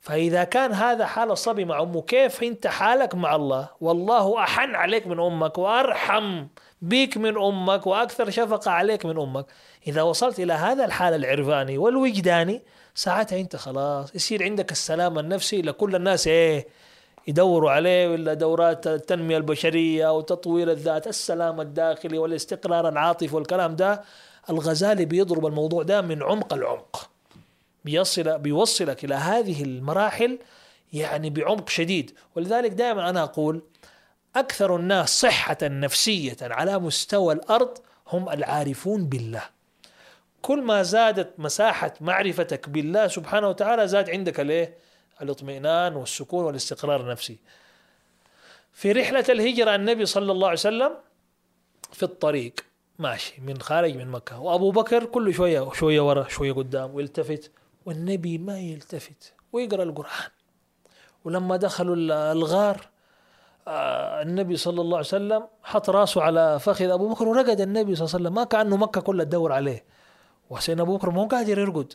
فإذا 0.00 0.44
كان 0.44 0.72
هذا 0.72 1.06
حال 1.06 1.30
الصبي 1.30 1.64
مع 1.64 1.82
أمه 1.82 2.02
كيف 2.02 2.42
أنت 2.42 2.66
حالك 2.66 3.14
مع 3.14 3.36
الله؟ 3.36 3.68
والله 3.80 4.44
أحن 4.44 4.74
عليك 4.74 5.06
من 5.06 5.20
أمك 5.20 5.58
وأرحم 5.58 6.46
بك 6.82 7.16
من 7.16 7.38
أمك 7.38 7.86
وأكثر 7.86 8.30
شفقة 8.30 8.70
عليك 8.70 9.06
من 9.06 9.20
أمك. 9.20 9.46
إذا 9.86 10.02
وصلت 10.02 10.40
إلى 10.40 10.52
هذا 10.52 10.84
الحال 10.84 11.14
العرفاني 11.14 11.78
والوجداني 11.78 12.62
ساعتها 12.94 13.40
أنت 13.40 13.56
خلاص 13.56 14.14
يصير 14.14 14.42
عندك 14.42 14.72
السلام 14.72 15.18
النفسي 15.18 15.62
لكل 15.62 15.94
الناس 15.96 16.26
إيه 16.26 16.66
يدوروا 17.28 17.70
عليه 17.70 18.08
ولا 18.08 18.34
دورات 18.34 18.86
التنمية 18.86 19.36
البشرية 19.36 20.16
وتطوير 20.16 20.70
الذات 20.70 21.06
السلام 21.06 21.60
الداخلي 21.60 22.18
والاستقرار 22.18 22.88
العاطفي 22.88 23.36
والكلام 23.36 23.76
ده. 23.76 24.02
الغزالي 24.50 25.04
بيضرب 25.04 25.46
الموضوع 25.46 25.82
ده 25.82 26.00
من 26.00 26.22
عمق 26.22 26.54
العمق 26.54 27.10
بيصل 27.84 28.38
بيوصلك 28.38 29.04
إلى 29.04 29.14
هذه 29.14 29.62
المراحل 29.62 30.38
يعني 30.92 31.30
بعمق 31.30 31.68
شديد. 31.68 32.10
ولذلك 32.36 32.70
دائما 32.70 33.10
أنا 33.10 33.22
أقول 33.22 33.62
أكثر 34.36 34.76
الناس 34.76 35.20
صحة 35.20 35.58
نفسية 35.62 36.36
على 36.42 36.78
مستوى 36.78 37.34
الأرض 37.34 37.78
هم 38.08 38.28
العارفون 38.28 39.04
بالله. 39.04 39.42
كل 40.42 40.62
ما 40.62 40.82
زادت 40.82 41.30
مساحة 41.38 41.94
معرفتك 42.00 42.68
بالله 42.68 43.06
سبحانه 43.06 43.48
وتعالى 43.48 43.88
زاد 43.88 44.10
عندك 44.10 44.40
الإيه؟ 44.40 44.74
الاطمئنان 45.22 45.96
والسكون 45.96 46.44
والاستقرار 46.44 47.00
النفسي. 47.00 47.38
في 48.72 48.92
رحلة 48.92 49.24
الهجرة 49.28 49.74
النبي 49.74 50.06
صلى 50.06 50.32
الله 50.32 50.46
عليه 50.48 50.58
وسلم 50.58 50.92
في 51.92 52.02
الطريق 52.02 52.54
ماشي 52.98 53.40
من 53.40 53.60
خارج 53.60 53.96
من 53.96 54.08
مكة 54.08 54.40
وأبو 54.40 54.70
بكر 54.70 55.04
كل 55.04 55.34
شوية 55.34 55.72
شوية 55.72 56.00
ورا 56.00 56.28
شوية 56.28 56.52
قدام 56.52 56.94
ويلتفت 56.94 57.50
والنبي 57.86 58.38
ما 58.38 58.58
يلتفت 58.58 59.32
ويقرأ 59.52 59.82
القرآن. 59.82 60.30
ولما 61.24 61.56
دخلوا 61.56 61.96
ال- 61.96 62.12
الغار 62.12 62.88
آه، 63.68 64.22
النبي 64.22 64.56
صلى 64.56 64.80
الله 64.80 64.96
عليه 64.96 65.06
وسلم 65.06 65.46
حط 65.62 65.90
راسه 65.90 66.22
على 66.22 66.58
فخذ 66.60 66.84
أبو 66.90 67.08
بكر 67.08 67.28
ورقد 67.28 67.60
النبي 67.60 67.94
صلى 67.94 68.04
الله 68.04 68.14
عليه 68.14 68.24
وسلم 68.24 68.34
ما 68.34 68.44
كأنه 68.44 68.76
مكة 68.76 69.00
كلها 69.00 69.24
تدور 69.24 69.52
عليه. 69.52 69.84
وحسين 70.50 70.80
أبو 70.80 70.96
بكر 70.96 71.10
ما 71.10 71.22
هو 71.22 71.26
قادر 71.26 71.58
يرقد. 71.58 71.92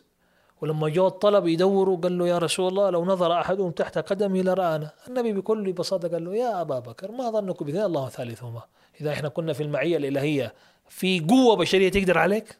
ولما 0.60 0.88
جاء 0.88 1.06
الطلب 1.06 1.46
يدوروا 1.46 1.96
قال 1.96 2.18
له 2.18 2.28
يا 2.28 2.38
رسول 2.38 2.68
الله 2.68 2.90
لو 2.90 3.04
نظر 3.04 3.40
أحدهم 3.40 3.70
تحت 3.70 3.98
قدمي 3.98 4.42
لرآنا 4.42 4.90
النبي 5.08 5.32
بكل 5.32 5.72
بساطة 5.72 6.08
قال 6.08 6.24
له 6.24 6.34
يا 6.34 6.60
أبا 6.60 6.78
بكر 6.78 7.12
ما 7.12 7.30
ظنك 7.30 7.62
باثنين 7.62 7.84
الله 7.84 8.08
ثالثهما. 8.08 8.62
إذا 9.00 9.12
إحنا 9.12 9.28
كنا 9.28 9.52
في 9.52 9.62
المعية 9.62 9.96
الإلهية 9.96 10.54
في 10.88 11.20
قوة 11.20 11.56
بشرية 11.56 11.88
تقدر 11.90 12.18
عليك؟ 12.18 12.58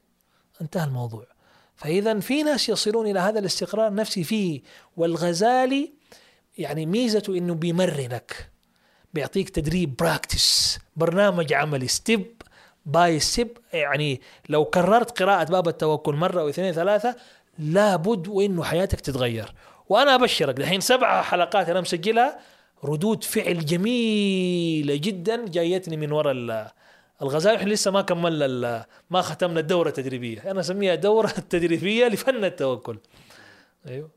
انتهى 0.60 0.84
الموضوع. 0.84 1.26
فإذا 1.76 2.20
في 2.20 2.42
ناس 2.42 2.68
يصلون 2.68 3.06
إلى 3.06 3.20
هذا 3.20 3.38
الاستقرار 3.38 3.88
النفسي 3.88 4.24
فيه 4.24 4.62
والغزالي 4.96 5.92
يعني 6.58 6.86
ميزته 6.86 7.36
إنه 7.36 7.54
بيمرنك 7.54 8.50
بيعطيك 9.14 9.50
تدريب 9.50 9.96
practice 9.96 10.78
برنامج 10.96 11.52
عملي 11.52 11.88
step 11.88 12.35
by 12.86 13.20
step 13.20 13.58
يعني 13.72 14.20
لو 14.48 14.64
كررت 14.64 15.22
قراءة 15.22 15.44
باب 15.50 15.68
التوكل 15.68 16.14
مرة 16.14 16.40
أو 16.40 16.48
اثنين 16.48 16.72
ثلاثة 16.72 17.16
لابد 17.58 18.28
وإنه 18.28 18.64
حياتك 18.64 19.00
تتغير. 19.00 19.54
وأنا 19.88 20.14
أبشرك 20.14 20.58
الحين 20.60 20.80
سبع 20.80 21.22
حلقات 21.22 21.68
أنا 21.68 21.80
مسجلها 21.80 22.38
ردود 22.84 23.24
فعل 23.24 23.64
جميلة 23.64 24.96
جدا 24.96 25.44
جايتني 25.48 25.96
من 25.96 26.12
وراء 26.12 26.32
ال- 26.32 26.68
الغزالي 27.22 27.56
إحنا 27.56 27.70
لسه 27.72 27.90
ما 27.90 28.02
كملنا 28.02 28.86
ما 29.10 29.20
ختمنا 29.22 29.60
الدورة 29.60 29.88
التدريبية. 29.88 30.50
أنا 30.50 30.60
أسميها 30.60 30.94
دورة 30.94 31.26
تدريبية 31.50 32.06
لفن 32.08 32.44
التوكل. 32.44 32.98
أيوه. 33.88 34.10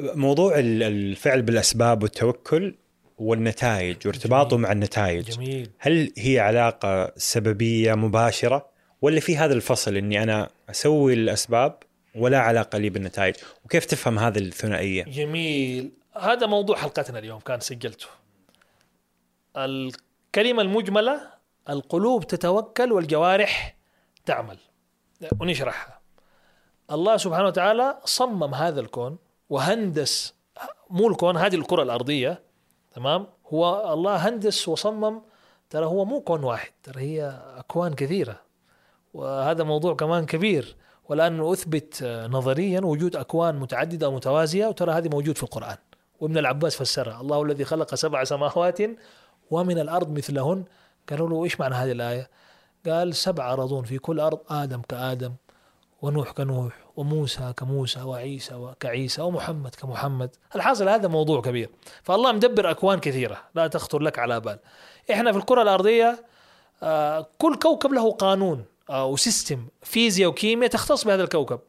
موضوع 0.00 0.58
ال- 0.58 0.82
الفعل 0.82 1.42
بالأسباب 1.42 2.02
والتوكل 2.02 2.74
والنتائج 3.18 4.06
وارتباطه 4.06 4.50
جميل. 4.50 4.62
مع 4.62 4.72
النتائج. 4.72 5.30
جميل. 5.30 5.70
هل 5.78 6.12
هي 6.18 6.40
علاقة 6.40 7.12
سببية 7.16 7.94
مباشرة 7.94 8.68
ولا 9.02 9.20
في 9.20 9.36
هذا 9.36 9.54
الفصل 9.54 9.96
إني 9.96 10.22
أنا 10.22 10.50
أسوي 10.70 11.14
الأسباب 11.14 11.78
ولا 12.14 12.38
علاقة 12.38 12.78
لي 12.78 12.90
بالنتائج؟ 12.90 13.34
وكيف 13.64 13.84
تفهم 13.84 14.18
هذه 14.18 14.38
الثنائية؟ 14.38 15.04
جميل. 15.04 15.92
هذا 16.20 16.46
موضوع 16.46 16.76
حلقتنا 16.76 17.18
اليوم 17.18 17.40
كان 17.40 17.60
سجلته. 17.60 18.06
الكلمة 19.56 20.62
المجملة 20.62 21.20
القلوب 21.68 22.26
تتوكل 22.26 22.92
والجوارح 22.92 23.76
تعمل. 24.26 24.58
ونشرحها. 25.40 26.00
الله 26.90 27.16
سبحانه 27.16 27.46
وتعالى 27.46 27.98
صمم 28.04 28.54
هذا 28.54 28.80
الكون 28.80 29.18
وهندس 29.50 30.34
مو 30.90 31.08
الكون 31.08 31.36
هذه 31.36 31.54
الكرة 31.54 31.82
الأرضية 31.82 32.47
تمام؟ 32.98 33.26
هو 33.52 33.92
الله 33.94 34.16
هندس 34.28 34.68
وصمم 34.68 35.20
ترى 35.70 35.86
هو 35.86 36.04
مو 36.04 36.20
كون 36.20 36.44
واحد 36.44 36.70
ترى 36.82 37.00
هي 37.00 37.40
أكوان 37.56 37.94
كثيرة 37.94 38.40
وهذا 39.14 39.64
موضوع 39.64 39.94
كمان 39.94 40.26
كبير. 40.26 40.76
والآن 41.08 41.40
أثبت 41.40 42.04
نظريا 42.30 42.80
وجود 42.80 43.16
أكوان 43.16 43.56
متعددة 43.56 44.08
ومتوازية 44.08 44.66
وترى 44.66 44.92
هذه 44.92 45.08
موجود 45.08 45.36
في 45.36 45.42
القرآن. 45.42 45.76
وابن 46.20 46.38
العباس 46.38 46.76
فسرها 46.76 47.20
الله 47.20 47.42
الذي 47.42 47.64
خلق 47.64 47.94
سبع 47.94 48.24
سماوات 48.24 48.78
ومن 49.50 49.78
الأرض 49.78 50.10
مثلهن. 50.10 50.64
قالوا 51.10 51.28
له 51.28 51.44
إيش 51.44 51.60
معنى 51.60 51.74
هذه 51.74 51.92
الآية؟ 51.92 52.30
قال 52.86 53.14
سبع 53.14 53.52
أراضون 53.52 53.84
في 53.84 53.98
كل 53.98 54.20
أرض 54.20 54.38
آدم 54.50 54.82
كآدم. 54.88 55.32
ونوح 56.02 56.30
كنوح 56.30 56.72
وموسى 56.96 57.52
كموسى 57.56 58.00
وعيسى 58.00 58.74
كعيسى 58.80 59.22
ومحمد 59.22 59.74
كمحمد. 59.74 60.36
الحاصل 60.56 60.88
هذا 60.88 61.08
موضوع 61.08 61.40
كبير. 61.40 61.70
فالله 62.02 62.32
مدبر 62.32 62.70
أكوان 62.70 62.98
كثيرة. 62.98 63.42
لا 63.54 63.66
تخطر 63.66 63.98
لك 63.98 64.18
على 64.18 64.40
بال. 64.40 64.58
إحنا 65.10 65.32
في 65.32 65.38
الكرة 65.38 65.62
الأرضية 65.62 66.24
آه، 66.82 67.26
كل 67.38 67.54
كوكب 67.54 67.92
له 67.92 68.12
قانون 68.12 68.64
أو 68.90 69.16
سيستم 69.16 69.66
فيزياء 69.82 70.30
وكيمياء 70.30 70.70
تختص 70.70 71.04
بهذا 71.04 71.22
الكوكب. 71.22 71.60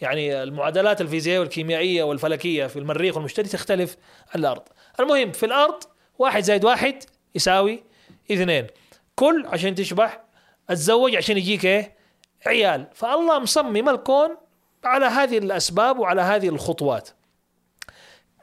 يعني 0.00 0.42
المعادلات 0.42 1.00
الفيزيائية 1.00 1.40
والكيميائية 1.40 2.02
والفلكية 2.02 2.66
في 2.66 2.78
المريخ 2.78 3.16
والمشتري 3.16 3.48
تختلف 3.48 3.96
عن 4.34 4.40
الأرض. 4.40 4.62
المهم 5.00 5.32
في 5.32 5.46
الأرض 5.46 5.82
واحد 6.18 6.42
زائد 6.42 6.64
واحد 6.64 7.04
يساوي 7.34 7.82
اثنين. 8.30 8.66
كل 9.14 9.46
عشان 9.46 9.74
تشبح 9.74 10.24
أتزوج 10.70 11.16
عشان 11.16 11.36
يجيك 11.36 11.64
إيه؟ 11.66 11.95
عيال. 12.46 12.86
فالله 12.94 13.38
مصمم 13.38 13.88
الكون 13.88 14.36
على 14.84 15.06
هذه 15.06 15.38
الأسباب 15.38 15.98
وعلى 15.98 16.22
هذه 16.22 16.48
الخطوات. 16.48 17.08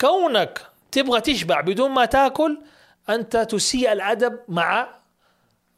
كونك 0.01 0.61
تبغى 0.91 1.21
تشبع 1.21 1.61
بدون 1.61 1.91
ما 1.91 2.05
تاكل 2.05 2.61
أنت 3.09 3.37
تسيء 3.37 3.91
الأدب 3.91 4.39
مع 4.47 4.87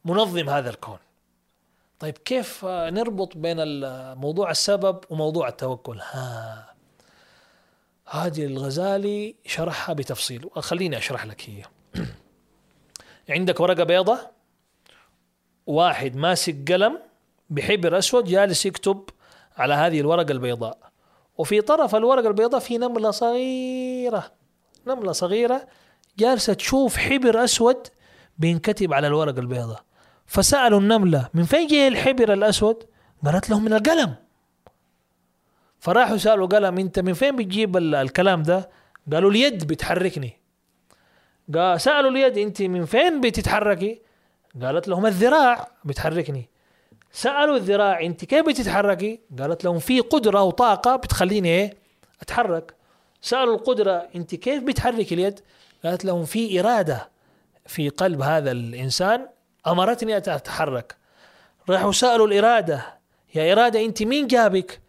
منظم 0.04 0.48
هذا 0.48 0.70
الكون. 0.70 0.98
طيب 1.98 2.18
كيف 2.18 2.64
نربط 2.64 3.36
بين 3.36 3.56
موضوع 4.14 4.50
السبب 4.50 5.00
وموضوع 5.10 5.48
التوكل؟ 5.48 5.98
ها 6.00 6.74
هذه 8.06 8.46
الغزالي 8.46 9.34
شرحها 9.46 9.92
بتفصيل. 9.92 10.50
خليني 10.56 10.98
أشرح 10.98 11.26
لك 11.26 11.50
هي. 11.50 11.62
عندك 13.28 13.60
ورقة 13.60 13.84
بيضة 13.84 14.18
واحد 15.66 16.16
ماسك 16.16 16.72
قلم 16.72 16.98
بحبر 17.50 17.98
أسود 17.98 18.24
جالس 18.24 18.66
يكتب 18.66 19.04
على 19.56 19.74
هذه 19.74 20.00
الورقة 20.00 20.32
البيضاء 20.32 20.78
وفي 21.38 21.60
طرف 21.60 21.94
الورقة 21.94 22.28
البيضاء 22.28 22.60
في 22.60 22.78
نملة 22.78 23.10
صغيرة 23.10 24.32
نملة 24.86 25.12
صغيرة 25.12 25.66
جالسة 26.18 26.52
تشوف 26.52 26.96
حبر 26.96 27.44
أسود 27.44 27.86
بينكتب 28.38 28.92
على 28.94 29.06
الورقة 29.06 29.40
البيضاء 29.40 29.82
فسألوا 30.26 30.80
النملة 30.80 31.28
من 31.34 31.42
فين 31.44 31.66
جاي 31.66 31.88
الحبر 31.88 32.32
الأسود؟ 32.32 32.84
قالت 33.24 33.50
لهم 33.50 33.64
من 33.64 33.72
القلم 33.72 34.14
فراحوا 35.78 36.16
سألوا 36.16 36.46
قلم 36.46 36.78
أنت 36.78 36.98
من 36.98 37.12
فين 37.12 37.36
بتجيب 37.36 37.76
الكلام 37.76 38.42
ده؟ 38.42 38.70
قالوا 39.12 39.30
اليد 39.30 39.66
بتحركني 39.66 40.40
قال 41.54 41.80
سألوا 41.80 42.10
اليد 42.10 42.38
أنت 42.38 42.62
من 42.62 42.84
فين 42.84 43.20
بتتحركي؟ 43.20 44.02
قالت 44.62 44.88
لهم 44.88 45.06
الذراع 45.06 45.68
بتحركني 45.84 46.48
سألوا 47.16 47.56
الذراع 47.56 48.00
أنت 48.00 48.24
كيف 48.24 48.46
بتتحركي؟ 48.46 49.20
قالت 49.38 49.64
لهم 49.64 49.78
في 49.78 50.00
قدرة 50.00 50.42
وطاقة 50.42 50.96
بتخليني 50.96 51.48
إيه؟ 51.48 51.74
أتحرك 52.22 52.74
سألوا 53.22 53.54
القدرة 53.54 54.08
أنت 54.16 54.34
كيف 54.34 54.62
بتحرك 54.62 55.12
اليد؟ 55.12 55.40
قالت 55.84 56.04
لهم 56.04 56.24
في 56.24 56.60
إرادة 56.60 57.08
في 57.66 57.88
قلب 57.88 58.22
هذا 58.22 58.50
الإنسان 58.50 59.28
أمرتني 59.66 60.16
أتحرك 60.16 60.96
راحوا 61.68 61.92
سألوا 61.92 62.26
الإرادة 62.26 62.98
يا 63.34 63.52
إرادة 63.52 63.84
أنت 63.84 64.02
مين 64.02 64.26
جابك؟ 64.26 64.80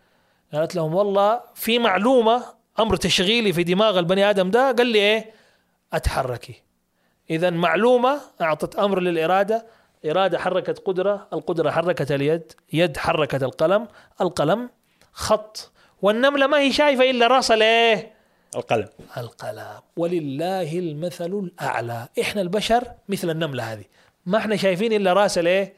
قالت 0.53 0.75
لهم 0.75 0.95
والله 0.95 1.41
في 1.55 1.80
معلومة 1.80 2.43
أمر 2.80 2.95
تشغيلي 2.95 3.53
في 3.53 3.63
دماغ 3.63 3.99
البني 3.99 4.30
آدم 4.30 4.51
ده 4.51 4.71
قال 4.71 4.88
لي 4.88 4.99
إيه؟ 4.99 5.32
أتحركي 5.93 6.63
اذا 7.30 7.49
معلومة 7.49 8.21
أعطت 8.41 8.75
أمر 8.75 8.99
للإرادة 8.99 9.65
إرادة 10.05 10.39
حركت 10.39 10.79
قدرة 10.79 11.27
القدرة 11.33 11.71
حركت 11.71 12.11
اليد 12.11 12.51
يد 12.73 12.97
حركت 12.97 13.43
القلم 13.43 13.87
القلم 14.21 14.69
خط 15.11 15.71
والنملة 16.01 16.47
ما 16.47 16.59
هي 16.59 16.71
شايفة 16.71 17.09
إلا 17.09 17.27
رأس 17.27 17.51
الايه 17.51 18.17
القلم. 18.55 18.87
القلم. 19.17 19.81
ولله 19.97 20.79
المثل 20.79 21.33
الأعلى. 21.33 22.07
إحنا 22.21 22.41
البشر 22.41 22.91
مثل 23.09 23.29
النملة 23.29 23.73
هذه. 23.73 23.85
ما 24.25 24.37
إحنا 24.37 24.55
شايفين 24.55 24.93
إلا 24.93 25.13
رأس 25.13 25.37
الايه 25.37 25.73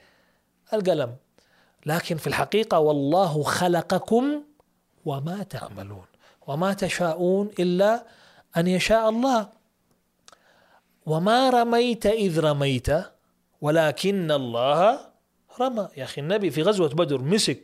القلم. 0.73 1.15
لكن 1.85 2.17
في 2.17 2.27
الحقيقة 2.27 2.79
والله 2.79 3.43
خلقكم 3.43 4.43
وما 5.05 5.43
تعملون 5.43 6.05
وما 6.47 6.73
تشاءون 6.73 7.51
إلا 7.59 8.05
أن 8.57 8.67
يشاء 8.67 9.09
الله. 9.09 9.49
وما 11.05 11.49
رميت 11.49 12.05
إذ 12.05 12.39
رميت. 12.39 12.89
ولكن 13.61 14.31
الله 14.31 14.99
رمى. 15.59 15.87
يا 15.97 16.03
أخي 16.03 16.21
النبي 16.21 16.49
في 16.49 16.61
غزوة 16.61 16.89
بدر 16.89 17.21
مسك 17.21 17.63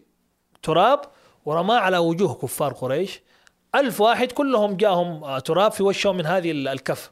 تراب 0.63 1.01
ورماه 1.45 1.79
على 1.79 1.97
وجوه 1.97 2.33
كفار 2.33 2.73
قريش. 2.73 3.21
ألف 3.75 4.01
واحد 4.01 4.31
كلهم 4.31 4.77
جاهم 4.77 5.37
تراب 5.37 5.71
في 5.71 5.83
وشهم 5.83 6.17
من 6.17 6.25
هذه 6.25 6.51
الكف. 6.51 7.11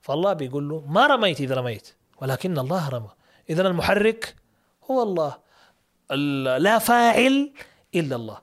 فالله 0.00 0.32
بيقول 0.32 0.68
له 0.68 0.84
ما 0.88 1.06
رميت 1.06 1.40
إذا 1.40 1.54
رميت 1.54 1.96
ولكن 2.22 2.58
الله 2.58 2.88
رمى. 2.88 3.10
إذا 3.50 3.68
المحرك 3.68 4.36
هو 4.90 5.02
الله 5.02 5.38
لا 6.58 6.78
فاعل 6.78 7.52
إلا 7.94 8.16
الله. 8.16 8.38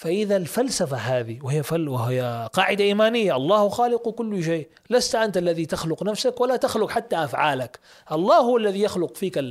فإذا 0.00 0.36
الفلسفة 0.36 0.96
هذه 0.96 1.38
وهي 1.42 1.62
فل 1.62 1.88
وهي 1.88 2.48
قاعدة 2.52 2.84
إيمانية 2.84 3.36
الله 3.36 3.68
خالق 3.68 4.08
كل 4.08 4.44
شيء 4.44 4.68
لست 4.90 5.14
أنت 5.14 5.36
الذي 5.36 5.66
تخلق 5.66 6.02
نفسك 6.02 6.40
ولا 6.40 6.56
تخلق 6.56 6.90
حتى 6.90 7.24
أفعالك. 7.24 7.80
الله 8.12 8.36
هو 8.36 8.56
الذي 8.56 8.80
يخلق 8.80 9.16
فيك 9.16 9.44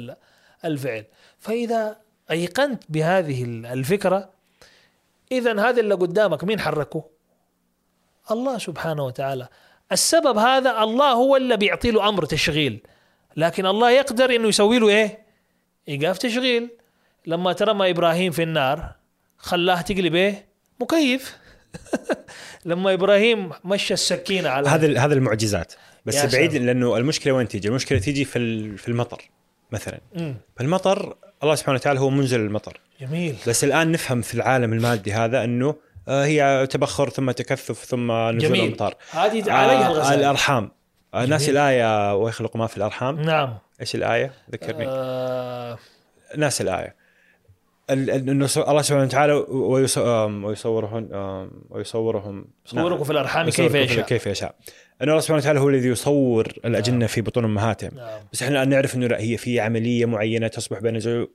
الفعل. 0.66 1.06
فإذا 1.40 1.98
أيقنت 2.32 2.84
بهذه 2.90 3.44
الفكرة 3.74 4.30
إذا 5.32 5.70
هذا 5.70 5.80
اللي 5.80 5.96
قدامك 5.96 6.44
مين 6.44 6.60
حركه؟ 6.60 7.04
الله 8.32 8.58
سبحانه 8.58 9.06
وتعالى. 9.06 9.48
السبب 9.92 10.38
هذا 10.38 10.84
الله 10.84 11.12
هو 11.12 11.36
اللي 11.36 11.58
بيعطي 11.58 11.92
له 11.92 12.10
أمر 12.10 12.26
تشغيل. 12.26 12.82
لكن 13.38 13.66
الله 13.66 13.92
يقدر 13.92 14.36
إنه 14.36 14.48
يسوي 14.48 14.80
له 14.80 14.90
إيه؟ 14.90 15.26
إيقاف 15.90 16.18
تشغيل. 16.18 16.70
لما 17.26 17.54
ترمى 17.54 17.90
إبراهيم 17.90 18.32
في 18.32 18.44
النار 18.44 18.99
خلاه 19.40 19.82
تقلب 19.82 20.16
إيه؟ 20.16 20.46
مكيف. 20.82 21.38
لما 22.66 22.94
إبراهيم 22.94 23.50
مشى 23.66 23.94
السكينة 23.94 24.50
على 24.50 24.70
هذا 24.70 25.00
هذا 25.00 25.14
المعجزات. 25.14 25.74
بس 26.06 26.36
بعيد 26.36 26.54
لأنه 26.56 26.98
المشكلة 26.98 27.34
وين 27.34 27.48
تيجي؟ 27.48 27.68
المشكلة 27.68 28.00
تيجي 28.00 28.26
في 28.26 28.78
في 28.78 28.88
المطر 28.88 29.22
مثلا. 29.72 30.00
مم. 30.16 30.36
فالمطر 30.58 31.16
الله 31.44 31.56
سبحانه 31.56 31.76
وتعالى 31.76 32.00
هو 32.00 32.10
منزل 32.10 32.40
المطر. 32.40 32.80
جميل. 33.02 33.36
بس 33.48 33.64
الآن 33.64 33.92
نفهم 33.92 34.22
في 34.22 34.34
العالم 34.34 34.74
المادي 34.74 35.14
هذا 35.14 35.44
أنه 35.44 35.76
آه، 36.08 36.26
هي 36.26 36.68
تبخر 36.70 37.10
ثم 37.10 37.32
تكثف 37.32 37.86
ثم 37.86 38.12
نزول 38.12 38.40
جميل. 38.40 38.64
الأمطار. 38.64 38.96
هذه 39.12 39.52
عليها 39.52 39.88
آه 39.88 39.92
الغزال. 39.92 40.20
الأرحام. 40.20 40.72
آه 41.14 41.26
ناس 41.26 41.50
الآية 41.50 42.16
ويخلق 42.16 42.56
ما 42.56 42.68
في 42.68 42.78
الأرحام؟ 42.78 43.22
نعم. 43.22 43.58
إيش 43.82 43.96
الآية؟ 43.96 44.32
ذكرني. 44.52 44.86
آه. 44.88 45.78
ناس 46.38 46.62
الآية. 46.62 46.86
ال- 46.86 46.90
ال- 46.90 46.99
إنه 47.90 48.50
الله 48.58 48.82
سبحانه 48.82 49.04
وتعالى 49.04 49.34
ويصورهم 49.34 50.46
ويصورهم. 51.70 52.46
صوركم 52.66 53.04
في 53.04 53.12
الأرحام 53.12 53.48
يصوركم 53.48 53.74
كيف 53.74 53.92
يشاء. 53.92 54.06
كيف 54.06 54.28
يشاء. 54.28 54.56
إنه 55.02 55.12
الله 55.12 55.22
سبحانه 55.22 55.40
وتعالى 55.40 55.60
هو 55.60 55.70
الذي 55.70 55.88
يصور 55.88 56.48
الأجنة 56.66 57.08
في 57.08 57.22
بطون 57.22 57.44
أمهاتهم. 57.44 57.92
نعم. 57.96 58.20
بس 58.34 58.44
إحنا 58.44 58.56
الآن 58.56 58.70
نعرف 58.70 58.96
إنه 58.96 59.08
لا 59.08 59.20
هي 59.20 59.38
في 59.38 59.60
عملية 59.60 60.06
معينة 60.06 60.48
تصبح 60.48 60.80
بين 60.80 60.96
الزوج 60.96 61.28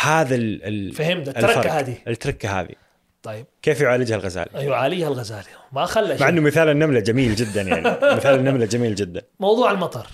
هذا 0.00 0.34
ال 0.34 0.92
فهمت 0.92 1.28
التركة. 1.28 1.80
هذه. 1.80 1.96
التركة 2.08 2.60
هذه. 2.60 2.74
طيب. 3.22 3.46
كيف 3.62 3.80
يعالجها 3.80 4.16
الغزالي؟ 4.16 4.50
يعالجها 4.54 5.08
الغزالي. 5.08 5.48
ما 5.72 5.84
خلى 5.84 6.16
مع. 6.20 6.28
إنه 6.28 6.40
مثال 6.40 6.68
النملة 6.68 7.00
جميل 7.00 7.34
جدا 7.34 7.62
يعني. 7.62 7.88
مثال 8.16 8.34
النملة 8.34 8.66
جميل 8.66 8.94
جدا. 8.94 9.22
موضوع 9.40 9.70
المطر. 9.70 10.06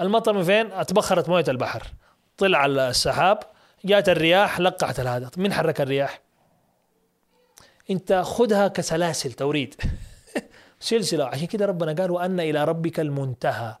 المطر 0.00 0.32
من 0.32 0.42
فين؟ 0.42 0.72
أتبخرت 0.72 1.28
موية 1.28 1.44
البحر. 1.48 1.82
طلع 2.38 2.66
السحاب 2.66 3.38
جات 3.84 4.08
الرياح 4.08 4.60
لقعت 4.60 5.00
هذا 5.00 5.30
مين 5.36 5.52
حرك 5.52 5.80
الرياح؟ 5.80 6.20
انت 7.90 8.12
خذها 8.12 8.68
كسلاسل 8.68 9.32
توريد. 9.32 9.74
سلسلة. 10.80 11.24
عشان 11.24 11.46
كده 11.46 11.66
ربنا 11.66 11.92
قال 12.02 12.10
وأن 12.10 12.40
إلى 12.40 12.64
ربك 12.64 13.00
المنتهى. 13.00 13.76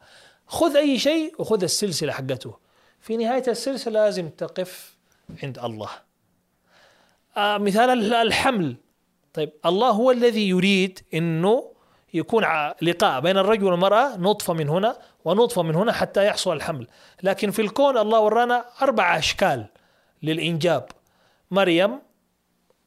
خذ 0.46 0.76
أي 0.76 0.98
شيء 0.98 1.34
وخذ 1.38 1.62
السلسلة 1.62 2.12
حقته. 2.12 2.56
في 3.00 3.16
نهاية 3.16 3.42
السلسلة 3.48 4.04
لازم 4.04 4.28
تقف 4.28 4.96
عند 5.42 5.58
الله. 5.58 5.88
آه 7.36 7.58
مثال 7.58 7.90
ال- 7.90 8.14
الحمل. 8.14 8.76
طيب 9.34 9.52
الله 9.66 9.90
هو 9.90 10.10
الذي 10.10 10.48
يريد 10.48 11.00
إنه 11.14 11.70
يكون 12.14 12.44
لقاء 12.82 13.20
بين 13.20 13.38
الرجل 13.38 13.64
والمرأة 13.64 14.16
نطفة 14.16 14.52
من 14.52 14.68
هنا 14.68 14.96
ونطفة 15.24 15.62
من 15.62 15.74
هنا 15.74 15.92
حتى 15.92 16.26
يحصل 16.26 16.52
الحمل. 16.56 16.86
لكن 17.22 17.50
في 17.50 17.62
الكون 17.62 17.98
الله 17.98 18.20
ورانا 18.20 18.64
أربع 18.82 19.18
أشكال. 19.18 19.66
للإنجاب. 20.22 20.88
مريم 21.50 21.98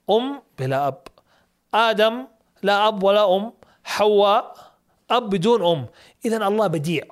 أم 0.09 0.41
بلا 0.59 0.87
أب. 0.87 1.01
آدم 1.73 2.27
لا 2.63 2.87
أب 2.87 3.03
ولا 3.03 3.35
أم. 3.35 3.53
حواء 3.83 4.55
أب 5.11 5.29
بدون 5.29 5.65
أم. 5.65 5.87
اذا 6.25 6.47
الله 6.47 6.67
بديع. 6.67 7.03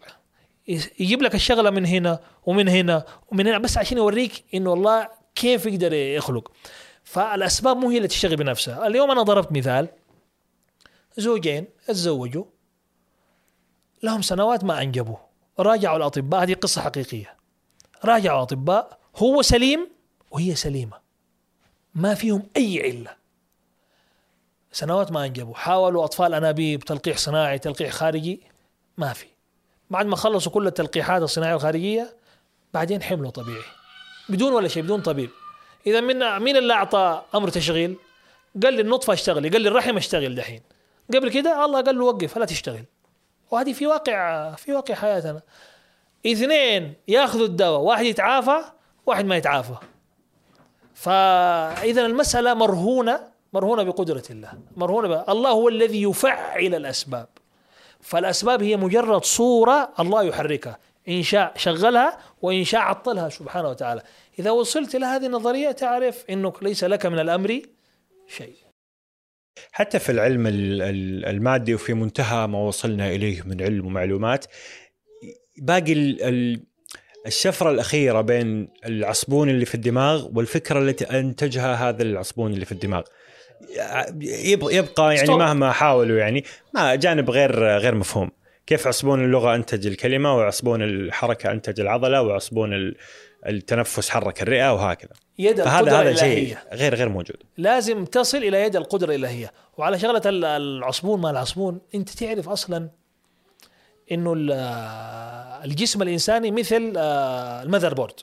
يجيب 0.99 1.21
لك 1.21 1.35
الشغلة 1.35 1.69
من 1.69 1.85
هنا 1.85 2.19
ومن 2.45 2.67
هنا 2.69 3.05
ومن 3.31 3.47
هنا 3.47 3.57
بس 3.57 3.77
عشان 3.77 3.97
يوريك 3.97 4.43
إنه 4.53 4.73
الله 4.73 5.09
كيف 5.35 5.65
يقدر 5.65 5.93
يخلق. 5.93 6.51
فالأسباب 7.03 7.77
مو 7.77 7.89
هي 7.89 7.97
اللي 7.97 8.07
تشتغل 8.07 8.35
بنفسها. 8.35 8.87
اليوم 8.87 9.11
أنا 9.11 9.21
ضربت 9.21 9.51
مثال. 9.51 9.87
زوجين 11.17 11.67
اتزوجوا. 11.89 12.45
لهم 14.03 14.21
سنوات 14.21 14.63
ما 14.63 14.81
أنجبوا. 14.81 15.17
راجعوا 15.59 15.97
الأطباء. 15.97 16.43
هذه 16.43 16.53
قصة 16.53 16.81
حقيقية. 16.81 17.35
راجعوا 18.05 18.37
الأطباء. 18.37 18.99
هو 19.17 19.41
سليم 19.41 19.89
وهي 20.31 20.55
سليمة. 20.55 20.97
ما 21.95 22.13
فيهم 22.13 22.43
أي 22.57 22.81
علة. 22.83 23.15
سنوات 24.71 25.11
ما 25.11 25.25
أنجبوا. 25.25 25.55
حاولوا 25.55 26.05
أطفال 26.05 26.33
أنابيب 26.33 26.83
تلقيح 26.83 27.17
صناعي 27.17 27.59
تلقيح 27.59 27.91
خارجي 27.91 28.41
ما 28.97 29.13
في. 29.13 29.25
بعد 29.89 30.05
ما 30.05 30.15
خلصوا 30.15 30.51
كل 30.51 30.67
التلقيحات 30.67 31.21
الصناعية 31.21 31.53
والخارجية 31.53 32.15
بعدين 32.73 33.03
حملوا 33.03 33.29
طبيعي. 33.29 33.63
بدون 34.29 34.53
ولا 34.53 34.67
شيء 34.67 34.83
بدون 34.83 35.01
طبيب. 35.01 35.29
إذا 35.87 36.01
من 36.01 36.39
مين 36.39 36.57
اللي 36.57 36.73
أعطى 36.73 37.23
أمر 37.35 37.49
تشغيل؟ 37.49 37.95
قال 38.63 38.73
لي 38.73 38.81
النطفة 38.81 39.13
اشتغلي 39.13 39.49
قال 39.49 39.61
لي 39.61 39.69
الرحم 39.69 39.97
اشتغل 39.97 40.35
دحين. 40.35 40.61
قبل 41.13 41.29
كده 41.29 41.65
الله 41.65 41.81
قال 41.81 41.97
له 41.97 42.05
وقف 42.05 42.37
لا 42.37 42.45
تشتغل. 42.45 42.85
وهذه 43.51 43.73
في 43.73 43.87
واقع 43.87 44.51
في 44.55 44.73
واقع 44.73 44.95
حياتنا. 44.95 45.41
اثنين 46.25 46.93
ياخذوا 47.07 47.45
الدواء 47.45 47.81
واحد 47.81 48.05
يتعافى 48.05 48.57
واحد 49.05 49.25
ما 49.25 49.37
يتعافى. 49.37 49.75
فاذا 51.01 52.05
المسألة 52.05 52.53
مرهونة 52.53 53.31
مرهونة 53.53 53.83
بقدرة 53.83 54.23
الله 54.29 54.51
مرهونة 54.77 55.07
ب... 55.07 55.29
الله 55.29 55.49
هو 55.49 55.69
الذي 55.69 56.01
يفعل 56.01 56.75
الأسباب. 56.75 57.27
فالأسباب 58.01 58.63
هي 58.63 58.77
مجرد 58.77 59.23
صورة 59.23 59.93
الله 59.99 60.23
يحركها 60.23 60.77
إن 61.09 61.23
شاء 61.23 61.53
شغلها 61.57 62.17
وإن 62.41 62.63
شاء 62.63 62.81
عطلها 62.81 63.29
سبحانه 63.29 63.69
وتعالى. 63.69 64.01
إذا 64.39 64.51
وصلت 64.51 64.95
إلى 64.95 65.05
هذه 65.05 65.25
النظرية 65.25 65.71
تعرف 65.71 66.25
إنك 66.29 66.63
ليس 66.63 66.83
لك 66.83 67.05
من 67.05 67.19
الأمر 67.19 67.61
شيء. 68.27 68.55
حتى 69.71 69.99
في 69.99 70.11
العلم 70.11 70.47
ال- 70.47 70.81
ال- 70.81 71.25
المادي 71.25 71.75
وفي 71.75 71.93
منتهى 71.93 72.47
ما 72.47 72.59
وصلنا 72.59 73.09
إليه 73.09 73.41
من 73.45 73.61
علم 73.61 73.85
ومعلومات 73.85 74.45
باقي 75.57 75.93
ال- 77.21 77.27
ال- 77.27 77.27
الشفرة 77.27 77.71
الأخيرة 77.71 78.21
بين 78.21 78.67
العصبون 78.85 79.49
اللي 79.49 79.65
في 79.65 79.75
الدماغ 79.75 80.27
والفكرة 80.33 80.79
التي 80.79 81.05
أنتجها 81.05 81.89
هذا 81.89 82.03
العصبون 82.03 82.53
اللي 82.53 82.65
في 82.65 82.71
الدماغ. 82.71 83.01
يبقى, 84.21 84.75
يبقى 84.75 85.15
يعني. 85.15 85.29
مهما 85.29 85.71
حاولوا 85.71 86.17
يعني 86.17 86.43
ما 86.73 86.95
جانب 86.95 87.29
غير 87.29 87.77
غير 87.77 87.95
مفهوم. 87.95 88.31
كيف 88.67 88.87
عصبون 88.87 89.25
اللغة 89.25 89.55
أنتج 89.55 89.87
الكلمة 89.87 90.37
وعصبون 90.37 90.81
الحركة 90.81 91.51
أنتج 91.51 91.79
العضلة 91.79 92.21
وعصبون 92.21 92.73
ال- 92.73 92.95
التنفس 93.47 94.09
حرك 94.09 94.41
الرئة 94.41 94.73
وهكذا. 94.73 95.11
يد 95.39 95.61
فهذا 95.61 96.01
هذا 96.01 96.13
شيء 96.13 96.57
غير 96.73 96.95
غير 96.95 97.09
موجود. 97.09 97.37
لازم 97.57 98.05
تصل 98.05 98.37
إلى 98.37 98.61
يد 98.61 98.75
القدرة 98.75 99.09
الإلهية. 99.09 99.51
وعلى 99.77 99.99
شغلة 99.99 100.21
ال- 100.25 100.45
العصبون 100.45 101.21
ما 101.21 101.29
العصبون 101.29 101.81
أنت 101.95 102.09
تعرف 102.09 102.49
أصلا 102.49 102.89
إنه 104.11 104.33
ال- 104.33 104.51
الجسم 105.65 106.01
الإنساني 106.01 106.51
مثل 106.51 106.93
آه، 106.97 107.63
ال 107.63 107.93
motherboard 107.93 108.19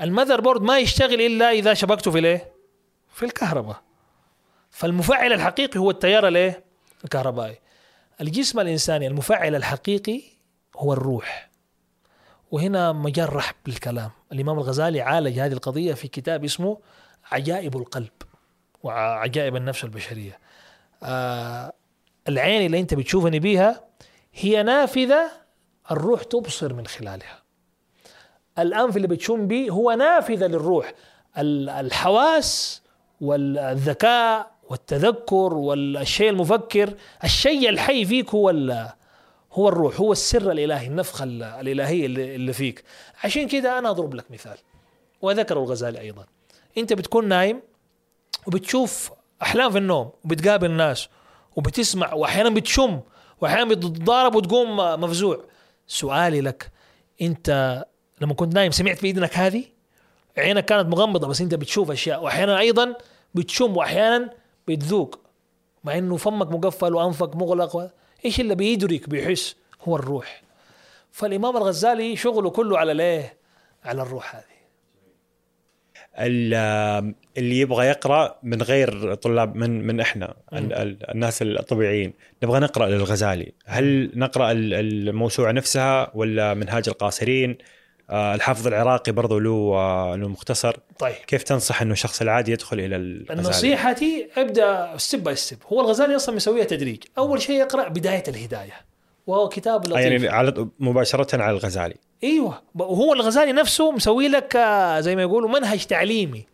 ال 0.00 0.40
motherboard 0.40 0.62
ما 0.62 0.78
يشتغل 0.78 1.20
إلا 1.20 1.50
إذا 1.50 1.74
شبكته 1.74 2.10
في 2.10 2.18
الايه؟ 2.18 2.52
في 3.14 3.24
الكهرباء. 3.24 3.80
فالمفعل 4.70 5.32
الحقيقي 5.32 5.80
هو 5.80 5.90
التيار 5.90 6.28
الايه؟ 6.28 6.64
الكهربائي. 7.04 7.58
الجسم 8.20 8.60
الإنساني 8.60 9.06
المفعل 9.06 9.54
الحقيقي 9.54 10.22
هو 10.76 10.92
الروح. 10.92 11.50
وهنا 12.50 12.92
مجال 12.92 13.36
رحب 13.36 13.54
بالكلام. 13.66 14.10
الإمام 14.32 14.58
الغزالي 14.58 15.00
عالج 15.00 15.38
هذه 15.38 15.52
القضية 15.52 15.94
في 15.94 16.08
كتاب 16.08 16.44
اسمه 16.44 16.78
عجائب 17.32 17.76
القلب 17.76 18.12
وعجائب 18.82 19.56
النفس 19.56 19.84
البشرية. 19.84 20.38
آه 21.02 21.72
العين 22.28 22.66
اللي 22.66 22.80
أنت 22.80 22.94
بتشوفني 22.94 23.38
بيها 23.38 23.89
هي 24.40 24.62
نافذة 24.62 25.30
الروح 25.90 26.22
تبصر 26.22 26.72
من 26.74 26.86
خلالها. 26.86 27.42
الأنف 28.58 28.96
اللي 28.96 29.08
بتشم 29.08 29.46
به 29.46 29.70
هو 29.70 29.92
نافذة 29.92 30.46
للروح. 30.46 30.92
ال- 31.38 31.68
الحواس 31.68 32.82
والذكاء 33.20 34.50
والتذكر 34.68 35.54
والشيء 35.54 36.30
المفكر 36.30 36.94
الشيء 37.24 37.68
الحي 37.68 38.04
فيك 38.04 38.30
هو 38.30 38.50
هو 39.52 39.68
الروح 39.68 40.00
هو 40.00 40.12
السر 40.12 40.50
الإلهي 40.52 40.86
النفخه 40.86 41.24
ال- 41.24 41.42
الالهيه 41.42 42.06
اللي 42.06 42.52
فيك. 42.52 42.84
عشان 43.24 43.48
كده 43.48 43.78
أنا 43.78 43.90
أضرب 43.90 44.14
لك 44.14 44.30
مثال 44.30 44.56
وذكره 45.22 45.58
الغزالي 45.60 46.00
أيضا. 46.00 46.26
أنت 46.78 46.92
بتكون 46.92 47.28
نايم 47.28 47.62
وبتشوف 48.46 49.10
أحلام 49.42 49.70
في 49.70 49.78
النوم 49.78 50.10
وبتقابل 50.24 50.70
ناس 50.70 51.08
وبتسمع 51.56 52.12
واحيانا 52.14 52.50
بتشم 52.50 53.00
وأحيانا 53.40 53.64
بتتضارب 53.64 54.34
وتقوم 54.34 54.76
مفزوع. 54.76 55.44
سؤالي 55.86 56.40
لك 56.40 56.70
أنت 57.22 57.84
لما 58.20 58.34
كنت 58.34 58.54
نايم 58.54 58.70
سمعت 58.70 59.02
باذنك 59.02 59.36
هذه؟ 59.36 59.64
عينك 60.38 60.64
كانت 60.64 60.88
مغمضة 60.88 61.28
بس 61.28 61.40
أنت 61.40 61.54
بتشوف 61.54 61.90
أشياء 61.90 62.22
وأحيانا 62.22 62.58
أيضا 62.58 62.94
بتشم 63.34 63.76
وأحيانا 63.76 64.30
بتذوق 64.68 65.18
مع 65.84 65.98
إنه 65.98 66.16
فمك 66.16 66.50
مقفل 66.52 66.94
وأنفك 66.94 67.36
مغلق. 67.36 67.90
إيش 68.24 68.40
اللي 68.40 68.54
بيدرك 68.54 69.08
بيحس؟ 69.08 69.56
هو 69.82 69.96
الروح. 69.96 70.42
فالإمام 71.12 71.56
الغزالي 71.56 72.16
شغله 72.16 72.50
كله 72.50 72.78
على 72.78 72.92
الايه 72.92 73.36
على 73.84 74.02
الروح 74.02 74.36
هذه. 74.36 74.59
اللي 76.18 77.60
يبغى 77.60 77.86
يقرأ 77.86 78.38
من 78.42 78.62
غير 78.62 79.14
طلاب 79.14 79.56
من 79.56 79.86
من 79.86 80.00
إحنا 80.00 80.34
ال- 80.52 80.72
ال- 80.72 81.10
الناس 81.10 81.42
الطبيعيين. 81.42 82.12
نبغى 82.42 82.60
نقرأ 82.60 82.88
للغزالي. 82.88 83.52
هل 83.66 84.10
نقرأ 84.14 84.50
ال- 84.52 84.74
الموسوعة 84.74 85.52
نفسها 85.52 86.10
ولا 86.14 86.54
منهاج 86.54 86.88
القاصدين؟ 86.88 87.58
آه، 88.10 88.34
الحافظ 88.34 88.66
العراقي 88.66 89.12
برضو 89.12 89.38
له 89.38 89.50
آه، 89.74 90.16
له 90.16 90.28
مختصر. 90.28 90.76
طيب. 90.98 91.14
كيف 91.26 91.42
تنصح 91.42 91.82
إنه 91.82 91.92
الشخص 91.92 92.20
العادي 92.22 92.52
يدخل 92.52 92.80
إلى 92.80 92.96
الغزالي؟ 92.96 93.48
نصيحتي 93.48 94.28
ابدأ 94.36 94.96
step 94.96 95.24
by 95.24 95.34
step 95.34 95.58
هو 95.72 95.80
الغزالي 95.80 96.16
أصلا 96.16 96.34
مسويها 96.34 96.64
تدريج. 96.64 97.02
أول 97.18 97.42
شيء 97.42 97.60
يقرأ 97.60 97.88
بداية 97.88 98.22
الهداية. 98.28 98.89
وهو 99.30 99.48
كتاب 99.48 99.84
آه، 99.86 99.88
لطيف. 99.90 100.22
يعني 100.22 100.28
على 100.28 100.68
مباشرة 100.80 101.42
على 101.42 101.50
الغزالي. 101.56 101.94
أيوه. 102.24 102.62
وهو 102.74 103.12
الغزالي 103.12 103.52
نفسه 103.52 103.90
مسوي 103.92 104.28
لك 104.28 104.56
آه، 104.56 105.00
زي 105.00 105.16
ما 105.16 105.22
يقولوا 105.22 105.48
منهج 105.50 105.84
تعليمي. 105.86 106.46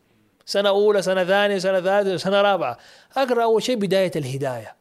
سنة 0.47 0.68
أولى 0.68 1.03
سنة 1.03 1.24
ثانية 1.24 1.59
سنة 1.59 1.81
ثالثة 1.81 2.16
سنة 2.16 2.41
رابعة. 2.43 2.79
أقرأ 3.16 3.43
أول 3.43 3.62
شيء 3.62 3.77
بداية 3.77 4.11
الهداية. 4.16 4.77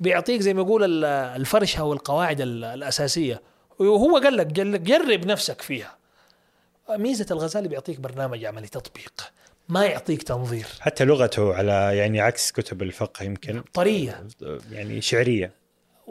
بيعطيك 0.00 0.40
زي 0.40 0.54
ما 0.54 0.60
يقول 0.62 0.84
ال- 0.84 1.04
الفرشة 1.40 1.84
والقواعد 1.84 2.40
ال- 2.40 2.64
الأساسية. 2.64 3.42
وهو 3.78 4.16
قال 4.18 4.36
لك 4.36 4.56
قال 4.58 4.72
لك 4.72 4.80
جرب 4.80 5.26
نفسك 5.26 5.62
فيها. 5.62 5.96
ميزة 6.90 7.26
الغزالي 7.30 7.68
بيعطيك 7.68 8.00
برنامج 8.00 8.44
عملي 8.44 8.66
تطبيق. 8.66 9.12
ما 9.68 9.84
يعطيك 9.84 10.22
تنظير. 10.22 10.66
حتى 10.80 11.04
لغته 11.04 11.54
على 11.54 11.96
يعني 11.96 12.20
عكس 12.20 12.52
كتب 12.52 12.82
الفقه 12.82 13.22
يمكن. 13.24 13.62
طرية. 13.74 14.26
يعني 14.72 15.00
شعرية. 15.00 15.59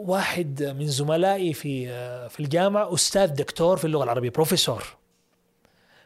واحد 0.08 0.62
من 0.78 0.86
زملائي 0.86 1.52
في 1.52 1.86
في 2.28 2.40
الجامعة 2.40 2.94
أستاذ 2.94 3.26
دكتور 3.26 3.76
في 3.76 3.84
اللغة 3.84 4.04
العربية 4.04 4.30
بروفيسور. 4.30 4.84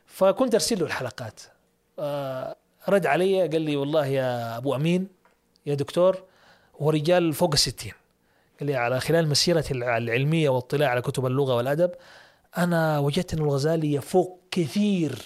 فكنت 0.07 0.55
أرسل 0.55 0.79
له 0.79 0.87
الحلقات. 0.87 1.41
آه، 1.99 2.57
رد 2.89 3.07
علي 3.07 3.41
قال 3.49 3.61
لي 3.63 3.77
والله 3.77 4.07
يا 4.07 4.57
أبو 4.57 4.75
أمين 4.75 5.09
يا 5.67 5.75
دكتور 5.75 6.23
هو 6.83 6.91
رجال 6.91 7.33
فوق 7.33 7.53
الستين. 7.53 7.93
قال 8.61 8.67
لي 8.67 8.75
على 8.77 9.01
خلال 9.01 9.29
مسيرتي 9.29 9.75
الع- 9.75 9.97
العلمية 9.97 10.49
واطلاع 10.49 10.89
على 10.91 11.01
كتب 11.03 11.27
اللغة 11.27 11.55
والأدب 11.55 11.91
أنا 12.59 12.99
وجدت 12.99 13.35
إن 13.35 13.39
الغزالي 13.39 13.93
يفوق 13.95 14.41
كثير 14.51 15.19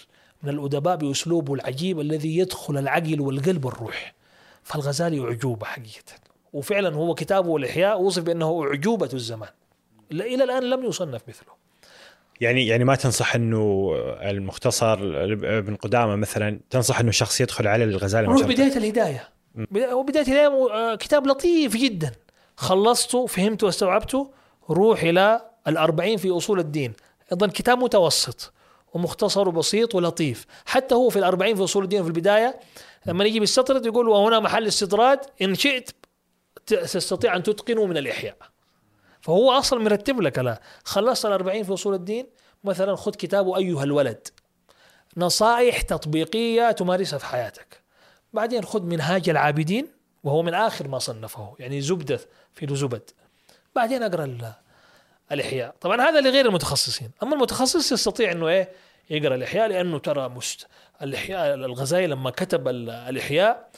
من 0.42 0.48
الأدباء 0.50 0.96
بأسلوبه 0.96 1.54
العجيب 1.54 2.00
الذي 2.00 2.38
يدخل 2.38 2.78
العقل 2.78 3.20
والقلب 3.20 3.64
والروح 3.64 4.14
فالغزالي 4.62 5.20
أعجوبة 5.20 5.66
حقيقة. 5.66 6.12
وفعلا 6.52 6.94
هو 6.96 7.14
كتابه 7.14 7.56
الإحياء 7.56 8.00
وصف 8.02 8.22
بأنه 8.22 8.64
أعجوبة 8.64 9.08
الزمان. 9.14 9.48
إلى 10.12 10.44
الآن 10.44 10.62
لم 10.62 10.84
يصنف 10.84 11.22
مثله. 11.28 11.58
يعني 12.40 12.66
يعني 12.66 12.84
ما 12.84 12.94
تنصح 12.94 13.34
إنه 13.34 13.92
المختصر 14.20 14.98
ابن 15.58 15.74
قدامة 15.74 16.16
مثلا 16.16 16.60
تنصح 16.70 17.00
إنه 17.00 17.08
الشخص 17.08 17.40
يدخل 17.40 17.66
على 17.66 17.84
الغزالي 17.84 18.26
روح؟ 18.26 18.42
بداية 18.42 18.76
الهداية. 18.76 19.28
بدا- 19.54 19.92
وبدايه 19.94 20.22
الهداية 20.22 20.68
آه، 20.72 20.94
كتاب 20.94 21.26
لطيف 21.26 21.76
جدا. 21.76 22.12
خلصته 22.56 23.26
فهمته 23.26 23.64
واستوعبته 23.66 24.30
روح 24.70 25.02
إلى 25.02 25.40
الأربعين 25.68 26.16
في 26.16 26.30
أصول 26.30 26.58
الدين. 26.60 26.92
أيضا 27.32 27.46
كتاب 27.46 27.78
متوسط 27.78 28.52
ومختصر 28.94 29.48
وبسيط 29.48 29.94
ولطيف. 29.94 30.46
حتى 30.66 30.94
هو 30.94 31.08
في 31.08 31.18
الأربعين 31.18 31.56
في 31.56 31.64
أصول 31.64 31.84
الدين 31.84 32.02
في 32.02 32.08
البداية 32.08 32.60
لما 33.06 33.24
يجي 33.24 33.40
بالسطرد 33.40 33.86
يقول 33.86 34.08
وهنا 34.08 34.40
محل 34.40 34.66
استطراد 34.66 35.18
إن 35.42 35.54
شئت 35.54 35.90
تستطيع 36.68 37.36
أن 37.36 37.42
تتقنه 37.42 37.86
من 37.86 37.96
الإحياء. 37.96 38.36
فهو 39.20 39.52
أصلا 39.52 39.80
مرتب 39.80 40.20
لك 40.20 40.38
لا. 40.38 40.60
خلصت 40.84 41.26
الأربعين 41.26 41.64
في 41.64 41.74
أصول 41.74 41.94
الدين 41.94 42.26
مثلا 42.64 42.96
خذ 42.96 43.12
كتابه 43.14 43.56
أيها 43.56 43.84
الولد. 43.84 44.28
نصائح 45.16 45.80
تطبيقية 45.82 46.70
تمارسها 46.70 47.18
في 47.18 47.26
حياتك. 47.26 47.80
بعدين 48.32 48.64
خذ 48.64 48.82
منهاج 48.82 49.28
العابدين 49.28 49.86
وهو 50.24 50.42
من 50.42 50.54
آخر 50.54 50.88
ما 50.88 50.98
صنفه 50.98 51.54
يعني 51.58 51.80
زبدة 51.80 52.20
في 52.54 52.76
زبد. 52.76 53.10
بعدين 53.76 54.02
أقرأ 54.02 54.24
ال- 54.24 54.52
الإحياء. 55.32 55.74
طبعا 55.80 56.00
هذا 56.00 56.20
لغير 56.20 56.46
المتخصصين. 56.46 57.10
أما 57.22 57.34
المتخصص 57.34 57.92
يستطيع 57.92 58.32
إنه 58.32 58.48
إيه 58.48 58.68
يقرأ 59.10 59.34
الإحياء 59.34 59.66
لأنه 59.68 59.98
ترى 59.98 60.28
مست 60.28 60.66
الإحياء 61.02 61.54
الغزالي 61.54 62.06
لما 62.06 62.30
كتب 62.30 62.68
ال- 62.68 62.90
الإحياء 62.90 63.70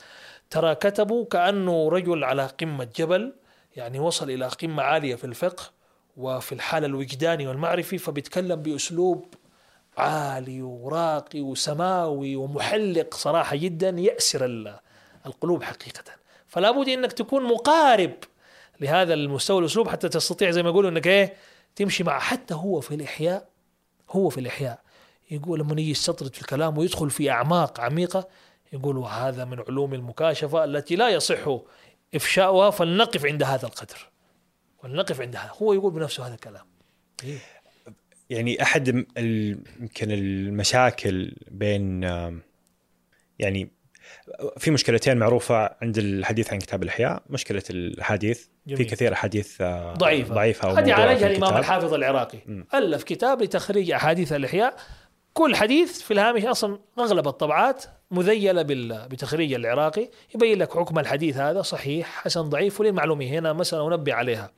ترى 0.51 0.75
كتبه 0.75 1.25
كأنه 1.25 1.89
رجل 1.89 2.25
على 2.25 2.47
قمة 2.47 2.89
جبل 2.97 3.33
يعني 3.77 3.99
وصل 3.99 4.31
إلى 4.31 4.47
قمة 4.47 4.83
عالية 4.83 5.15
في 5.15 5.25
الفقه 5.25 5.63
وفي 6.17 6.53
الحالة 6.53 6.87
الوجداني 6.87 7.47
والمعرفي 7.47 7.99
فبيتكلم 7.99 8.57
بأسلوب 8.63 9.35
عالي 9.97 10.63
وراقي 10.63 11.41
وسماوي 11.41 12.37
ومحلق 12.37 13.15
صراحة 13.15 13.57
جدا 13.57 13.89
يأسر 13.89 14.45
ال- 14.45 14.79
القلوب 15.27 15.63
حقيقة. 15.63 16.05
فلا 16.47 16.71
بد 16.71 16.89
أنك 16.89 17.13
تكون 17.13 17.45
مقارب 17.45 18.13
لهذا 18.81 19.15
المستوى 19.15 19.59
الأسلوب 19.59 19.89
حتى 19.89 20.09
تستطيع 20.09 20.51
زي 20.51 20.63
ما 20.63 20.69
يقولوا 20.69 20.91
أنك 20.91 21.07
إيه 21.07 21.35
تمشي 21.77 22.05
مع 22.05 22.19
حتى 22.19 22.55
هو 22.55 22.81
في 22.81 22.95
الإحياء 22.95 23.49
هو 24.11 24.29
في 24.29 24.41
الإحياء. 24.41 24.81
يقول 25.31 25.61
لما 25.61 25.73
يجي 25.73 25.91
يستطرد 25.91 26.35
في 26.35 26.41
الكلام 26.41 26.79
ويدخل 26.79 27.11
في 27.11 27.31
أعماق 27.31 27.81
عميقة 27.81 28.29
يقول 28.73 28.97
وهذا 28.97 29.45
من 29.45 29.61
علوم 29.69 29.95
المكاشفة 29.95 30.65
التي 30.65 30.97
لا 30.97 31.09
يصح 31.09 31.59
إفشاؤها 32.15 32.71
فلنقف 32.71 33.27
عند 33.27 33.43
هذا 33.43 33.67
القدر 33.67 34.09
ولنقف 34.85 35.21
عند 35.21 35.37
هذا 35.37 35.51
هو 35.63 35.73
يقول 35.73 35.93
بنفسه 35.93 36.27
هذا 36.27 36.35
الكلام 36.35 36.65
إيه. 37.25 37.39
يعني 38.31 38.63
أحد 38.63 38.91
م- 38.91 39.07
ال- 39.17 39.61
يمكن 39.81 40.11
المشاكل 40.11 41.33
بين 41.51 42.03
يعني 43.39 43.71
في 44.59 44.71
مشكلتين 44.71 45.17
معروفة 45.17 45.77
عند 45.83 45.99
الحديث 45.99 46.53
عن 46.53 46.59
كتاب 46.59 46.83
الإحياء 46.83 47.23
مشكلة 47.31 47.63
الاحاديث 47.71 48.47
في. 48.67 48.85
كثير 48.85 49.13
أحاديث 49.13 49.61
آه، 49.61 49.95
ضعيفة 49.95 50.35
ضعيفة 50.35 50.69
أو 50.71 50.75
هذه 50.75 50.93
عالجها 50.93 51.27
الإمام. 51.27 51.57
الحافظ 51.57 51.95
العراقي 51.95 52.39
مم. 52.47 52.67
ألف 52.75 53.03
كتاب 53.03 53.43
لتخريج 53.43 53.91
أحاديث 53.91 54.33
الإحياء 54.33 54.77
كل 55.35 55.57
حديث 55.57 56.03
في 56.03 56.11
الهامش 56.11 56.45
أصلا 56.45 56.79
أغلب 56.99 57.29
الطبعات 57.29 57.85
مذيلة 58.11 58.63
بال- 58.63 59.09
بتخريج 59.09 59.53
العراقي 59.53 60.09
يبين 60.35 60.59
لك 60.59 60.73
حكم 60.73 60.99
الحديث 60.99 61.37
هذا 61.37 61.63
صحيح 61.63 62.07
حسن 62.25 62.41
ضعيف 62.43 62.81
وللمعلومة 62.81 63.25
هنا 63.27 63.53
مسألة 63.53 63.89
أنبه 63.89 64.15
عليها 64.15 64.51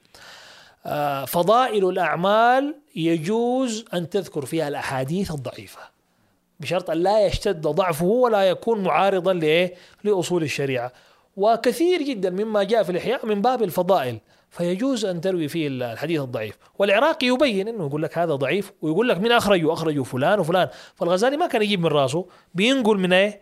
آه، 0.87 1.25
فضائل 1.25 1.89
الأعمال 1.89 2.75
يجوز 2.97 3.85
أن 3.95 4.09
تذكر 4.11 4.45
فيها 4.47 4.69
الأحاديث 4.69 5.31
الضعيفة 5.31 5.81
بشرط 6.61 6.91
أن 6.91 6.97
لا 6.99 7.27
يشتد 7.27 7.61
ضعفه 7.63 8.05
ولا 8.05 8.43
يكون 8.43 8.83
معارضا 8.83 9.33
لإيه؟ 9.33 9.75
لأصول 10.05 10.43
الشريعة 10.43 10.93
وكثير 11.37 12.03
جدا 12.03 12.31
مما 12.31 12.63
جاء 12.63 12.83
في 12.83 12.91
الإحياء 12.91 13.27
من 13.27 13.43
باب 13.43 13.63
الفضائل 13.63 14.21
فيجوز 14.51 15.05
أن 15.05 15.21
تروي 15.21 15.49
فيه 15.49 15.69
الحديث 15.69 16.21
الضعيف. 16.21 16.59
والعراقي 16.79 17.27
يبين 17.27 17.69
أنه 17.69 17.87
يقول 17.87 18.03
لك 18.03 18.19
هذا 18.19 18.35
ضعيف 18.35 18.73
ويقول 18.83 19.09
لك 19.09 19.19
من 19.19 19.33
أخرجه 19.33 19.73
أخرجه 19.73 20.03
فلان 20.03 20.41
وفلان. 20.41 20.69
فالغزالي 20.95 21.37
ما 21.37 21.47
كان 21.47 21.63
يجيب 21.63 21.81
من 21.81 21.87
راسه 21.87 22.27
بينقل 22.55 22.99
من 22.99 23.13
إيه؟ 23.13 23.41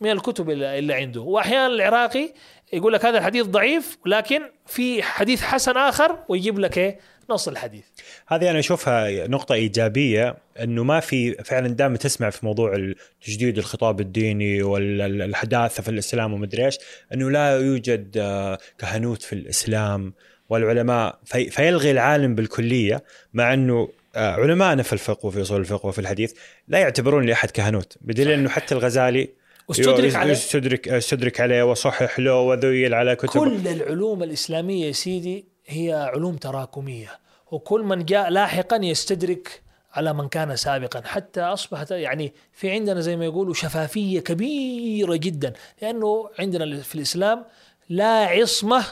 من 0.00 0.10
الكتب 0.10 0.50
اللي 0.50 0.94
عنده. 0.94 1.20
واحيانا 1.20 1.66
العراقي 1.66 2.32
يقول 2.72 2.92
لك 2.92 3.04
هذا 3.06 3.18
الحديث 3.18 3.46
ضعيف 3.46 3.98
لكن 4.06 4.42
في 4.66 5.02
حديث 5.02 5.42
حسن 5.42 5.76
آخر 5.76 6.18
ويجيب 6.28 6.58
لك 6.58 6.78
إيه؟ 6.78 6.98
نص 7.30 7.48
الحديث. 7.48 7.84
هذه 8.26 8.50
أنا 8.50 8.58
أشوفها 8.58 9.26
نقطة 9.26 9.54
إيجابية 9.54 10.36
إنه 10.60 10.84
ما 10.84 11.00
في 11.00 11.34
فعلا 11.34 11.68
دائما 11.68 11.96
تسمع 11.96 12.30
في 12.30 12.46
موضوع 12.46 12.92
تجديد 13.26 13.58
الخطاب 13.58 14.00
الديني 14.00 14.62
والحداثه 14.62 15.82
في 15.82 15.88
الإسلام 15.88 16.32
ومدري 16.32 16.64
إيش 16.64 16.78
إنه 17.14 17.30
لا 17.30 17.58
يوجد 17.58 18.16
آه، 18.16 18.58
كهنوت 18.78 19.22
في 19.22 19.32
الإسلام 19.32 20.12
والعلماء 20.48 21.18
في 21.24 21.50
فيلغي 21.50 21.90
العالم 21.90 22.34
بالكلية 22.34 23.04
مع 23.34 23.54
إنه 23.54 23.88
آه، 24.16 24.32
علماءنا 24.32 24.82
في 24.82 24.92
الفقه 24.92 25.26
وفي 25.26 25.42
أصول 25.42 25.60
الفقه 25.60 25.86
وفي 25.86 25.98
الحديث 25.98 26.32
لا 26.68 26.78
يعتبرون 26.78 27.26
لأحد 27.26 27.50
كهنوت 27.50 27.96
بدليل 28.00 28.30
إنه 28.30 28.48
حتى 28.48 28.74
الغزالي 28.74 29.28
واستدرك 29.68 30.14
عليه. 30.14 30.32
استدرك 30.32 30.88
استدرك 30.88 31.40
عليه 31.40 31.62
وصحح 31.62 32.18
له 32.18 32.40
وذيل 32.40 32.94
على 32.94 33.16
كتب. 33.16 33.40
كل 33.40 33.68
العلوم 33.68 34.22
الإسلامية 34.22 34.86
يا 34.86 34.92
سيدي 34.92 35.53
هي 35.66 36.10
علوم 36.14 36.36
تراكمية 36.36 37.18
وكل 37.50 37.82
من 37.82 38.04
جاء 38.04 38.30
لاحقا 38.30 38.76
يستدرك 38.76 39.62
على 39.92 40.12
من 40.12 40.28
كان 40.28 40.56
سابقا 40.56 41.02
حتى 41.04 41.40
أصبحت 41.40 41.90
يعني 41.90 42.34
في 42.52 42.70
عندنا 42.70 43.00
زي 43.00 43.16
ما 43.16 43.24
يقولوا 43.24 43.54
شفافية 43.54 44.20
كبيرة 44.20 45.16
جدا 45.16 45.52
لأنه 45.82 46.30
عندنا 46.38 46.80
في 46.82 46.94
الإسلام 46.94 47.44
لا 47.88 48.24
عصمة 48.26 48.84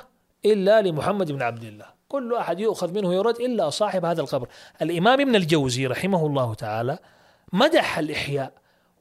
إلا 0.45 0.83
لمحمد 0.83 1.33
بن 1.33 1.43
عبد 1.43 1.65
الله 1.65 1.87
كل 2.09 2.35
أحد 2.35 2.61
يؤخذ 2.61 2.93
منه 2.93 3.15
يرد 3.15 3.41
إلا 3.41 3.71
صاحب 3.71 4.05
هذا 4.05 4.21
القبر. 4.21 4.49
الإمام 4.83 5.21
ابن 5.21 5.37
الجوزي 5.37 5.87
رحمه 5.87 6.27
الله 6.27 6.55
تعالى 6.55 6.99
مدح 7.53 7.99
الإحياء 7.99 8.53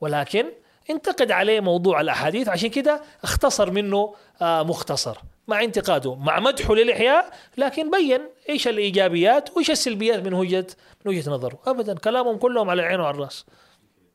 ولكن 0.02 0.46
انتقد 0.90 1.32
عليه 1.32 1.60
موضوع 1.60 2.02
الأحاديث 2.02 2.50
عشان 2.50 2.70
كده 2.70 3.02
اختصر 3.24 3.72
منه 3.72 4.16
آه 4.42 4.64
مختصر. 4.64 5.18
مع 5.52 5.64
انتقاده 5.64 6.16
مع 6.16 6.40
مدحه 6.40 6.76
للإحياء 6.76 7.30
لكن 7.58 7.92
بين 7.92 8.22
إيش 8.50 8.68
الإيجابيات 8.68 9.50
وإيش 9.56 9.72
السلبيات 9.72 10.20
من 10.20 10.34
وجهة 10.34 10.68
من 11.06 11.12
وجهة 11.12 11.30
نظره. 11.30 11.60
ابدا 11.66 11.94
كلامهم 11.96 12.38
كلهم 12.38 12.70
على 12.70 12.82
العين 12.82 13.00
وعلى 13.00 13.16
الرأس. 13.16 13.46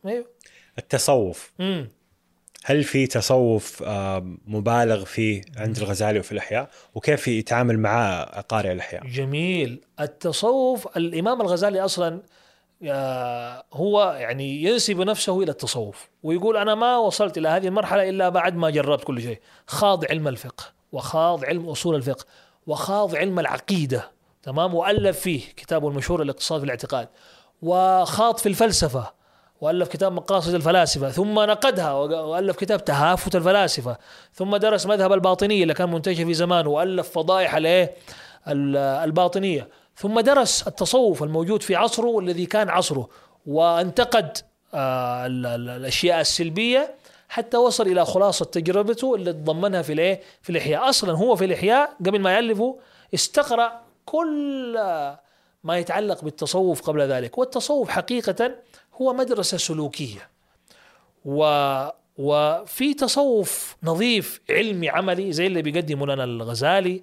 أيوه 0.06 0.26
التصوف. 0.78 1.52
امم 1.60 1.88
هل 2.64 2.84
في 2.84 3.06
تصوف 3.06 3.82
آه، 3.82 4.36
مبالغ 4.46 5.04
فيه 5.04 5.42
عند 5.56 5.78
الغزالي 5.78 6.18
وفي 6.18 6.32
الإحياء؟ 6.32 6.70
وكيف 6.94 7.28
يتعامل 7.28 7.78
مع 7.78 8.22
قارئ 8.24 8.72
الإحياء؟ 8.72 9.06
جميل. 9.06 9.80
التصوف 10.00 10.96
الإمام 10.96 11.40
الغزالي 11.40 11.80
أصلا 11.80 12.22
آه، 12.82 13.64
هو 13.72 14.16
يعني 14.20 14.62
ينسب 14.62 15.00
نفسه 15.00 15.42
إلى 15.42 15.50
التصوف 15.50 16.08
ويقول 16.22 16.56
أنا 16.56 16.74
ما 16.74 16.98
وصلت 16.98 17.38
إلى 17.38 17.48
هذه 17.48 17.66
المرحلة 17.66 18.08
إلا 18.08 18.28
بعد 18.28 18.56
ما 18.56 18.70
جربت 18.70 19.04
كل 19.04 19.22
شيء. 19.22 19.40
خاض 19.66 20.04
علم 20.04 20.28
الفقه 20.28 20.75
وخاض 20.96 21.44
علم 21.44 21.68
أصول 21.68 21.94
الفقه 21.94 22.24
وخاض 22.66 23.14
علم 23.16 23.38
العقيدة 23.38 24.10
تمام؟ 24.42 24.74
وألف 24.74 25.20
فيه 25.20 25.40
كتابه 25.56 25.88
المشهور 25.88 26.22
الاقتصاد 26.22 26.58
في 26.60 26.64
الاعتقاد 26.64 27.08
وخاض 27.62 28.36
في 28.38 28.48
الفلسفة 28.48 29.12
وألف 29.60 29.88
كتاب 29.88 30.12
مقاصد 30.12 30.54
الفلاسفة 30.54 31.10
ثم 31.10 31.34
نقدها 31.40 31.92
وألف 31.92 32.56
كتاب 32.56 32.84
تهافت 32.84 33.36
الفلاسفة 33.36 33.96
ثم 34.34 34.56
درس 34.56 34.86
مذهب 34.86 35.12
الباطنية 35.12 35.62
اللي 35.62 35.74
كان 35.74 35.90
منتشر 35.92 36.24
في 36.24 36.34
زمانه 36.34 36.70
وألف 36.70 37.10
فضائح 37.10 37.54
الايه 37.54 37.92
الباطنية. 38.48 39.68
ثم 39.96 40.20
درس 40.20 40.68
التصوف 40.68 41.22
الموجود 41.22 41.62
في 41.62 41.76
عصره 41.76 42.06
والذي 42.06 42.46
كان 42.46 42.68
عصره 42.68 43.08
وانتقد 43.46 44.38
آه، 44.74 45.26
ال- 45.26 45.46
ال- 45.46 45.68
الأشياء 45.68 46.20
السلبية 46.20 46.94
حتى 47.28 47.56
وصل 47.56 47.86
إلى 47.86 48.04
خلاصة 48.04 48.44
تجربته 48.44 49.14
اللي 49.14 49.32
تضمنها 49.32 49.82
في 49.82 49.92
الإيه؟ 49.92 50.20
في 50.42 50.50
الإحياء. 50.50 50.88
أصلا 50.88 51.12
هو 51.12 51.36
في 51.36 51.44
الإحياء 51.44 51.96
قبل 52.06 52.20
ما 52.20 52.34
يألفه 52.34 52.78
استقرأ 53.14 53.80
كل 54.04 54.72
ما 55.64 55.78
يتعلق 55.78 56.24
بالتصوف 56.24 56.82
قبل 56.82 57.02
ذلك. 57.02 57.38
والتصوف 57.38 57.88
حقيقة 57.88 58.50
هو 58.94 59.12
مدرسة 59.12 59.56
سلوكية. 59.58 60.28
و 61.24 61.42
وفي 62.18 62.94
تصوف 62.94 63.76
نظيف 63.82 64.40
علمي 64.50 64.88
عملي 64.88 65.32
زي 65.32 65.46
اللي 65.46 65.62
بيقدمه 65.62 66.06
لنا 66.06 66.24
الغزالي 66.24 67.02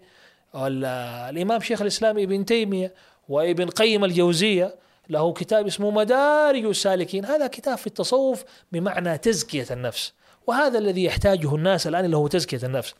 وال- 0.53 0.85
الإمام 1.29 1.61
شيخ 1.61 1.81
الإسلام 1.81 2.17
ابن 2.19 2.45
تيمية 2.45 2.93
وابن 3.29 3.69
قيم 3.69 4.05
الجوزية. 4.05 4.75
له 5.09 5.33
كتاب 5.33 5.67
اسمه 5.67 5.91
مدارج 5.91 6.65
السالكين. 6.65 7.25
هذا 7.25 7.47
كتاب 7.47 7.77
في 7.77 7.87
التصوف 7.87 8.43
بمعنى 8.71 9.17
تزكية 9.17 9.67
النفس 9.71 10.13
وهذا 10.47 10.79
الذي 10.79 11.03
يحتاجه 11.03 11.55
الناس 11.55 11.87
الآن 11.87 12.05
اللي 12.05 12.17
هو 12.17 12.27
تزكية 12.27 12.59
النفس. 12.63 12.93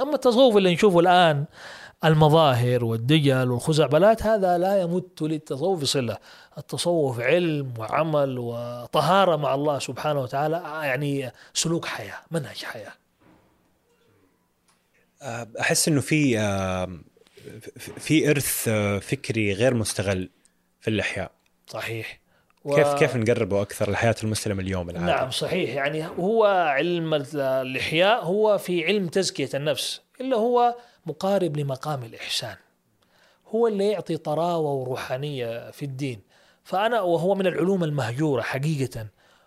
أما 0.00 0.14
التصوف 0.14 0.56
اللي 0.56 0.74
نشوفه 0.74 1.00
الآن 1.00 1.44
المظاهر 2.04 2.84
والدجل 2.84 3.50
والخزعبلات 3.50 4.22
هذا 4.22 4.58
لا 4.58 4.80
يمت 4.80 5.22
للتصوف 5.22 5.84
صلة. 5.84 6.18
التصوف 6.58 7.20
علم 7.20 7.74
وعمل 7.78 8.38
وطهارة 8.38 9.36
مع 9.36 9.54
الله 9.54 9.78
سبحانه 9.78 10.20
وتعالى 10.20 10.62
يعني 10.64 11.32
سلوك 11.54 11.84
حياة 11.84 12.20
منهج 12.30 12.64
حياة. 12.64 12.92
آه، 15.22 15.48
أحس 15.60 15.88
أنه 15.88 16.00
في 16.00 16.38
آه، 16.38 16.98
في 17.78 18.30
إرث 18.30 18.68
آه، 18.68 18.98
فكري 18.98 19.52
غير 19.52 19.74
مستغل. 19.74 20.30
في 20.88 20.94
الإحياء. 20.94 21.30
صحيح. 21.66 22.20
كيف 22.74 22.94
كيف 22.94 23.16
نقربه 23.16 23.62
أكثر 23.62 23.90
لحياة 23.90 24.14
المسلم 24.24 24.60
اليوم 24.60 24.90
العادي 24.90 25.06
نعم 25.06 25.30
صحيح. 25.30 25.74
يعني 25.74 26.06
هو 26.06 26.44
علم 26.44 27.14
الإحياء 27.34 28.24
هو 28.24 28.58
في 28.58 28.84
علم 28.84 29.08
تزكية 29.08 29.48
النفس 29.54 30.00
إلا 30.20 30.36
هو 30.36 30.74
مقارب 31.06 31.56
لمقام 31.56 32.02
الإحسان. 32.02 32.56
هو 33.48 33.66
اللي 33.66 33.88
يعطي 33.88 34.16
طراوة 34.16 34.72
وروحانية 34.72 35.70
في 35.70 35.84
الدين. 35.84 36.20
فأنا 36.64 37.00
وهو 37.00 37.34
من 37.34 37.46
العلوم 37.46 37.84
المهجورة 37.84 38.42
حقيقة 38.42 39.06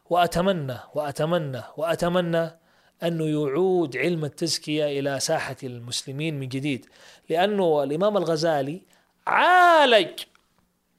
وأتمنى 0.10 0.78
وأتمنى 0.94 1.62
وأتمنى 1.78 2.60
أنه 3.04 3.26
يعود 3.26 3.98
علم 3.98 4.26
التزكية 4.26 5.00
إلى 5.00 5.20
ساحة 5.20 5.56
المسلمين 5.64 6.40
من 6.40 6.50
جديد. 6.50 6.86
لأنه 7.30 7.84
الإمام 7.84 8.18
الغزالي 8.18 8.82
عالج 9.28 10.20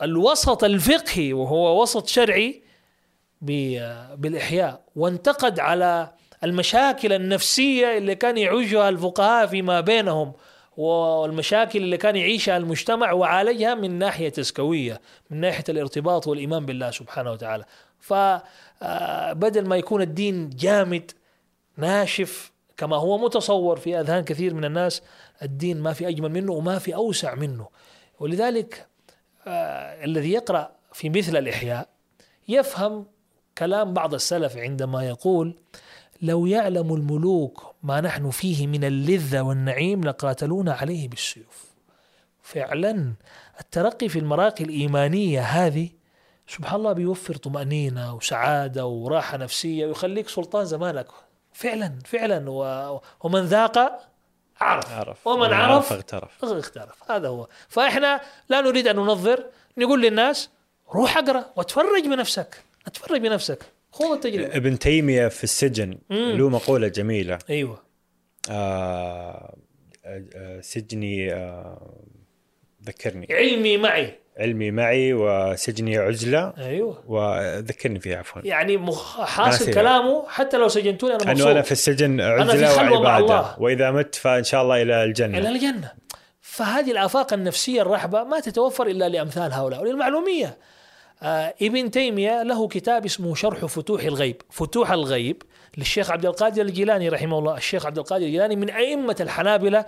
الوسط 0.02 0.64
الفقهي 0.64 1.32
وهو 1.32 1.82
وسط 1.82 2.06
شرعي 2.08 2.62
بالإحياء 4.16 4.84
وانتقد 4.96 5.60
على 5.60 6.10
المشاكل 6.44 7.12
النفسية 7.12 7.98
اللي 7.98 8.14
كان 8.14 8.38
يعيشها 8.38 8.88
الفقهاء 8.88 9.46
فيما 9.46 9.80
بينهم 9.80 10.32
والمشاكل 10.76 11.78
اللي 11.78 11.96
كان 11.96 12.16
يعيشها 12.16 12.56
المجتمع 12.56 13.12
وعالجها 13.12 13.74
من 13.74 13.98
ناحية 13.98 14.28
تسكويه 14.28 15.00
من 15.30 15.40
ناحية 15.40 15.64
الارتباط 15.68 16.26
والإيمان 16.26 16.66
بالله 16.66 16.90
سبحانه 16.90 17.32
وتعالى. 17.32 17.64
فبدل 18.00 19.66
ما 19.66 19.76
يكون 19.76 20.02
الدين 20.02 20.50
جامد 20.50 21.10
ناشف 21.76 22.52
كما 22.76 22.96
هو 22.96 23.18
متصور 23.18 23.76
في 23.76 24.00
أذهان 24.00 24.24
كثير 24.24 24.54
من 24.54 24.64
الناس 24.64 25.02
الدين 25.42 25.80
ما 25.80 25.92
في 25.92 26.08
أجمل 26.08 26.28
منه 26.28 26.52
وما 26.52 26.78
في 26.78 26.94
أوسع 26.94 27.34
منه. 27.34 27.68
ولذلك 28.20 28.74
آه 28.76 28.91
الذي 29.46 30.32
يقرأ 30.32 30.70
في 30.92 31.10
مثل 31.10 31.36
الإحياء 31.36 31.88
يفهم 32.48 33.06
كلام 33.58 33.94
بعض 33.94 34.14
السلف 34.14 34.56
عندما 34.56 35.08
يقول 35.08 35.58
لو 36.22 36.46
يعلم 36.46 36.94
الملوك 36.94 37.74
ما 37.82 38.00
نحن 38.00 38.30
فيه 38.30 38.66
من 38.66 38.84
اللذة 38.84 39.40
والنعيم 39.40 40.04
لقاتلونا 40.04 40.72
عليه 40.72 41.08
بالسيوف. 41.08 41.72
فعلا 42.42 43.12
الترقي 43.60 44.08
في 44.08 44.18
المراقي 44.18 44.64
الإيمانية 44.64 45.40
هذه 45.40 45.90
سبحان 46.46 46.80
الله 46.80 46.92
بيوفر 46.92 47.36
طمأنينة 47.36 48.14
وسعادة 48.14 48.86
وراحة 48.86 49.36
نفسية 49.36 49.86
ويخليك 49.86 50.28
سلطان 50.28 50.64
زمانك. 50.64 51.06
فعلا 51.52 51.98
فعلا 52.04 52.50
ومن 53.20 53.40
ذاق 53.40 54.00
عرف, 54.62 54.92
عرف. 54.92 55.26
ومن 55.26 55.52
عرف 55.52 55.92
اغترف 55.92 56.44
اغترف 56.44 57.10
هذا 57.10 57.28
هو. 57.28 57.48
فإحنا 57.68 58.20
لا 58.48 58.60
نريد 58.60 58.88
أن 58.88 58.96
ننظر 58.96 59.44
نقول 59.78 60.02
للناس 60.02 60.50
روح 60.94 61.16
أقرأ 61.16 61.52
واتفرج 61.56 62.04
بنفسك. 62.04 62.62
اتفرج 62.86 63.20
بنفسك. 63.20 63.58
خذ 63.92 64.12
التجربه 64.12 64.56
ابن 64.56 64.78
تيمية 64.78 65.28
في 65.28 65.44
السجن 65.44 65.98
له 66.10 66.48
مقولة 66.48 66.88
جميلة. 66.88 67.38
أيوه. 67.50 67.82
آه 68.50 69.56
آه 70.04 70.60
سجني 70.60 71.32
آه 71.32 72.04
ذكرني. 72.84 73.26
علمي 73.30 73.76
معي. 73.76 74.21
علمي 74.38 74.70
معي 74.70 75.12
وسجني 75.12 75.98
عزلة. 75.98 76.52
أيوه. 76.58 77.04
وذكرني 77.06 78.00
فيها 78.00 78.18
عفوا. 78.18 78.42
يعني 78.44 78.76
مخ... 78.76 79.20
حاصل. 79.20 79.74
كلامه 79.74 80.24
حتى 80.28 80.56
لو 80.56 80.68
سجنتوني 80.68 81.14
أنا 81.14 81.24
مبسوط. 81.24 81.46
انه 81.46 81.52
أنا 81.52 81.62
في 81.62 81.72
السجن 81.72 82.16
في 82.16 82.22
عزلة 82.22 82.68
خلوة 82.68 83.02
مع 83.02 83.10
وعبادة. 83.10 83.40
الله. 83.40 83.62
وإذا 83.62 83.90
مت 83.90 84.14
فإن 84.14 84.44
شاء 84.44 84.62
الله 84.62 84.82
إلى 84.82 85.04
الجنة. 85.04 85.38
إلى 85.38 85.48
الجنة. 85.48 85.92
فهذه 86.40 86.90
الآفاق 86.90 87.32
النفسية 87.32 87.82
الرحبة 87.82 88.24
ما 88.24 88.40
تتوفر 88.40 88.86
إلا 88.86 89.08
لأمثال 89.08 89.52
هؤلاء 89.52 89.80
وللمعلومية. 89.80 90.56
ابن 91.62 91.90
تيمية 91.90 92.42
له 92.42 92.68
كتاب 92.68 93.04
اسمه 93.04 93.34
شرح 93.34 93.64
فتوح 93.64 94.02
الغيب. 94.02 94.42
فتوح 94.50 94.90
الغيب 94.90 95.42
للشيخ 95.78 96.10
عبد 96.10 96.26
القادر 96.26 96.62
الجيلاني 96.62 97.08
رحمه 97.08 97.38
الله. 97.38 97.56
الشيخ 97.56 97.86
عبد 97.86 97.98
القادر 97.98 98.26
الجيلاني 98.26 98.56
من 98.56 98.70
أئمة 98.70 99.16
الحنابلة 99.20 99.84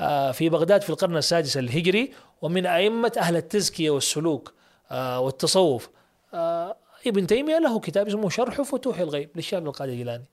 آه 0.00 0.32
في 0.32 0.48
بغداد 0.48 0.82
في 0.82 0.90
القرن 0.90 1.16
السادس 1.16 1.56
الهجري 1.56 2.12
ومن 2.42 2.66
أئمة 2.66 3.12
أهل 3.18 3.36
التزكية 3.36 3.90
والسلوك 3.90 4.54
آه 4.90 5.20
والتصوف. 5.20 5.88
آه 6.34 6.76
ابن 7.06 7.26
تيمية 7.26 7.58
له 7.58 7.80
كتاب 7.80 8.06
اسمه 8.06 8.28
شرح 8.28 8.62
فتوح 8.62 8.98
الغيب 8.98 9.30
للشيخ 9.36 9.54
عبد 9.54 9.66
القادر 9.66 9.92
الجيلاني. 9.92 10.24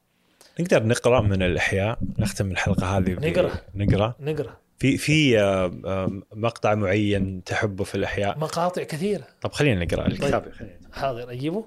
نقدر 0.59 0.83
نقرأ 0.83 1.21
من 1.21 1.43
الإحياء 1.43 1.97
نختم 2.19 2.51
الحلقة 2.51 2.97
هذه 2.97 3.11
نقرأ. 3.11 3.51
نقرأ. 3.75 4.15
نقرأ. 4.19 4.57
في 4.83 4.97
في 4.97 5.39
آه، 5.39 5.71
آه، 5.85 6.21
مقطع 6.35 6.75
معين 6.75 7.43
تحبه 7.43 7.83
في 7.83 7.95
الأحياء. 7.95 8.37
مقاطع 8.39 8.83
كثيرة. 8.83 9.27
طب 9.41 9.51
خلينا 9.51 9.85
نقرأ 9.85 10.07
الكتاب. 10.07 10.51
خلينا. 10.51 10.79
حاضر 10.93 11.31
أجيبه؟ 11.31 11.65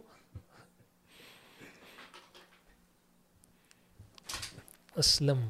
أسلم. 4.98 5.48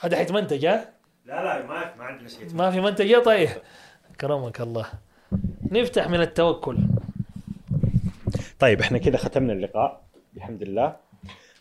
هذا 0.00 0.16
حيتمنتج 0.16 0.66
ها؟ 0.66 0.92
لا 1.24 1.44
لا 1.44 1.66
ما 1.66 1.94
ما 1.94 2.04
عندنا 2.04 2.28
شيء. 2.28 2.54
ما 2.54 2.70
في 2.70 2.80
منتج؟ 2.80 3.22
طيب. 3.22 3.48
كرمك 4.20 4.60
الله. 4.60 4.86
نفتح 5.70 6.08
من 6.08 6.20
التوكل. 6.20 6.78
طيب 8.58 8.80
إحنا 8.80 8.98
كذا 8.98 9.16
ختمنا 9.16 9.52
اللقاء. 9.52 10.04
بحمد 10.34 10.62
الله. 10.62 10.96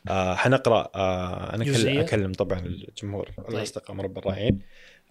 آه 0.10 0.36
حنقرأ 0.36 0.90
آه 0.96 1.56
أنا 1.56 1.64
جزئية؟ 1.64 2.02
أكلم, 2.02 2.22
اكلم 2.22 2.32
طبعا 2.34 2.60
الجمهور 2.60 3.30
الاصدقاء 3.50 3.96
مربى 3.96 4.20
الراعين 4.20 4.60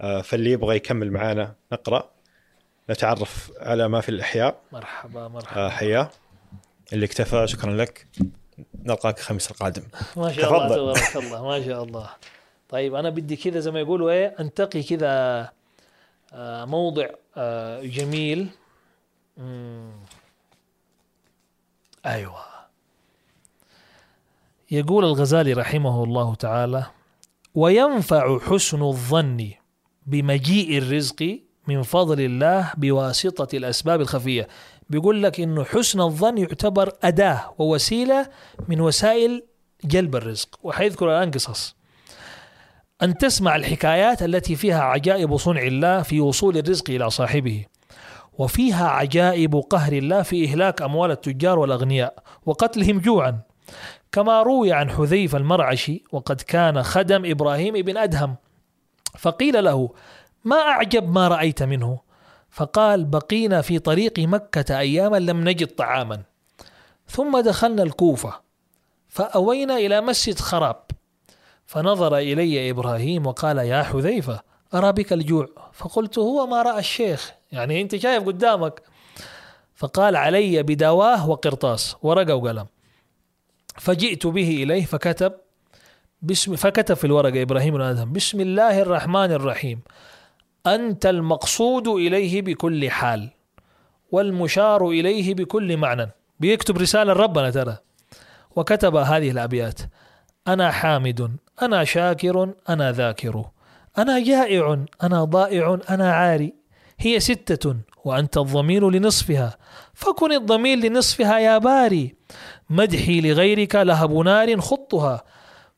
آه 0.01 0.21
فاللي 0.21 0.51
يبغى 0.51 0.77
يكمل 0.77 1.11
معانا 1.11 1.55
نقرأ. 1.73 2.11
نتعرف 2.91 3.53
على 3.61 3.89
ما 3.89 4.01
في 4.01 4.09
الأحياء. 4.09 4.61
مرحبا 4.73 5.29
مرحبا. 5.29 5.61
آه 5.67 5.69
حياه 5.69 6.11
اللي 6.93 7.07
اكتفى 7.07 7.47
شكرا 7.47 7.73
لك. 7.73 8.07
نلقاك 8.85 9.19
الخميس 9.19 9.51
القادم. 9.51 9.83
ما 10.17 10.33
شاء 10.33 10.67
الله. 10.67 10.77
تبارك 10.95 11.17
الله 11.17 11.45
ما 11.49 11.67
شاء 11.67 11.83
الله. 11.83 12.11
طيب 12.69 12.95
أنا 12.95 13.11
بدي 13.11 13.37
كذا 13.37 13.61
زي 13.61 13.71
ما 13.71 13.81
يقولوا 13.81 14.11
إيه 14.11 14.37
أنتقي 14.41 14.83
كذا 14.83 15.49
آه، 16.33 16.65
موضع 16.65 17.07
آه، 17.37 17.83
جميل. 17.83 18.49
مم. 19.37 19.93
أيوه. 22.07 22.52
يقول 24.73 25.05
الغزالي 25.05 25.53
رحمه 25.53 26.05
الله 26.05 26.35
تعالى 26.35 26.85
وينفع 27.55 28.39
حسن 28.39 28.83
الظن 28.83 29.51
بمجيء 30.07 30.79
الرزق 30.79 31.39
من 31.69 31.83
فضل 31.83 32.21
الله 32.21 32.73
بواسطة 32.77 33.57
الأسباب 33.57 34.01
الخفية؟ 34.01 34.49
بيقول 34.91 35.23
لك 35.23 35.41
إنه 35.41 35.65
حسن 35.65 36.01
الظن 36.01 36.39
يعتبر 36.39 36.93
أداة 37.03 37.55
ووسيلة 37.59 38.27
من 38.69 38.81
وسائل 38.81 39.43
جلب 39.85 40.17
الرزق. 40.17 40.49
وحيذكر 40.63 41.19
الآن 41.19 41.31
قصص. 41.31 41.77
أن 43.03 43.19
تسمع 43.19 43.57
الحكايات 43.57 44.23
التي 44.23 44.57
فيها 44.57 44.83
عجائب 44.83 45.37
صنع 45.37 45.63
الله 45.63 46.03
في 46.03 46.21
وصول 46.21 46.59
الرزق 46.59 46.91
إلى 46.91 47.11
صاحبه 47.11 47.65
وفيها 48.39 48.89
عجائب 48.89 49.57
قهر 49.57 49.93
الله 49.93 50.23
في 50.23 50.45
إهلاك 50.45 50.83
أموال 50.83 51.11
التجار 51.11 51.59
والأغنياء 51.59 52.23
وقتلهم 52.47 52.99
جوعا. 52.99 53.41
كما 54.13 54.43
روي 54.43 54.73
عن 54.73 54.91
حذيفة 54.91 55.39
المرعشي 55.39 56.05
وقد 56.13 56.41
كان 56.41 56.83
خدم 56.83 57.23
إبراهيم 57.31 57.75
بن 57.75 57.97
أدهم 57.97 58.37
فقيل 59.19 59.65
له 59.65 59.91
ما 60.45 60.57
أعجب 60.57 61.13
ما 61.13 61.29
رأيت 61.29 61.63
منه؟ 61.63 61.99
فقال 62.51 63.05
بقينا 63.05 63.61
في 63.61 63.79
طريق 63.79 64.19
مكة 64.19 64.79
أياما 64.79 65.17
لم 65.17 65.49
نجد 65.49 65.67
طعاما 65.67 66.23
ثم 67.07 67.41
دخلنا 67.41 67.83
الكوفة 67.83 68.33
فأوينا 69.09 69.77
إلى 69.77 70.01
مسجد 70.01 70.39
خراب 70.39 70.85
فنظر 71.67 72.17
إلي 72.17 72.71
إبراهيم 72.71 73.27
وقال 73.27 73.59
يا 73.59 73.83
حذيفة 73.83 74.41
أرى 74.75 74.93
بك 74.93 75.13
الجوع؟ 75.13 75.49
فقلت 75.73 76.19
هو 76.19 76.47
ما 76.47 76.63
رأى 76.63 76.79
الشيخ 76.79 77.33
يعني 77.53 77.83
أنت 77.83 77.97
شايف 77.97 78.25
قدامك. 78.25 78.83
فقال 79.75 80.17
علي 80.17 80.63
بدواه 80.63 81.29
وقرطاس. 81.29 81.97
ورقة 82.03 82.35
وقلم 82.35 82.67
فجئت 83.79 84.27
به 84.27 84.63
إليه 84.63 84.85
فكتب 84.85 85.33
بسم 86.23 86.57
فكتب 86.57 86.95
في 86.95 87.05
الورقة 87.05 87.43
إبراهيم 87.43 87.81
آدم 87.81 88.13
بسم 88.13 88.41
الله 88.41 88.83
الرحمن 88.83 89.33
الرحيم. 89.33 89.81
أنت 90.67 91.07
المقصود 91.07 91.89
إليه 91.89 92.43
بكل 92.43 92.91
حال 92.91 93.29
والمشار 94.13 94.89
إليه 94.89 95.35
بكل 95.35 95.77
معنى. 95.77 96.11
بيكتب 96.41 96.79
رسالة 96.79 97.13
ربنا 97.13 97.51
ترى. 97.51 97.77
وكتب 98.57 98.97
هذه 98.97 99.31
الأبيات. 99.31 99.81
أنا 100.49 100.71
حامد 100.71 101.37
أنا 101.63 101.85
شاكر 101.85 102.55
أنا 102.69 102.93
ذاكر. 102.93 103.45
أنا 103.99 104.25
جائع 104.25 104.85
أنا 105.03 105.25
ضائع 105.25 105.79
أنا 105.91 106.13
عاري. 106.13 106.55
هي 106.99 107.21
ستة 107.21 107.77
وأنت 108.05 108.39
الضمير 108.39 108.91
لنصفها. 108.91 109.59
فكن 109.95 110.33
الضمير 110.33 110.79
لنصفها 110.79 111.39
يا 111.39 111.59
باري. 111.59 112.15
مدحي 112.71 113.21
لغيرك 113.21 113.75
لهب 113.75 114.13
نار 114.13 114.61
خطها 114.61 115.23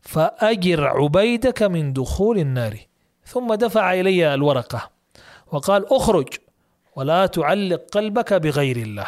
فأجر 0.01 0.87
عبيدك 0.87 1.63
من 1.63 1.93
دخول 1.93 2.39
النار. 2.39 2.77
ثم 3.27 3.55
دفع 3.55 3.95
إلي 3.95 4.35
الورقة 4.35 4.91
وقال 5.53 5.93
أخرج 5.93 6.29
ولا 6.97 7.27
تعلق 7.27 7.83
قلبك 7.93 8.33
بغير 8.35 8.77
الله 8.77 9.07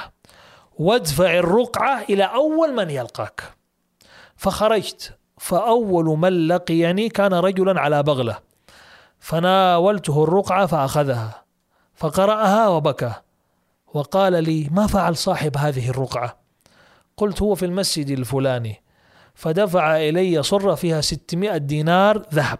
وادفع 0.79 1.39
الرقعة 1.39 2.03
إلى 2.11 2.25
أول 2.25 2.75
من 2.75 2.91
يلقاك. 2.91 3.43
فخرجت 4.37 5.19
فأول 5.39 6.05
من 6.05 6.49
لقيني 6.49 7.09
كان 7.09 7.35
رجلا 7.35 7.81
على 7.81 8.03
بغلة 8.03 8.39
فناولته 9.19 10.25
الرقعة 10.25 10.67
فأخذها 10.67 11.45
فقرأها 11.95 12.69
وبكى 12.69 13.13
وقال 13.95 14.45
لي 14.45 14.69
ما 14.73 14.87
فعل 14.87 15.17
صاحب 15.17 15.57
هذه 15.57 15.91
الرقعة؟ 15.91 16.46
قلت 17.17 17.43
هو 17.43 17.55
في 17.55 17.67
المسجد 17.67 18.11
الفلاني. 18.11 18.83
فدفع 19.35 19.97
إلي 19.97 20.43
صرة 20.43 20.75
فيها 20.75 21.01
ستمائة 21.01 21.57
دينار 21.57 22.23
ذهب. 22.35 22.59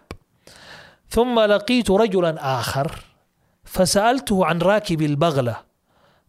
ثم 1.09 1.39
لقيت 1.39 1.91
رجلا 1.91 2.59
آخر 2.59 3.03
فسألته 3.63 4.45
عن 4.45 4.59
راكب 4.59 5.01
البغلة. 5.01 5.57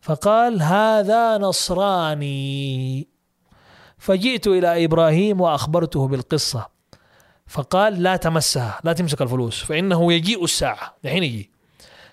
فقال 0.01 0.63
هذا 0.63 1.39
نصراني. 1.39 3.09
فجئت 3.99 4.47
إلى 4.47 4.85
إبراهيم 4.85 5.41
وأخبرته 5.41 6.09
بالقصة. 6.09 6.69
فقال 7.47 8.03
لا 8.03 8.17
تمسها 8.17 8.81
لا 8.85 8.93
تمسك 8.93 9.23
الفلوس 9.23 9.65
فإنه 9.65 10.13
يجيء 10.13 10.45
الساعة. 10.45 10.95
الحين 11.05 11.23
يجي. 11.23 11.51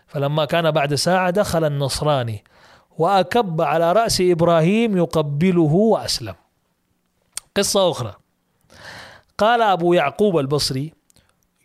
فلما 0.07 0.45
كان 0.45 0.72
بعد 0.72 0.95
ساعة 0.95 1.30
دخل 1.30 1.63
النصراني. 1.63 2.43
وأكب 2.97 3.61
على 3.61 3.93
رأس 3.93 4.21
إبراهيم 4.21 4.97
يقبله 4.97 5.73
وأسلم. 5.73 6.35
قصة 7.55 7.91
أخرى. 7.91 8.15
قال 9.37 9.61
أبو 9.61 9.93
يعقوب 9.93 10.37
البصري 10.37 10.93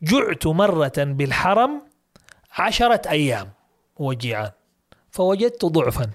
جعت 0.02 0.46
مرة 0.46 0.92
بالحرم 0.98 1.82
عشرة 2.58 3.10
أيام 3.10 3.50
وجيعان 3.96 4.50
فوجدت 5.10 5.64
ضعفا 5.64 6.10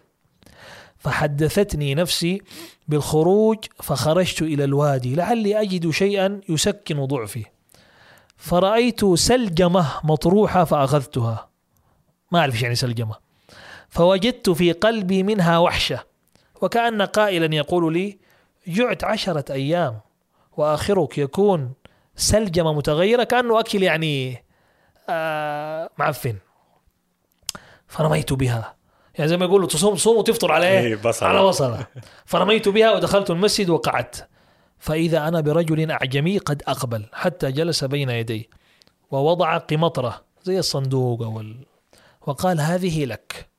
فحدثتني 0.97 1.95
نفسي 1.95 2.41
بالخروج 2.87 3.57
فخرجت 3.83 4.41
إلى 4.41 4.63
الوادي 4.63 5.15
لعلي 5.15 5.61
أجد 5.61 5.89
شيئا 5.89 6.41
يسكن 6.49 7.05
ضعفي 7.05 7.45
فرأيت 8.37 9.05
سلجمة 9.05 9.91
مطروحة 10.03 10.63
فأخذتها. 10.63 11.49
ما 12.31 12.39
أعرف 12.39 12.61
يعني 12.61 12.75
سلجمة. 12.75 13.24
فوجدت 13.89 14.49
في 14.49 14.71
قلبي 14.71 15.23
منها 15.23 15.57
وحشة. 15.57 16.03
وكأن 16.61 17.01
قائلا 17.01 17.55
يقول 17.55 17.93
لي 17.93 18.19
جعت 18.67 19.03
عشرة 19.03 19.51
أيام 19.51 19.99
وآخرك 20.57 21.17
يكون 21.17 21.73
سلجمة 22.15 22.73
متغيرة 22.73 23.23
كأنه 23.23 23.59
أكل 23.59 23.83
يعني 23.83 24.43
آه 25.09 25.89
معفن. 25.97 26.35
فرميت 27.87 28.33
بها. 28.33 28.75
يعني 29.15 29.29
زي 29.29 29.37
ما 29.37 29.45
يقولوا 29.45 29.67
تصوم 29.67 29.95
تصوم 29.95 30.17
وتفطر 30.17 30.51
على 30.51 30.67
إيه، 30.67 30.79
إيه؟ 30.79 30.95
بصلة. 30.95 31.29
على 31.29 31.43
بصلة. 31.43 31.87
فرميت 32.25 32.69
بها 32.69 32.91
ودخلت 32.91 33.29
المسجد 33.29 33.69
وقعدت. 33.69 34.27
فإذا 34.79 35.27
أنا 35.27 35.41
برجل 35.41 35.91
أعجمي 35.91 36.37
قد 36.37 36.63
أقبل 36.67 37.05
حتى 37.13 37.51
جلس 37.51 37.83
بين 37.83 38.09
يدي 38.09 38.49
ووضع 39.11 39.57
قمطرة 39.57 40.25
زي 40.43 40.59
الصندوق 40.59 41.21
أو 41.21 41.39
ال... 41.41 41.65
وقال 42.21 42.61
هذه 42.61 43.05
لك. 43.05 43.49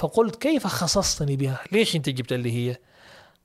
فقلت 0.00 0.36
كيف 0.36 0.66
خصصتني 0.66 1.36
بها؟ 1.36 1.60
ليش 1.72 1.96
أنت 1.96 2.08
جبت 2.08 2.32
لي 2.32 2.52
هي؟ 2.52 2.76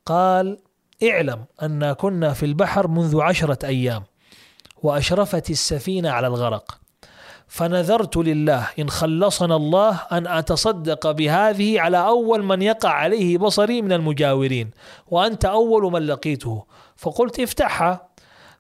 قال 0.06 0.58
اعلم 1.04 1.46
أن 1.64 1.94
كنا 1.94 2.34
في 2.34 2.46
البحر 2.46 2.88
منذ 2.88 3.22
عشرة 3.22 3.66
أيام 3.66 4.04
وأشرفت 4.84 5.50
السفينة 5.50 6.10
على 6.10 6.28
الغرق. 6.28 6.80
فنذرت 7.48 8.18
لله 8.18 8.68
إن 8.80 8.90
خلصنا 8.90 9.56
الله 9.56 10.02
أن 10.12 10.28
أتصدق 10.28 11.12
بهذه 11.12 11.80
على 11.82 11.98
أول 11.98 12.44
من 12.44 12.62
يقع 12.62 12.90
عليه 12.90 13.38
بصري 13.38 13.82
من 13.82 13.92
المجاورين 13.92 14.72
وأنت 15.08 15.46
أول 15.46 15.92
من 15.92 16.02
لقيته. 16.02 16.66
فقلت 16.96 17.40
افتحها. 17.40 18.10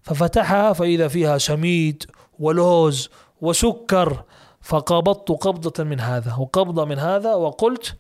ففتحها 0.02 0.74
فإذا 0.74 1.08
فيها 1.08 1.38
سميد 1.38 2.04
ولوز 2.40 3.10
وسكر 3.42 4.24
فقبضت 4.66 5.32
قبضة 5.32 5.84
من 5.84 6.00
هذا 6.00 6.36
وقبضة 6.40 6.86
من 6.86 7.00
هذا 7.00 7.34
وقلت 7.34 7.96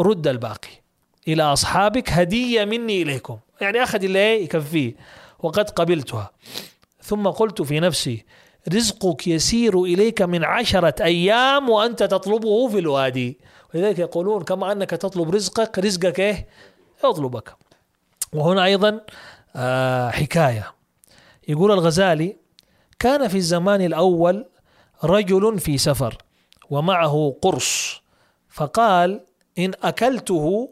رد 0.00 0.26
الباقي 0.26 0.68
إلى 1.28 1.42
أصحابك 1.42 2.10
هدية 2.10 2.64
مني 2.64 3.02
إليكم. 3.02 3.38
يعني 3.60 3.82
أخذ 3.82 4.04
اللي 4.04 4.42
يكفيه 4.44 4.96
وقد 5.38 5.70
قبلتها. 5.70 6.30
ثم 7.02 7.28
قلت 7.28 7.62
في 7.62 7.80
نفسي 7.80 8.24
رزقك 8.72 9.26
يسير 9.26 9.82
إليك 9.82 10.22
من 10.22 10.44
عشرة 10.44 10.94
أيام 11.04 11.70
وأنت 11.70 12.02
تطلبه 12.02 12.68
في 12.68 12.78
الوادي. 12.78 13.38
ولذلك 13.74 13.98
يقولون 13.98 14.42
كما 14.42 14.72
أنك 14.72 14.90
تطلب 14.90 15.30
رزقك 15.30 15.78
رزقك 15.78 16.20
إيه؟ 16.20 16.48
يطلبك. 17.04 17.54
وهنا 18.32 18.64
أيضا 18.64 19.00
آه 19.56 20.10
حكاية. 20.10 20.72
يقول 21.48 21.72
الغزالي 21.72 22.36
كان 22.98 23.28
في 23.28 23.36
الزمان 23.36 23.80
الأول 23.80 24.46
رجل 25.04 25.58
في 25.58 25.78
سفر 25.78 26.18
ومعه 26.70 27.36
قرص 27.42 28.02
فقال 28.48 29.20
إن 29.58 29.72
أكلته 29.82 30.70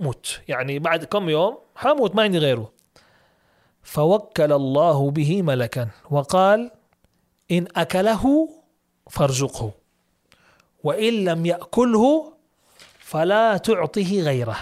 مت. 0.00 0.40
يعني 0.48 0.78
بعد 0.78 1.04
كم 1.04 1.28
يوم 1.28 1.58
حموت 1.76 2.16
ما 2.16 2.22
عندي 2.22 2.38
غيره. 2.38 2.72
فوكل 3.82 4.52
الله 4.52 5.10
به 5.10 5.42
ملكا 5.42 5.88
وقال 6.10 6.70
إن 7.50 7.66
أكله 7.76 8.48
فارزقه 9.10 9.72
وإن 10.84 11.24
لم 11.24 11.46
يأكله 11.46 12.32
فلا 12.98 13.56
تعطه 13.56 14.20
غيره. 14.20 14.56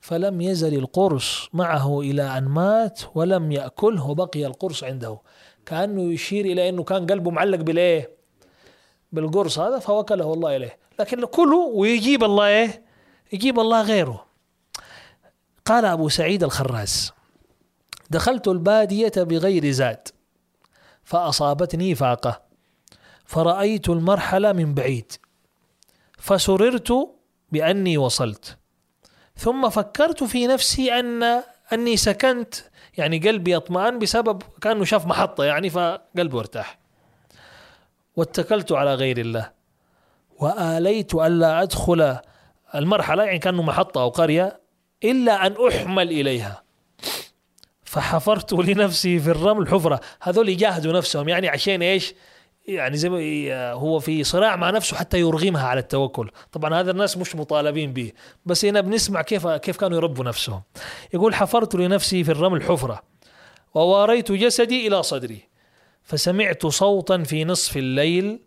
فلم 0.00 0.40
يزل 0.40 0.74
القرص 0.74 1.48
معه 1.52 2.00
إلى 2.00 2.38
أن 2.38 2.44
مات 2.44 3.00
ولم 3.14 3.52
يأكله 3.52 4.10
وبقي 4.10 4.46
القرص 4.46 4.84
عنده. 4.84 5.18
كأنه 5.68 6.12
يشير 6.12 6.44
إلى 6.44 6.68
أنه 6.68 6.84
كان 6.84 7.06
قلبه 7.06 7.30
معلق 7.30 7.58
بالإيه 7.58 8.10
بالقرص 9.12 9.58
هذا 9.58 9.78
فوكله 9.78 10.32
الله 10.32 10.56
إليه. 10.56 10.78
لكن 11.00 11.24
كله 11.24 11.56
ويجيب 11.56 12.24
الله 12.24 12.46
إيه؟ 12.46 12.82
يجيب 13.32 13.60
الله 13.60 13.82
غيره. 13.82 14.26
قال 15.64 15.84
أبو 15.84 16.08
سعيد 16.08 16.44
الخراز 16.44 17.12
دخلت 18.10 18.48
البادية 18.48 19.12
بغير 19.16 19.70
زاد 19.70 20.08
فأصابتني 21.04 21.94
فاقة 21.94 22.42
فرأيت 23.24 23.88
المرحلة 23.88 24.52
من 24.52 24.74
بعيد 24.74 25.12
فسررت 26.18 26.92
بأني 27.52 27.98
وصلت 27.98 28.56
ثم 29.36 29.68
فكرت 29.68 30.24
في 30.24 30.46
نفسي 30.46 30.92
أن 30.92 31.42
أني 31.72 31.96
سكنت 31.96 32.54
يعني 32.98 33.18
قلبي 33.18 33.56
اطمأن 33.56 33.98
بسبب 33.98 34.42
كأنه 34.60 34.84
شاف 34.84 35.06
محطة 35.06 35.44
يعني 35.44 35.70
فقلبه 35.70 36.38
ارتاح. 36.38 36.78
واتكلت 38.16 38.72
على 38.72 38.94
غير 38.94 39.18
الله. 39.18 39.50
وآليت 40.38 41.14
ألا 41.14 41.62
أدخل 41.62 42.16
المرحلة 42.74 43.24
يعني 43.24 43.38
كأنه 43.38 43.62
محطة 43.62 44.02
أو 44.02 44.08
قرية 44.08 44.60
إلا 45.04 45.46
أن 45.46 45.54
أحمل 45.68 46.10
إليها. 46.10 46.62
فحفرت 47.84 48.52
لنفسي 48.52 49.18
في 49.18 49.30
الرمل 49.30 49.68
حفرة. 49.68 50.00
هذول 50.22 50.48
يجاهدوا 50.48 50.92
نفسهم 50.92 51.28
يعني 51.28 51.48
عشان 51.48 51.82
إيش؟ 51.82 52.14
يعني 52.68 52.96
زي 52.96 53.08
ما 53.08 53.72
هو 53.72 53.98
في 53.98 54.24
صراع 54.24 54.56
مع 54.56 54.70
نفسه 54.70 54.96
حتى 54.96 55.20
يرغمها 55.20 55.66
على 55.66 55.80
التوكل. 55.80 56.30
طبعا 56.52 56.80
هذا 56.80 56.90
الناس 56.90 57.16
مش 57.18 57.36
مطالبين 57.36 57.92
به. 57.92 58.12
بس 58.46 58.64
هنا 58.64 58.80
بنسمع 58.80 59.22
كيف 59.22 59.46
كيف 59.46 59.76
كانوا 59.76 59.96
يربوا 59.96 60.24
نفسهم. 60.24 60.62
يقول 61.14 61.34
حفرت 61.34 61.74
لنفسي 61.74 62.24
في 62.24 62.30
الرمل 62.32 62.62
حفرة 62.62 63.02
وواريت 63.74 64.32
جسدي 64.32 64.86
إلى 64.86 65.02
صدري 65.02 65.48
فسمعت 66.02 66.66
صوتا 66.66 67.22
في 67.22 67.44
نصف 67.44 67.76
الليل 67.76 68.40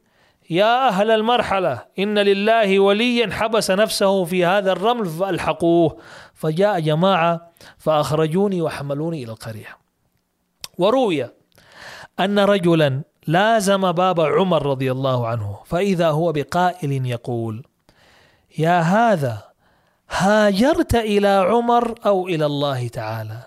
يا 0.49 0.87
أهل 0.87 1.11
المرحلة 1.11 1.85
إن 1.99 2.19
لله 2.19 2.79
وليا 2.79 3.31
حبس 3.31 3.71
نفسه 3.71 4.25
في 4.25 4.45
هذا 4.45 4.71
الرمل 4.71 5.05
فألحقوه 5.05 5.97
فجاء 6.33 6.79
جماعة 6.79 7.51
فأخرجوني 7.77 8.61
وحملوني 8.61 9.23
إلى 9.23 9.31
القرية 9.31 9.77
وروي 10.77 11.29
أن 12.19 12.39
رجلا 12.39 13.01
لازم 13.31 13.91
باب 13.91 14.21
عمر 14.21 14.65
رضي 14.65 14.91
الله 14.91 15.27
عنه 15.27 15.59
فإذا 15.65 16.09
هو 16.09 16.31
بقائل 16.31 17.05
يقول 17.05 17.65
يا 18.57 18.79
هذا 18.79 19.41
هاجرت 20.09 20.95
إلى 20.95 21.27
عمر 21.27 21.95
أو 22.05 22.27
إلى 22.27 22.45
الله 22.45 22.87
تعالى؟ 22.87 23.43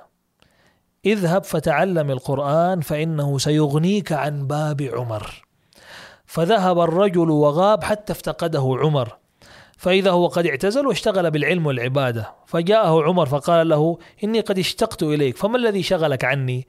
اذهب 1.06 1.44
فتعلم 1.44 2.10
القرآن 2.10 2.80
فإنه 2.80 3.38
سيغنيك 3.38 4.12
عن 4.12 4.46
باب 4.46 4.82
عمر. 4.82 5.44
فذهب 6.26 6.80
الرجل 6.80 7.30
وغاب 7.30 7.84
حتى 7.84 8.12
افتقده 8.12 8.76
عمر. 8.80 9.16
فإذا 9.76 10.10
هو 10.10 10.26
قد 10.26 10.46
اعتزل 10.46 10.86
واشتغل 10.86 11.30
بالعلم 11.30 11.66
والعبادة 11.66 12.32
فجاءه 12.46 13.02
عمر 13.02 13.26
فقال 13.26 13.68
له 13.68 13.98
إني 14.24 14.40
قد 14.40 14.58
اشتقت 14.58 15.02
إليك 15.02 15.36
فما 15.36 15.56
الذي 15.56 15.82
شغلك 15.82 16.24
عني؟ 16.24 16.66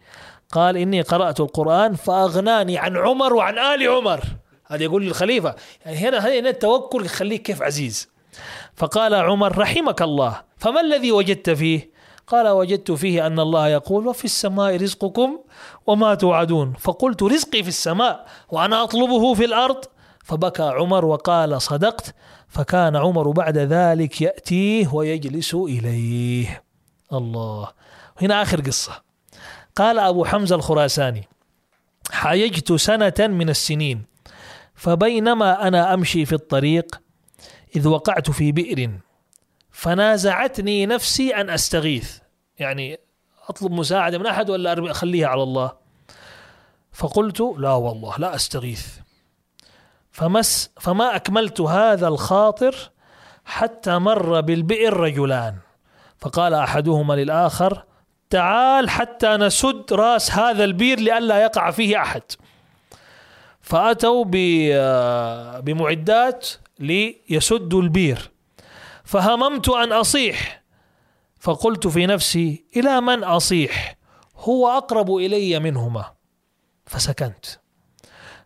قال 0.51 0.77
إني 0.77 1.01
قرأت 1.01 1.39
القرآن 1.39 1.95
فأغناني 1.95 2.77
عن 2.77 2.97
عمر 2.97 3.33
وعن 3.33 3.59
آل 3.59 3.87
عمر. 3.87 4.21
هذا 4.67 4.83
يقول 4.83 5.05
للخليفة. 5.05 5.55
يعني 5.85 5.97
هنا 5.97 6.19
هنا 6.19 6.49
التوكل 6.49 7.05
يخليك 7.05 7.41
كيف 7.41 7.61
عزيز. 7.61 8.09
فقال 8.75 9.13
عمر 9.13 9.57
رحمك 9.57 10.01
الله. 10.01 10.41
فما 10.57 10.81
الذي 10.81 11.11
وجدت 11.11 11.49
فيه? 11.49 11.91
قال 12.27 12.47
وجدت 12.47 12.91
فيه 12.91 13.27
أن 13.27 13.39
الله 13.39 13.67
يقول 13.67 14.07
وفي 14.07 14.25
السماء 14.25 14.75
رزقكم 14.75 15.39
وما 15.87 16.15
توعدون. 16.15 16.73
فقلت 16.79 17.23
رزقي 17.23 17.63
في 17.63 17.69
السماء 17.69 18.25
وأنا 18.49 18.83
أطلبه 18.83 19.33
في 19.33 19.45
الأرض. 19.45 19.85
فبكى 20.23 20.63
عمر 20.63 21.05
وقال 21.05 21.61
صدقت. 21.61 22.15
فكان 22.47 22.95
عمر 22.95 23.31
بعد 23.31 23.57
ذلك 23.57 24.21
يأتيه 24.21 24.93
ويجلس 24.93 25.53
إليه. 25.53 26.63
الله. 27.13 27.67
هنا 28.21 28.41
آخر 28.41 28.61
قصة. 28.61 29.04
قال 29.75 29.99
أبو 29.99 30.25
حمزة 30.25 30.55
الخراساني 30.55 31.27
حايجت 32.11 32.73
سنة 32.73 33.13
من 33.19 33.49
السنين 33.49 34.05
فبينما 34.75 35.67
أنا 35.67 35.93
أمشي 35.93 36.25
في 36.25 36.33
الطريق 36.33 37.01
إذ 37.75 37.87
وقعت 37.87 38.31
في 38.31 38.51
بئر 38.51 38.91
فنازعتني 39.71 40.85
نفسي 40.85 41.35
أن 41.35 41.49
أستغيث. 41.49 42.17
يعني 42.59 42.99
أطلب 43.49 43.71
مساعدة 43.71 44.17
من 44.17 44.25
أحد 44.25 44.49
ولا 44.49 44.91
أخليها 44.91 45.27
على 45.27 45.43
الله؟ 45.43 45.71
فقلت 46.91 47.41
لا 47.57 47.73
والله 47.73 48.17
لا 48.17 48.35
أستغيث. 48.35 48.87
فمس 50.11 50.69
فما 50.79 51.15
أكملت 51.15 51.61
هذا 51.61 52.07
الخاطر 52.07 52.75
حتى 53.45 53.99
مر 53.99 54.41
بالبئر 54.41 54.97
رجلان. 54.97 55.55
فقال 56.17 56.53
أحدهما 56.53 57.13
للآخر 57.13 57.83
تعال 58.29 58.89
حتى 58.89 59.37
نسد 59.37 59.93
راس 59.93 60.31
هذا 60.31 60.63
البير 60.63 60.99
لئلا 60.99 61.41
يقع 61.41 61.71
فيه 61.71 62.01
أحد. 62.01 62.21
فأتوا 63.61 64.25
بمعدات 65.61 66.49
ليسدوا 66.79 67.81
البير. 67.81 68.31
فهممت 69.03 69.69
أن 69.69 69.91
أصيح. 69.91 70.63
فقلت 71.39 71.87
في 71.87 72.05
نفسي 72.05 72.65
إلى 72.77 73.01
من 73.01 73.23
أصيح؟ 73.23 73.97
هو 74.35 74.67
أقرب 74.67 75.15
إلي 75.15 75.59
منهما. 75.59 76.05
فسكنت. 76.85 77.45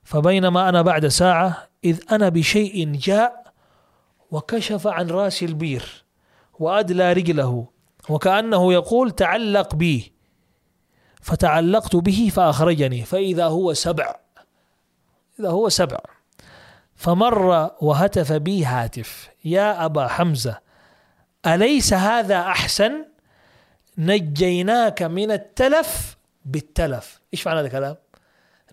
فبينما 0.03 0.69
أنا 0.69 0.81
بعد 0.81 1.07
ساعة 1.07 1.69
إذ 1.83 1.99
أنا 2.11 2.29
بشيء 2.29 2.91
جاء 2.91 3.53
وكشف 4.31 4.87
عن 4.87 5.09
رأس 5.09 5.43
البير 5.43 6.05
وأدلى 6.59 7.13
رجله. 7.13 7.67
وكأنه 8.09 8.73
يقول 8.73 9.11
تعلق 9.11 9.75
بي 9.75 10.11
فتعلقت 11.21 11.95
به 11.95 12.31
فأخرجني 12.33 13.03
فإذا 13.03 13.45
هو 13.45 13.73
سبع 13.73 14.15
إذا 15.39 15.49
هو 15.49 15.69
سبع. 15.69 15.99
فمر 16.95 17.71
وهتف 17.81 18.31
بي 18.31 18.65
هاتف. 18.65 19.29
يا 19.45 19.85
أبا 19.85 20.07
حمزة 20.07 20.59
أليس 21.45 21.93
هذا 21.93 22.39
أحسن؟ 22.39 23.05
نجيناك 23.97 25.03
من 25.03 25.31
التلف 25.31 26.17
بالتلف. 26.45 27.21
إيش 27.33 27.47
معنى 27.47 27.59
هذا 27.59 27.67
الكلام؟ 27.67 27.95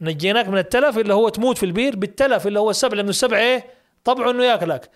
نجيناك 0.01 0.49
من 0.49 0.59
التلف 0.59 0.99
اللي 0.99 1.15
هو 1.15 1.29
تموت 1.29 1.59
في 1.59 1.67
البير 1.67 1.97
بالتلف 1.97 2.47
اللي 2.47 2.61
هو 2.61 2.71
السبع 2.71 2.97
لأنه 2.97 3.11
السبع 3.11 3.39
إيه؟ 3.39 3.67
طبعه 4.05 4.31
انه 4.31 4.45
ياكلك 4.45 4.91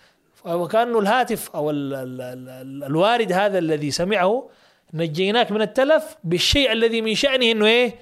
وكانه 0.45 0.99
الهاتف 0.99 1.49
أو 1.55 1.69
ال 1.69 1.93
ال 1.93 2.21
ال 2.21 2.49
ال 2.49 2.83
الوارد 2.83 3.31
هذا 3.31 3.57
الذي 3.57 3.91
سمعه 3.91 4.49
نجيناك 4.93 5.51
من 5.51 5.61
التلف 5.61 6.17
بالشيء 6.23 6.71
الذي 6.71 7.01
من 7.01 7.15
شأنه 7.15 7.51
إنه 7.51 7.65
إيه؟ 7.65 7.95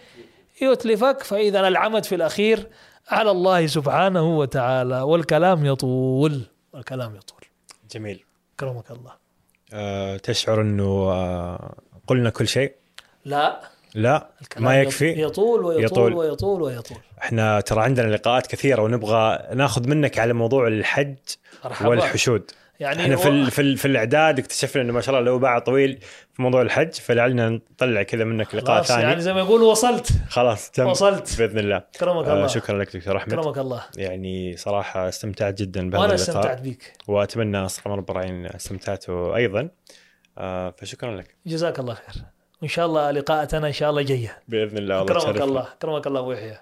يتلفك. 0.61 1.23
فإذا 1.23 1.67
العمد 1.67 2.03
في 2.03 2.15
الأخير 2.15 2.67
على 3.09 3.31
الله 3.31 3.67
سبحانه 3.67 4.37
وتعالى 4.37 5.01
والكلام 5.01 5.65
يطول 5.65 6.41
الكلام 6.75 7.15
يطول. 7.15 7.41
جميل. 7.91 8.23
كرمك 8.59 8.91
الله. 8.91 9.11
أه 9.73 10.17
تشعر 10.17 10.61
إنه 10.61 11.11
أه 11.11 11.75
قلنا 12.07 12.29
كل 12.29 12.47
شيء؟ 12.47 12.73
لا. 13.25 13.61
لا. 13.95 14.29
ما 14.57 14.81
يكفي؟ 14.81 15.21
يطول 15.21 15.65
ويطول, 15.65 15.83
يطول. 15.83 16.13
ويطول 16.13 16.61
ويطول. 16.61 16.97
إحنا 17.21 17.61
ترى 17.61 17.81
عندنا 17.81 18.15
لقاءات 18.15 18.47
كثيرة 18.47 18.81
ونبغى 18.81 19.39
ناخذ 19.53 19.87
منك 19.87 20.19
على 20.19 20.33
موضوع 20.33 20.67
الحج. 20.67 21.15
والحشود 21.81 22.51
يعني 22.79 23.01
إحنا 23.03 23.15
في 23.15 23.27
هو- 23.27 23.31
ال 23.31 23.51
في, 23.51 23.61
ال 23.61 23.77
في 23.77 23.85
الإعداد 23.87 24.39
اكتشفنا 24.39 24.81
إنه 24.81 24.93
ما 24.93 25.01
شاء 25.01 25.15
الله 25.19 25.31
له 25.31 25.39
باع 25.39 25.59
طويل 25.59 25.99
في 26.33 26.41
موضوع 26.41 26.61
الحج 26.61 26.91
فلعلنا 26.93 27.49
نطلع 27.49 28.03
كذا 28.03 28.23
منك 28.23 28.55
لقاء 28.55 28.75
خلاص 28.75 28.87
ثاني. 28.87 29.03
يعني 29.03 29.21
زي 29.21 29.33
ما 29.33 29.39
يقولوا 29.39 29.71
وصلت. 29.71 30.09
خلاص 30.29 30.71
تم. 30.71 30.87
وصلت. 30.87 31.35
بإذن 31.41 31.59
الله. 31.59 31.83
كرمك 31.99 32.25
آه 32.25 32.33
الله. 32.33 32.47
شكرا 32.47 32.77
لك 32.79 32.97
دكتور 32.97 33.17
أحمد. 33.17 33.33
كرمك 33.35 33.57
الله. 33.57 33.83
يعني 33.97 34.57
صراحة 34.57 35.09
استمتعت 35.09 35.53
جدا 35.53 35.89
بهذا 35.89 36.01
وأنا 36.03 36.13
استمتعت 36.15 36.61
بك 36.61 36.93
وأتمنى 37.07 37.57
اصحاب 37.65 37.93
رب 37.93 38.11
العالمين 38.11 38.45
استمتعتوا 38.45 39.35
أيضا. 39.35 39.69
آه 40.37 40.73
فشكرا 40.77 41.15
لك. 41.15 41.35
جزاك 41.45 41.79
الله 41.79 41.93
خير. 41.93 42.23
وإن 42.61 42.69
شاء 42.69 42.85
الله 42.85 43.11
لقاءتنا 43.11 43.67
إن 43.67 43.73
شاء 43.73 43.89
الله 43.89 44.01
جاية. 44.01 44.37
بإذن 44.47 44.77
الله 44.77 45.05
كرمك. 45.05 45.41
الله. 45.41 45.67
كرمك 45.81 46.07
الله 46.07 46.19
أبو 46.19 46.31
يحيى. 46.31 46.57